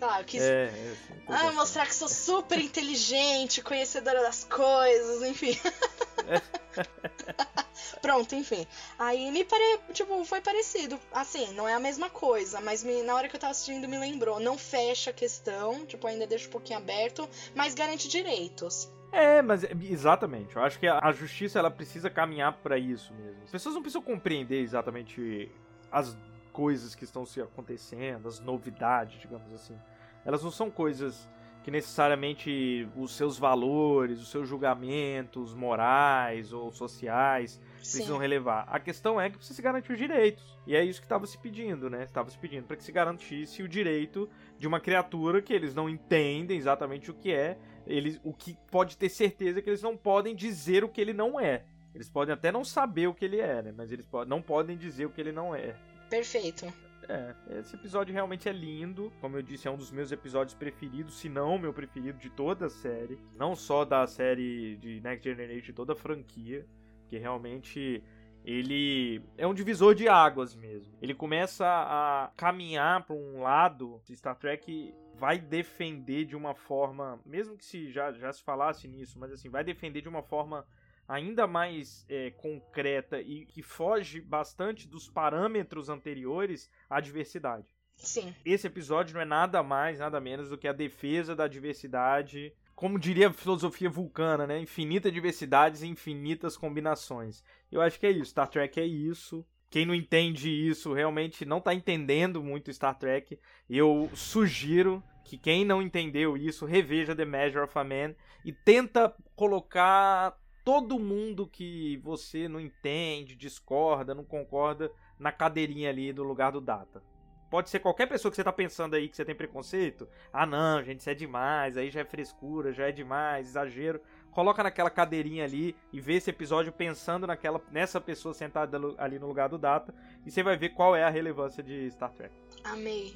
sei 0.00 0.06
lá, 0.08 0.20
eu 0.20 0.24
quis 0.24 0.42
É, 0.42 0.64
é, 0.64 0.94
ah, 1.28 1.52
mostrar 1.52 1.86
que 1.86 1.94
sou 1.94 2.08
super 2.08 2.58
inteligente, 2.58 3.62
conhecedora 3.62 4.22
das 4.22 4.44
coisas, 4.44 5.22
enfim. 5.28 5.56
Pronto, 8.00 8.34
enfim. 8.34 8.66
Aí 8.98 9.30
me 9.30 9.44
pare... 9.44 9.78
tipo, 9.92 10.24
foi 10.24 10.40
parecido. 10.40 10.98
Assim, 11.12 11.52
não 11.52 11.68
é 11.68 11.74
a 11.74 11.80
mesma 11.80 12.08
coisa, 12.08 12.58
mas 12.62 12.82
me- 12.82 13.02
na 13.02 13.14
hora 13.14 13.28
que 13.28 13.36
eu 13.36 13.40
tava 13.40 13.50
assistindo 13.50 13.86
me 13.86 13.98
lembrou. 13.98 14.40
Não 14.40 14.56
fecha 14.56 15.10
a 15.10 15.12
questão, 15.12 15.84
tipo, 15.84 16.06
ainda 16.06 16.26
deixa 16.26 16.48
um 16.48 16.50
pouquinho 16.50 16.78
aberto, 16.78 17.28
mas 17.54 17.74
garante 17.74 18.08
direitos. 18.08 18.90
É, 19.12 19.42
mas 19.42 19.64
é- 19.64 19.72
exatamente. 19.82 20.56
Eu 20.56 20.62
acho 20.62 20.78
que 20.78 20.88
a 20.88 21.12
justiça 21.12 21.58
ela 21.58 21.70
precisa 21.70 22.08
caminhar 22.08 22.54
pra 22.62 22.78
isso 22.78 23.12
mesmo. 23.12 23.42
As 23.44 23.50
pessoas 23.50 23.74
não 23.74 23.82
precisam 23.82 24.00
compreender 24.02 24.62
exatamente 24.62 25.52
as 25.92 26.16
coisas 26.52 26.94
que 26.94 27.04
estão 27.04 27.26
se 27.26 27.40
acontecendo, 27.40 28.28
as 28.28 28.40
novidades, 28.40 29.20
digamos 29.20 29.52
assim. 29.52 29.78
Elas 30.24 30.42
não 30.42 30.50
são 30.50 30.70
coisas 30.70 31.28
que 31.62 31.70
necessariamente 31.70 32.88
os 32.96 33.14
seus 33.14 33.38
valores, 33.38 34.20
os 34.20 34.30
seus 34.30 34.48
julgamentos 34.48 35.52
morais 35.52 36.52
ou 36.52 36.72
sociais 36.72 37.60
precisam 37.76 38.16
Sim. 38.16 38.22
relevar. 38.22 38.66
A 38.68 38.80
questão 38.80 39.20
é 39.20 39.28
que 39.28 39.36
precisa 39.36 39.56
se 39.56 39.62
garantir 39.62 39.92
os 39.92 39.98
direitos. 39.98 40.58
E 40.66 40.74
é 40.74 40.82
isso 40.84 41.00
que 41.00 41.06
estava 41.06 41.26
se 41.26 41.36
pedindo, 41.36 41.90
né? 41.90 42.04
Estava 42.04 42.30
se 42.30 42.38
pedindo 42.38 42.64
para 42.66 42.76
que 42.76 42.84
se 42.84 42.92
garantisse 42.92 43.62
o 43.62 43.68
direito 43.68 44.28
de 44.58 44.66
uma 44.66 44.80
criatura 44.80 45.42
que 45.42 45.52
eles 45.52 45.74
não 45.74 45.88
entendem 45.88 46.56
exatamente 46.56 47.10
o 47.10 47.14
que 47.14 47.32
é, 47.32 47.58
eles, 47.86 48.20
o 48.24 48.32
que 48.32 48.56
pode 48.70 48.96
ter 48.96 49.08
certeza 49.08 49.60
que 49.60 49.68
eles 49.68 49.82
não 49.82 49.96
podem 49.96 50.34
dizer 50.34 50.84
o 50.84 50.88
que 50.88 51.00
ele 51.00 51.12
não 51.12 51.38
é. 51.38 51.64
Eles 51.94 52.08
podem 52.08 52.32
até 52.32 52.52
não 52.52 52.64
saber 52.64 53.08
o 53.08 53.14
que 53.14 53.24
ele 53.24 53.40
é, 53.40 53.62
né? 53.62 53.74
Mas 53.76 53.90
eles 53.90 54.06
não 54.26 54.40
podem 54.40 54.76
dizer 54.76 55.06
o 55.06 55.10
que 55.10 55.20
ele 55.20 55.32
não 55.32 55.54
é. 55.54 55.74
Perfeito. 56.08 56.72
É, 57.10 57.34
esse 57.58 57.74
episódio 57.74 58.14
realmente 58.14 58.48
é 58.48 58.52
lindo. 58.52 59.12
Como 59.20 59.36
eu 59.36 59.42
disse, 59.42 59.66
é 59.66 59.70
um 59.70 59.76
dos 59.76 59.90
meus 59.90 60.12
episódios 60.12 60.54
preferidos, 60.54 61.18
se 61.18 61.28
não 61.28 61.58
meu 61.58 61.72
preferido 61.72 62.18
de 62.18 62.30
toda 62.30 62.66
a 62.66 62.70
série. 62.70 63.18
Não 63.36 63.56
só 63.56 63.84
da 63.84 64.06
série 64.06 64.76
de 64.76 65.00
Next 65.00 65.28
Generation, 65.28 65.66
de 65.66 65.72
toda 65.72 65.92
a 65.94 65.96
franquia. 65.96 66.64
Que 67.08 67.18
realmente 67.18 68.00
ele 68.44 69.20
é 69.36 69.44
um 69.44 69.52
divisor 69.52 69.92
de 69.92 70.08
águas 70.08 70.54
mesmo. 70.54 70.94
Ele 71.02 71.12
começa 71.12 71.66
a 71.66 72.30
caminhar 72.36 73.04
para 73.04 73.16
um 73.16 73.42
lado. 73.42 74.00
Star 74.08 74.36
Trek 74.36 74.94
vai 75.16 75.36
defender 75.38 76.24
de 76.24 76.36
uma 76.36 76.54
forma, 76.54 77.20
mesmo 77.26 77.56
que 77.56 77.64
se 77.64 77.90
já, 77.90 78.12
já 78.12 78.32
se 78.32 78.42
falasse 78.42 78.86
nisso, 78.86 79.18
mas 79.18 79.32
assim, 79.32 79.50
vai 79.50 79.64
defender 79.64 80.00
de 80.00 80.08
uma 80.08 80.22
forma 80.22 80.64
ainda 81.10 81.44
mais 81.44 82.06
é, 82.08 82.30
concreta 82.30 83.20
e 83.20 83.44
que 83.44 83.64
foge 83.64 84.20
bastante 84.20 84.86
dos 84.86 85.08
parâmetros 85.08 85.88
anteriores 85.88 86.70
à 86.88 87.00
diversidade. 87.00 87.66
Sim. 87.96 88.32
Esse 88.44 88.68
episódio 88.68 89.14
não 89.14 89.20
é 89.20 89.24
nada 89.24 89.60
mais, 89.60 89.98
nada 89.98 90.20
menos 90.20 90.48
do 90.48 90.56
que 90.56 90.68
a 90.68 90.72
defesa 90.72 91.34
da 91.34 91.48
diversidade, 91.48 92.54
como 92.76 92.96
diria 92.96 93.26
a 93.26 93.32
filosofia 93.32 93.90
vulcana, 93.90 94.46
né? 94.46 94.60
Infinitas 94.60 95.12
diversidades 95.12 95.82
e 95.82 95.88
infinitas 95.88 96.56
combinações. 96.56 97.42
Eu 97.72 97.80
acho 97.80 97.98
que 97.98 98.06
é 98.06 98.12
isso, 98.12 98.30
Star 98.30 98.48
Trek 98.48 98.78
é 98.78 98.86
isso. 98.86 99.44
Quem 99.68 99.84
não 99.84 99.94
entende 99.94 100.48
isso 100.48 100.92
realmente 100.92 101.44
não 101.44 101.60
tá 101.60 101.74
entendendo 101.74 102.40
muito 102.40 102.72
Star 102.72 102.96
Trek. 102.96 103.36
Eu 103.68 104.08
sugiro 104.14 105.02
que 105.24 105.36
quem 105.36 105.64
não 105.64 105.82
entendeu 105.82 106.36
isso 106.36 106.64
reveja 106.64 107.16
The 107.16 107.24
Measure 107.24 107.64
of 107.64 107.76
a 107.76 107.84
Man 107.84 108.14
e 108.44 108.52
tenta 108.52 109.12
colocar 109.34 110.36
todo 110.70 111.00
mundo 111.00 111.48
que 111.48 111.96
você 111.96 112.46
não 112.46 112.60
entende, 112.60 113.34
discorda, 113.34 114.14
não 114.14 114.24
concorda 114.24 114.88
na 115.18 115.32
cadeirinha 115.32 115.90
ali 115.90 116.12
do 116.12 116.22
lugar 116.22 116.52
do 116.52 116.60
Data. 116.60 117.02
Pode 117.50 117.68
ser 117.68 117.80
qualquer 117.80 118.06
pessoa 118.06 118.30
que 118.30 118.36
você 118.36 118.44
tá 118.44 118.52
pensando 118.52 118.94
aí 118.94 119.08
que 119.08 119.16
você 119.16 119.24
tem 119.24 119.34
preconceito. 119.34 120.08
Ah, 120.32 120.46
não, 120.46 120.80
gente, 120.84 121.00
isso 121.00 121.10
é 121.10 121.14
demais, 121.14 121.76
aí 121.76 121.90
já 121.90 122.02
é 122.02 122.04
frescura, 122.04 122.72
já 122.72 122.88
é 122.88 122.92
demais, 122.92 123.48
exagero. 123.48 124.00
Coloca 124.30 124.62
naquela 124.62 124.90
cadeirinha 124.90 125.42
ali 125.42 125.74
e 125.92 126.00
vê 126.00 126.14
esse 126.14 126.30
episódio 126.30 126.72
pensando 126.72 127.26
naquela, 127.26 127.60
nessa 127.72 128.00
pessoa 128.00 128.32
sentada 128.32 128.78
ali 128.96 129.18
no 129.18 129.26
lugar 129.26 129.48
do 129.48 129.58
Data. 129.58 129.92
E 130.24 130.30
você 130.30 130.40
vai 130.40 130.56
ver 130.56 130.68
qual 130.68 130.94
é 130.94 131.02
a 131.02 131.10
relevância 131.10 131.64
de 131.64 131.90
Star 131.90 132.12
Trek. 132.12 132.32
Amei. 132.62 133.12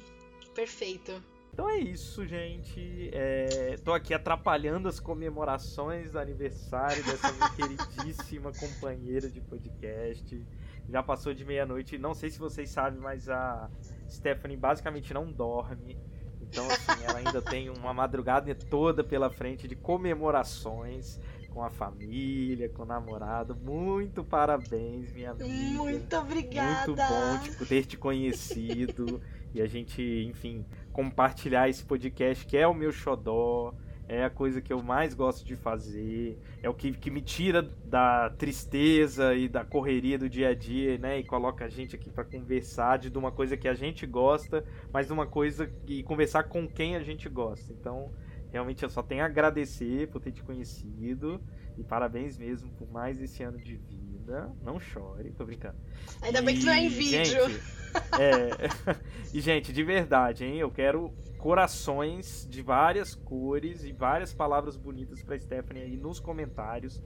Perfeito. 0.53 1.23
Então 1.55 1.69
é 1.69 1.77
isso, 1.77 2.27
gente. 2.27 3.09
É, 3.13 3.77
tô 3.81 3.93
aqui 3.93 4.13
atrapalhando 4.13 4.89
as 4.89 4.99
comemorações 4.99 6.11
do 6.11 6.19
aniversário 6.19 7.01
dessa 7.05 7.31
minha 7.31 7.49
queridíssima 7.55 8.51
companheira 8.51 9.29
de 9.29 9.39
podcast. 9.39 10.45
Já 10.89 11.01
passou 11.01 11.33
de 11.33 11.45
meia-noite. 11.45 11.97
Não 11.97 12.13
sei 12.13 12.29
se 12.29 12.37
vocês 12.39 12.69
sabem, 12.69 12.99
mas 12.99 13.29
a 13.29 13.69
Stephanie 14.09 14.57
basicamente 14.57 15.13
não 15.13 15.31
dorme. 15.31 15.97
Então, 16.41 16.69
assim, 16.69 17.05
ela 17.05 17.19
ainda 17.19 17.41
tem 17.41 17.69
uma 17.69 17.93
madrugada 17.93 18.53
toda 18.53 19.01
pela 19.01 19.29
frente 19.29 19.65
de 19.65 19.77
comemorações 19.77 21.21
com 21.51 21.63
a 21.63 21.69
família, 21.69 22.67
com 22.67 22.83
o 22.83 22.85
namorado. 22.85 23.55
Muito 23.55 24.25
parabéns, 24.25 25.13
minha 25.13 25.31
amiga. 25.31 25.47
Muito 25.47 26.17
obrigada. 26.17 26.87
Muito 26.87 27.01
bom 27.01 27.39
tipo, 27.43 27.65
ter 27.65 27.85
te 27.85 27.95
conhecido 27.95 29.21
e 29.55 29.61
a 29.61 29.67
gente, 29.67 30.03
enfim, 30.27 30.65
compartilhar 30.95 31.67
esse 31.67 31.83
podcast 31.83 32.45
que 32.45 32.55
é 32.55 32.65
o 32.65 32.73
meu 32.73 32.89
xodó. 32.89 33.73
É 34.07 34.23
a 34.23 34.29
coisa 34.29 34.61
que 34.61 34.71
eu 34.71 34.83
mais 34.83 35.15
gosto 35.15 35.43
de 35.43 35.55
fazer. 35.55 36.39
É 36.61 36.69
o 36.69 36.73
que, 36.75 36.93
que 36.93 37.09
me 37.09 37.21
tira 37.21 37.63
da 37.63 38.29
tristeza 38.29 39.33
e 39.33 39.49
da 39.49 39.65
correria 39.65 40.17
do 40.17 40.29
dia 40.29 40.49
a 40.49 40.53
dia, 40.53 40.97
né? 40.99 41.19
E 41.19 41.23
coloca 41.23 41.65
a 41.65 41.67
gente 41.67 41.95
aqui 41.95 42.09
para 42.11 42.23
conversar 42.23 42.99
de 42.99 43.09
uma 43.17 43.31
coisa 43.31 43.57
que 43.57 43.67
a 43.67 43.73
gente 43.73 44.05
gosta, 44.05 44.63
mas 44.93 45.07
de 45.07 45.13
uma 45.13 45.25
coisa 45.25 45.69
e 45.87 46.03
conversar 46.03 46.43
com 46.43 46.67
quem 46.67 46.95
a 46.95 47.01
gente 47.01 47.27
gosta. 47.27 47.73
Então, 47.73 48.11
realmente 48.51 48.83
eu 48.83 48.89
só 48.91 49.01
tenho 49.01 49.23
a 49.23 49.25
agradecer 49.25 50.07
por 50.09 50.21
ter 50.21 50.31
te 50.31 50.43
conhecido 50.43 51.41
e 51.75 51.83
parabéns 51.83 52.37
mesmo 52.37 52.69
por 52.73 52.89
mais 52.91 53.19
esse 53.19 53.41
ano 53.41 53.57
de 53.57 53.75
vida. 53.75 54.51
Não 54.61 54.79
chore, 54.79 55.31
tô 55.31 55.45
brincando. 55.45 55.77
Ainda 56.21 56.43
bem 56.43 56.57
que 56.57 56.63
não 56.63 56.73
é 56.73 56.85
em 56.85 56.89
vídeo. 56.89 57.49
Gente, 57.49 57.74
é, 58.19 58.95
e 59.33 59.39
gente, 59.41 59.71
de 59.71 59.83
verdade, 59.83 60.45
hein? 60.45 60.57
Eu 60.57 60.71
quero 60.71 61.13
corações 61.37 62.47
de 62.49 62.61
várias 62.61 63.13
cores 63.13 63.83
e 63.83 63.91
várias 63.91 64.33
palavras 64.33 64.75
bonitas 64.75 65.21
para 65.21 65.37
Stephanie 65.37 65.83
aí 65.83 65.97
nos 65.97 66.19
comentários. 66.19 67.01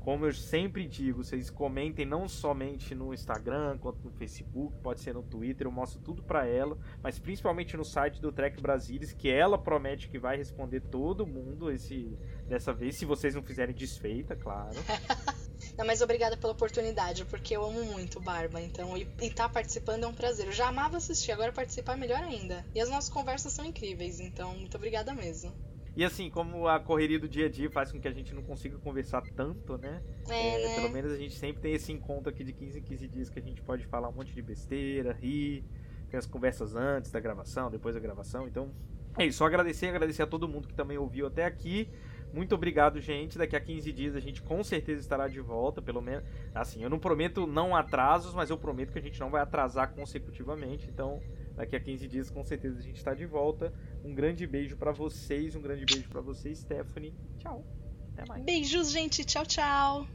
Como 0.00 0.24
eu 0.24 0.32
sempre 0.32 0.86
digo, 0.86 1.24
vocês 1.24 1.50
comentem 1.50 2.06
não 2.06 2.28
somente 2.28 2.94
no 2.94 3.12
Instagram, 3.12 3.76
quanto 3.78 4.04
no 4.04 4.12
Facebook, 4.12 4.78
pode 4.80 5.00
ser 5.00 5.12
no 5.12 5.22
Twitter, 5.22 5.66
eu 5.66 5.72
mostro 5.72 6.00
tudo 6.00 6.22
para 6.22 6.46
ela, 6.46 6.78
mas 7.02 7.18
principalmente 7.18 7.76
no 7.76 7.84
site 7.84 8.20
do 8.20 8.30
Trek 8.30 8.62
Brasilis, 8.62 9.12
que 9.12 9.28
ela 9.28 9.58
promete 9.58 10.08
que 10.08 10.16
vai 10.16 10.36
responder 10.36 10.80
todo 10.80 11.26
mundo 11.26 11.72
esse 11.72 12.16
dessa 12.46 12.72
vez, 12.72 12.96
se 12.96 13.04
vocês 13.04 13.34
não 13.34 13.42
fizerem 13.42 13.74
desfeita, 13.74 14.36
claro. 14.36 14.76
Não, 15.76 15.84
mas 15.84 16.00
obrigada 16.00 16.36
pela 16.36 16.52
oportunidade, 16.52 17.24
porque 17.26 17.54
eu 17.56 17.64
amo 17.64 17.84
muito 17.84 18.18
Barba, 18.18 18.60
então, 18.60 18.96
e, 18.96 19.06
e 19.20 19.30
tá 19.30 19.48
participando 19.48 20.04
é 20.04 20.06
um 20.06 20.14
prazer. 20.14 20.46
Eu 20.46 20.52
já 20.52 20.68
amava 20.68 20.96
assistir, 20.96 21.32
agora 21.32 21.52
participar 21.52 21.94
é 21.94 21.96
melhor 21.96 22.22
ainda. 22.22 22.64
E 22.74 22.80
as 22.80 22.88
nossas 22.88 23.10
conversas 23.10 23.52
são 23.52 23.64
incríveis, 23.64 24.18
então, 24.18 24.54
muito 24.56 24.76
obrigada 24.76 25.14
mesmo. 25.14 25.52
E 25.96 26.04
assim, 26.04 26.28
como 26.28 26.68
a 26.68 26.78
correria 26.78 27.18
do 27.18 27.26
dia 27.26 27.46
a 27.46 27.48
dia 27.48 27.70
faz 27.70 27.90
com 27.90 27.98
que 27.98 28.06
a 28.06 28.12
gente 28.12 28.34
não 28.34 28.42
consiga 28.42 28.76
conversar 28.78 29.22
tanto, 29.34 29.78
né? 29.78 30.02
É, 30.28 30.62
né? 30.62 30.74
Pelo 30.74 30.90
menos 30.90 31.10
a 31.10 31.16
gente 31.16 31.34
sempre 31.34 31.62
tem 31.62 31.72
esse 31.72 31.90
encontro 31.90 32.28
aqui 32.28 32.44
de 32.44 32.52
15 32.52 32.78
em 32.78 32.82
15 32.82 33.08
dias 33.08 33.30
que 33.30 33.38
a 33.38 33.42
gente 33.42 33.62
pode 33.62 33.86
falar 33.86 34.10
um 34.10 34.12
monte 34.12 34.34
de 34.34 34.42
besteira, 34.42 35.12
rir, 35.12 35.64
tem 36.10 36.18
as 36.18 36.26
conversas 36.26 36.74
antes 36.74 37.10
da 37.10 37.18
gravação, 37.18 37.70
depois 37.70 37.94
da 37.94 38.00
gravação. 38.00 38.46
Então, 38.46 38.70
é 39.18 39.24
isso. 39.24 39.38
Só 39.38 39.46
agradecer, 39.46 39.88
agradecer 39.88 40.22
a 40.22 40.26
todo 40.26 40.46
mundo 40.46 40.68
que 40.68 40.74
também 40.74 40.98
ouviu 40.98 41.26
até 41.26 41.46
aqui. 41.46 41.88
Muito 42.36 42.54
obrigado, 42.54 43.00
gente. 43.00 43.38
Daqui 43.38 43.56
a 43.56 43.60
15 43.60 43.90
dias 43.94 44.14
a 44.14 44.20
gente 44.20 44.42
com 44.42 44.62
certeza 44.62 45.00
estará 45.00 45.26
de 45.26 45.40
volta, 45.40 45.80
pelo 45.80 46.02
menos. 46.02 46.22
Assim, 46.54 46.82
eu 46.82 46.90
não 46.90 46.98
prometo 46.98 47.46
não 47.46 47.74
atrasos, 47.74 48.34
mas 48.34 48.50
eu 48.50 48.58
prometo 48.58 48.92
que 48.92 48.98
a 48.98 49.02
gente 49.02 49.18
não 49.18 49.30
vai 49.30 49.40
atrasar 49.40 49.94
consecutivamente. 49.94 50.86
Então, 50.86 51.22
daqui 51.54 51.74
a 51.74 51.80
15 51.80 52.06
dias 52.06 52.28
com 52.28 52.44
certeza 52.44 52.78
a 52.78 52.82
gente 52.82 52.98
está 52.98 53.14
de 53.14 53.24
volta. 53.24 53.72
Um 54.04 54.14
grande 54.14 54.46
beijo 54.46 54.76
para 54.76 54.92
vocês, 54.92 55.56
um 55.56 55.62
grande 55.62 55.86
beijo 55.86 56.10
para 56.10 56.20
você, 56.20 56.54
Stephanie. 56.54 57.14
Tchau. 57.38 57.64
Até 58.12 58.28
mais. 58.28 58.44
Beijos, 58.44 58.90
gente. 58.90 59.24
Tchau, 59.24 59.46
tchau. 59.46 60.06